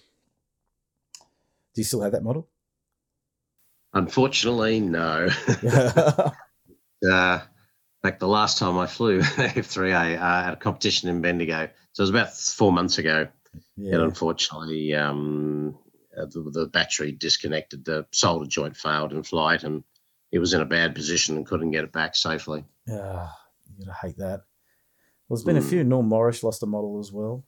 Do 1.74 1.80
you 1.80 1.84
still 1.84 2.02
have 2.02 2.12
that 2.12 2.22
model? 2.22 2.48
Unfortunately, 3.92 4.80
no. 4.80 5.28
uh, 7.10 7.40
fact, 8.04 8.20
the 8.20 8.28
last 8.28 8.58
time 8.58 8.76
I 8.78 8.86
flew 8.86 9.20
F3A 9.22 10.20
uh, 10.20 10.48
at 10.48 10.52
a 10.52 10.56
competition 10.56 11.08
in 11.08 11.22
Bendigo, 11.22 11.68
so 11.92 12.00
it 12.00 12.04
was 12.04 12.10
about 12.10 12.36
four 12.36 12.70
months 12.70 12.98
ago. 12.98 13.28
And 13.76 13.94
unfortunately, 13.94 14.94
um, 14.94 15.78
uh, 16.16 16.26
the, 16.26 16.50
the 16.52 16.66
battery 16.66 17.12
disconnected, 17.12 17.84
the 17.84 18.06
solder 18.12 18.46
joint 18.46 18.76
failed 18.76 19.12
in 19.12 19.22
flight, 19.22 19.62
and 19.62 19.84
it 20.30 20.38
was 20.38 20.52
in 20.52 20.60
a 20.60 20.66
bad 20.66 20.94
position 20.94 21.36
and 21.36 21.46
couldn't 21.46 21.70
get 21.70 21.84
it 21.84 21.92
back 21.92 22.14
safely. 22.14 22.64
Ah, 22.90 23.34
you're 23.66 23.86
gonna 23.86 23.96
hate 24.02 24.18
that. 24.18 24.42
Well, 25.28 25.36
there's 25.36 25.44
been 25.44 25.56
a 25.56 25.60
Mm. 25.60 25.68
few. 25.70 25.84
Norm 25.84 26.06
Morris 26.08 26.42
lost 26.42 26.62
a 26.62 26.66
model 26.66 26.98
as 26.98 27.10
well, 27.12 27.44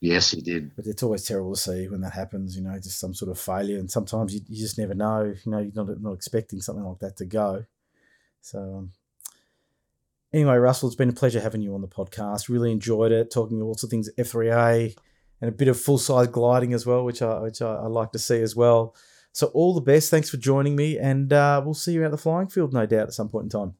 Yes, 0.00 0.32
he 0.32 0.40
did. 0.42 0.74
but 0.76 0.86
it's 0.86 1.02
always 1.02 1.24
terrible 1.24 1.54
to 1.54 1.60
see 1.60 1.88
when 1.88 2.00
that 2.02 2.12
happens. 2.12 2.56
You 2.56 2.62
know, 2.62 2.74
just 2.78 2.98
some 2.98 3.14
sort 3.14 3.30
of 3.30 3.38
failure, 3.38 3.78
and 3.78 3.90
sometimes 3.90 4.34
you, 4.34 4.40
you 4.48 4.56
just 4.56 4.78
never 4.78 4.94
know. 4.94 5.34
You 5.44 5.50
know, 5.50 5.58
you're 5.60 5.72
not 5.74 6.00
not 6.00 6.12
expecting 6.12 6.60
something 6.60 6.84
like 6.84 6.98
that 6.98 7.16
to 7.18 7.24
go. 7.26 7.64
So, 8.40 8.58
um, 8.60 8.92
anyway, 10.32 10.56
Russell, 10.56 10.88
it's 10.88 10.96
been 10.96 11.08
a 11.08 11.12
pleasure 11.14 11.40
having 11.40 11.62
you 11.62 11.74
on 11.74 11.80
the 11.80 11.88
podcast. 11.88 12.48
Really 12.48 12.72
enjoyed 12.72 13.12
it, 13.12 13.30
talking 13.30 13.62
all 13.62 13.74
sorts 13.74 13.84
of 13.84 13.90
things 13.90 14.10
F3A 14.18 14.94
and 15.40 15.48
a 15.48 15.52
bit 15.52 15.68
of 15.68 15.80
full 15.80 15.98
size 15.98 16.26
gliding 16.28 16.72
as 16.74 16.84
well, 16.84 17.04
which 17.04 17.22
I 17.22 17.40
which 17.40 17.62
I, 17.62 17.74
I 17.74 17.86
like 17.86 18.12
to 18.12 18.18
see 18.18 18.40
as 18.42 18.54
well. 18.56 18.94
So, 19.32 19.46
all 19.48 19.74
the 19.74 19.80
best. 19.80 20.10
Thanks 20.10 20.28
for 20.28 20.36
joining 20.36 20.76
me, 20.76 20.98
and 20.98 21.32
uh, 21.32 21.62
we'll 21.64 21.74
see 21.74 21.92
you 21.92 22.04
out 22.04 22.10
the 22.10 22.18
flying 22.18 22.48
field, 22.48 22.72
no 22.72 22.84
doubt, 22.84 23.08
at 23.08 23.14
some 23.14 23.28
point 23.28 23.44
in 23.44 23.50
time. 23.50 23.74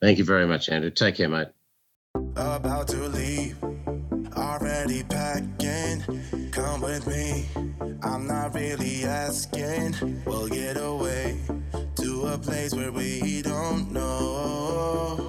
Thank 0.00 0.18
you 0.18 0.24
very 0.24 0.46
much, 0.46 0.68
Andrew. 0.68 0.90
Take 0.90 1.16
care, 1.16 1.28
mate. 1.28 1.48
About 2.36 2.88
to 2.88 3.08
leave, 3.08 3.56
already 4.36 5.04
packing. 5.04 6.02
Come 6.50 6.80
with 6.80 7.06
me, 7.06 7.46
I'm 8.02 8.26
not 8.26 8.54
really 8.54 9.04
asking. 9.04 9.94
We'll 10.26 10.48
get 10.48 10.76
away 10.76 11.38
to 11.96 12.26
a 12.26 12.38
place 12.38 12.74
where 12.74 12.90
we 12.90 13.42
don't 13.42 13.92
know. 13.92 15.24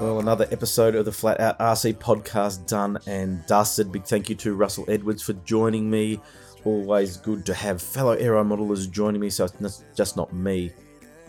Well, 0.00 0.20
another 0.20 0.46
episode 0.50 0.94
of 0.94 1.04
the 1.04 1.12
Flat 1.12 1.38
Out 1.38 1.58
RC 1.58 1.98
podcast 1.98 2.66
done 2.66 2.98
and 3.06 3.44
dusted. 3.46 3.92
Big 3.92 4.04
thank 4.04 4.30
you 4.30 4.34
to 4.36 4.54
Russell 4.54 4.86
Edwards 4.88 5.22
for 5.22 5.34
joining 5.34 5.90
me. 5.90 6.20
Always 6.64 7.18
good 7.18 7.44
to 7.44 7.52
have 7.52 7.82
fellow 7.82 8.12
aero 8.12 8.42
modelers 8.42 8.90
joining 8.90 9.20
me, 9.20 9.28
so 9.28 9.44
it's 9.44 9.84
just 9.94 10.16
not 10.16 10.32
me 10.32 10.72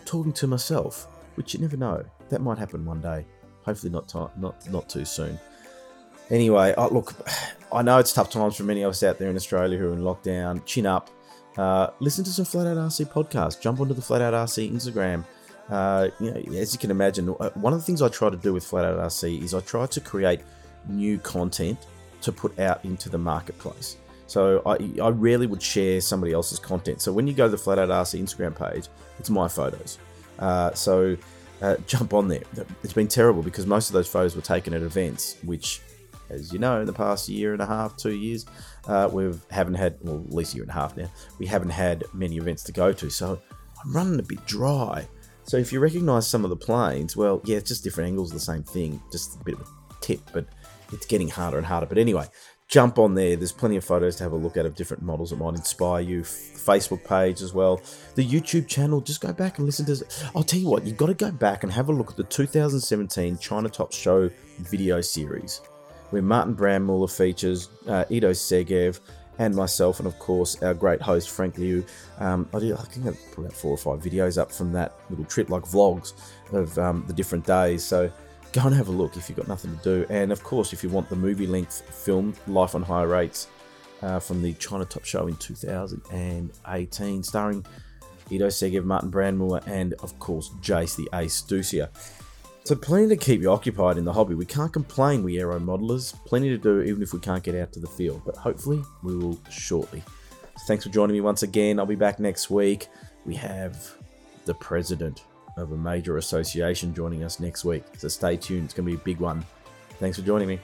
talking 0.06 0.32
to 0.32 0.46
myself, 0.46 1.06
which 1.34 1.52
you 1.52 1.60
never 1.60 1.76
know. 1.76 2.02
That 2.32 2.40
might 2.40 2.56
happen 2.56 2.86
one 2.86 3.02
day. 3.02 3.26
Hopefully, 3.66 3.92
not 3.92 4.12
not 4.38 4.70
not 4.70 4.88
too 4.88 5.04
soon. 5.04 5.38
Anyway, 6.30 6.74
I, 6.78 6.86
look, 6.86 7.12
I 7.72 7.82
know 7.82 7.98
it's 7.98 8.14
tough 8.14 8.30
times 8.30 8.56
for 8.56 8.62
many 8.62 8.82
of 8.82 8.90
us 8.90 9.02
out 9.02 9.18
there 9.18 9.28
in 9.28 9.36
Australia 9.36 9.78
who 9.78 9.90
are 9.90 9.92
in 9.92 10.00
lockdown. 10.00 10.64
Chin 10.64 10.86
up. 10.86 11.10
Uh, 11.58 11.88
listen 12.00 12.24
to 12.24 12.30
some 12.30 12.46
Flat 12.46 12.66
Out 12.66 12.78
RC 12.78 13.12
podcast. 13.12 13.60
Jump 13.60 13.80
onto 13.80 13.92
the 13.92 14.00
Flat 14.00 14.22
Out 14.22 14.32
RC 14.32 14.72
Instagram. 14.72 15.26
Uh, 15.68 16.08
you 16.20 16.30
know, 16.30 16.58
as 16.58 16.72
you 16.72 16.78
can 16.78 16.90
imagine, 16.90 17.28
uh, 17.28 17.50
one 17.50 17.74
of 17.74 17.78
the 17.78 17.84
things 17.84 18.00
I 18.00 18.08
try 18.08 18.30
to 18.30 18.36
do 18.36 18.54
with 18.54 18.64
Flat 18.64 18.86
Out 18.86 18.98
RC 18.98 19.42
is 19.42 19.52
I 19.52 19.60
try 19.60 19.84
to 19.84 20.00
create 20.00 20.40
new 20.88 21.18
content 21.18 21.86
to 22.22 22.32
put 22.32 22.58
out 22.58 22.82
into 22.82 23.10
the 23.10 23.18
marketplace. 23.18 23.98
So 24.26 24.62
I, 24.64 24.78
I 25.02 25.10
rarely 25.10 25.46
would 25.46 25.62
share 25.62 26.00
somebody 26.00 26.32
else's 26.32 26.58
content. 26.58 27.02
So 27.02 27.12
when 27.12 27.26
you 27.26 27.34
go 27.34 27.44
to 27.44 27.50
the 27.50 27.58
Flat 27.58 27.78
Out 27.78 27.90
RC 27.90 28.22
Instagram 28.22 28.56
page, 28.56 28.88
it's 29.18 29.28
my 29.28 29.48
photos. 29.48 29.98
Uh, 30.38 30.72
so 30.72 31.18
uh, 31.62 31.76
jump 31.86 32.12
on 32.12 32.28
there. 32.28 32.42
It's 32.82 32.92
been 32.92 33.08
terrible 33.08 33.42
because 33.42 33.66
most 33.66 33.88
of 33.88 33.94
those 33.94 34.08
photos 34.08 34.34
were 34.34 34.42
taken 34.42 34.74
at 34.74 34.82
events, 34.82 35.36
which, 35.44 35.80
as 36.28 36.52
you 36.52 36.58
know, 36.58 36.80
in 36.80 36.86
the 36.86 36.92
past 36.92 37.28
year 37.28 37.52
and 37.52 37.62
a 37.62 37.66
half, 37.66 37.96
two 37.96 38.14
years, 38.14 38.44
uh, 38.88 39.08
we 39.10 39.32
haven't 39.50 39.74
had, 39.74 39.96
well, 40.02 40.24
at 40.26 40.34
least 40.34 40.52
a 40.52 40.56
year 40.56 40.64
and 40.64 40.70
a 40.70 40.74
half 40.74 40.96
now, 40.96 41.10
we 41.38 41.46
haven't 41.46 41.70
had 41.70 42.04
many 42.12 42.36
events 42.36 42.64
to 42.64 42.72
go 42.72 42.92
to. 42.92 43.08
So 43.08 43.40
I'm 43.82 43.92
running 43.92 44.18
a 44.18 44.24
bit 44.24 44.44
dry. 44.44 45.06
So 45.44 45.56
if 45.56 45.72
you 45.72 45.80
recognize 45.80 46.26
some 46.26 46.44
of 46.44 46.50
the 46.50 46.56
planes, 46.56 47.16
well, 47.16 47.40
yeah, 47.44 47.58
it's 47.58 47.68
just 47.68 47.84
different 47.84 48.08
angles 48.08 48.30
the 48.30 48.40
same 48.40 48.64
thing, 48.64 49.00
just 49.10 49.40
a 49.40 49.44
bit 49.44 49.54
of 49.54 49.60
a 49.60 49.94
tip, 50.00 50.20
but 50.32 50.46
it's 50.92 51.06
getting 51.06 51.28
harder 51.28 51.58
and 51.58 51.66
harder. 51.66 51.86
But 51.86 51.98
anyway, 51.98 52.26
jump 52.72 52.98
on 52.98 53.14
there. 53.14 53.36
There's 53.36 53.52
plenty 53.52 53.76
of 53.76 53.84
photos 53.84 54.16
to 54.16 54.22
have 54.22 54.32
a 54.32 54.36
look 54.36 54.56
at 54.56 54.64
of 54.64 54.74
different 54.74 55.02
models 55.02 55.28
that 55.28 55.36
might 55.36 55.54
inspire 55.54 56.00
you. 56.00 56.22
Facebook 56.22 57.04
page 57.04 57.42
as 57.42 57.52
well. 57.52 57.82
The 58.14 58.26
YouTube 58.26 58.66
channel, 58.66 59.02
just 59.02 59.20
go 59.20 59.32
back 59.32 59.58
and 59.58 59.66
listen 59.66 59.84
to. 59.86 60.04
I'll 60.34 60.42
tell 60.42 60.58
you 60.58 60.68
what, 60.68 60.86
you've 60.86 60.96
got 60.96 61.06
to 61.06 61.14
go 61.14 61.30
back 61.30 61.64
and 61.64 61.72
have 61.72 61.90
a 61.90 61.92
look 61.92 62.10
at 62.10 62.16
the 62.16 62.24
2017 62.24 63.36
China 63.38 63.68
Top 63.68 63.92
Show 63.92 64.30
video 64.58 65.02
series, 65.02 65.60
where 66.10 66.22
Martin 66.22 66.56
Brandmuller 66.56 67.14
features 67.14 67.68
uh, 67.88 68.06
Ido 68.08 68.30
Segev 68.30 69.00
and 69.38 69.54
myself, 69.54 69.98
and 69.98 70.06
of 70.06 70.18
course 70.18 70.62
our 70.62 70.72
great 70.72 71.02
host 71.02 71.28
Frank 71.28 71.58
Liu. 71.58 71.84
Um, 72.20 72.48
I, 72.54 72.58
did, 72.58 72.72
I 72.72 72.82
think 72.82 73.06
I 73.06 73.10
put 73.34 73.40
about 73.40 73.52
four 73.52 73.72
or 73.72 73.76
five 73.76 74.00
videos 74.00 74.40
up 74.40 74.50
from 74.50 74.72
that 74.72 74.94
little 75.10 75.26
trip, 75.26 75.50
like 75.50 75.64
vlogs 75.64 76.14
of 76.52 76.78
um, 76.78 77.04
the 77.06 77.12
different 77.12 77.44
days. 77.44 77.84
So 77.84 78.10
go 78.52 78.62
and 78.62 78.74
have 78.74 78.88
a 78.88 78.92
look 78.92 79.16
if 79.16 79.28
you've 79.28 79.38
got 79.38 79.48
nothing 79.48 79.76
to 79.76 79.82
do. 79.82 80.06
And 80.10 80.30
of 80.32 80.42
course, 80.42 80.72
if 80.72 80.82
you 80.82 80.90
want 80.90 81.08
the 81.08 81.16
movie 81.16 81.46
length 81.46 81.82
film, 81.94 82.34
Life 82.46 82.74
on 82.74 82.82
Higher 82.82 83.08
Rates, 83.08 83.48
uh, 84.02 84.18
from 84.18 84.42
the 84.42 84.52
China 84.54 84.84
Top 84.84 85.04
Show 85.04 85.26
in 85.26 85.36
2018, 85.36 87.22
starring 87.22 87.64
Ido 88.30 88.48
Segev, 88.48 88.84
Martin 88.84 89.10
Brandmuller, 89.10 89.66
and 89.66 89.94
of 89.94 90.18
course, 90.18 90.50
Jase 90.60 90.96
the 90.96 91.08
Ace 91.14 91.42
Dussia. 91.42 91.88
So, 92.64 92.76
plenty 92.76 93.08
to 93.08 93.16
keep 93.16 93.40
you 93.40 93.50
occupied 93.50 93.98
in 93.98 94.04
the 94.04 94.12
hobby. 94.12 94.36
We 94.36 94.46
can't 94.46 94.72
complain, 94.72 95.24
we 95.24 95.38
aero 95.38 95.58
modelers. 95.58 96.14
Plenty 96.26 96.48
to 96.50 96.58
do, 96.58 96.80
even 96.82 97.02
if 97.02 97.12
we 97.12 97.18
can't 97.18 97.42
get 97.42 97.56
out 97.56 97.72
to 97.72 97.80
the 97.80 97.88
field. 97.88 98.22
But 98.24 98.36
hopefully, 98.36 98.82
we 99.02 99.16
will 99.16 99.40
shortly. 99.50 100.02
Thanks 100.66 100.84
for 100.84 100.90
joining 100.90 101.14
me 101.14 101.20
once 101.20 101.42
again. 101.42 101.80
I'll 101.80 101.86
be 101.86 101.96
back 101.96 102.20
next 102.20 102.50
week. 102.50 102.86
We 103.26 103.34
have 103.34 103.96
the 104.44 104.54
president 104.54 105.24
of 105.56 105.72
a 105.72 105.76
major 105.76 106.16
association 106.16 106.94
joining 106.94 107.24
us 107.24 107.40
next 107.40 107.64
week. 107.64 107.84
So 107.98 108.08
stay 108.08 108.36
tuned. 108.36 108.64
It's 108.64 108.74
going 108.74 108.86
to 108.86 108.96
be 108.96 109.00
a 109.00 109.04
big 109.04 109.20
one. 109.20 109.44
Thanks 109.98 110.18
for 110.18 110.24
joining 110.24 110.48
me. 110.48 110.58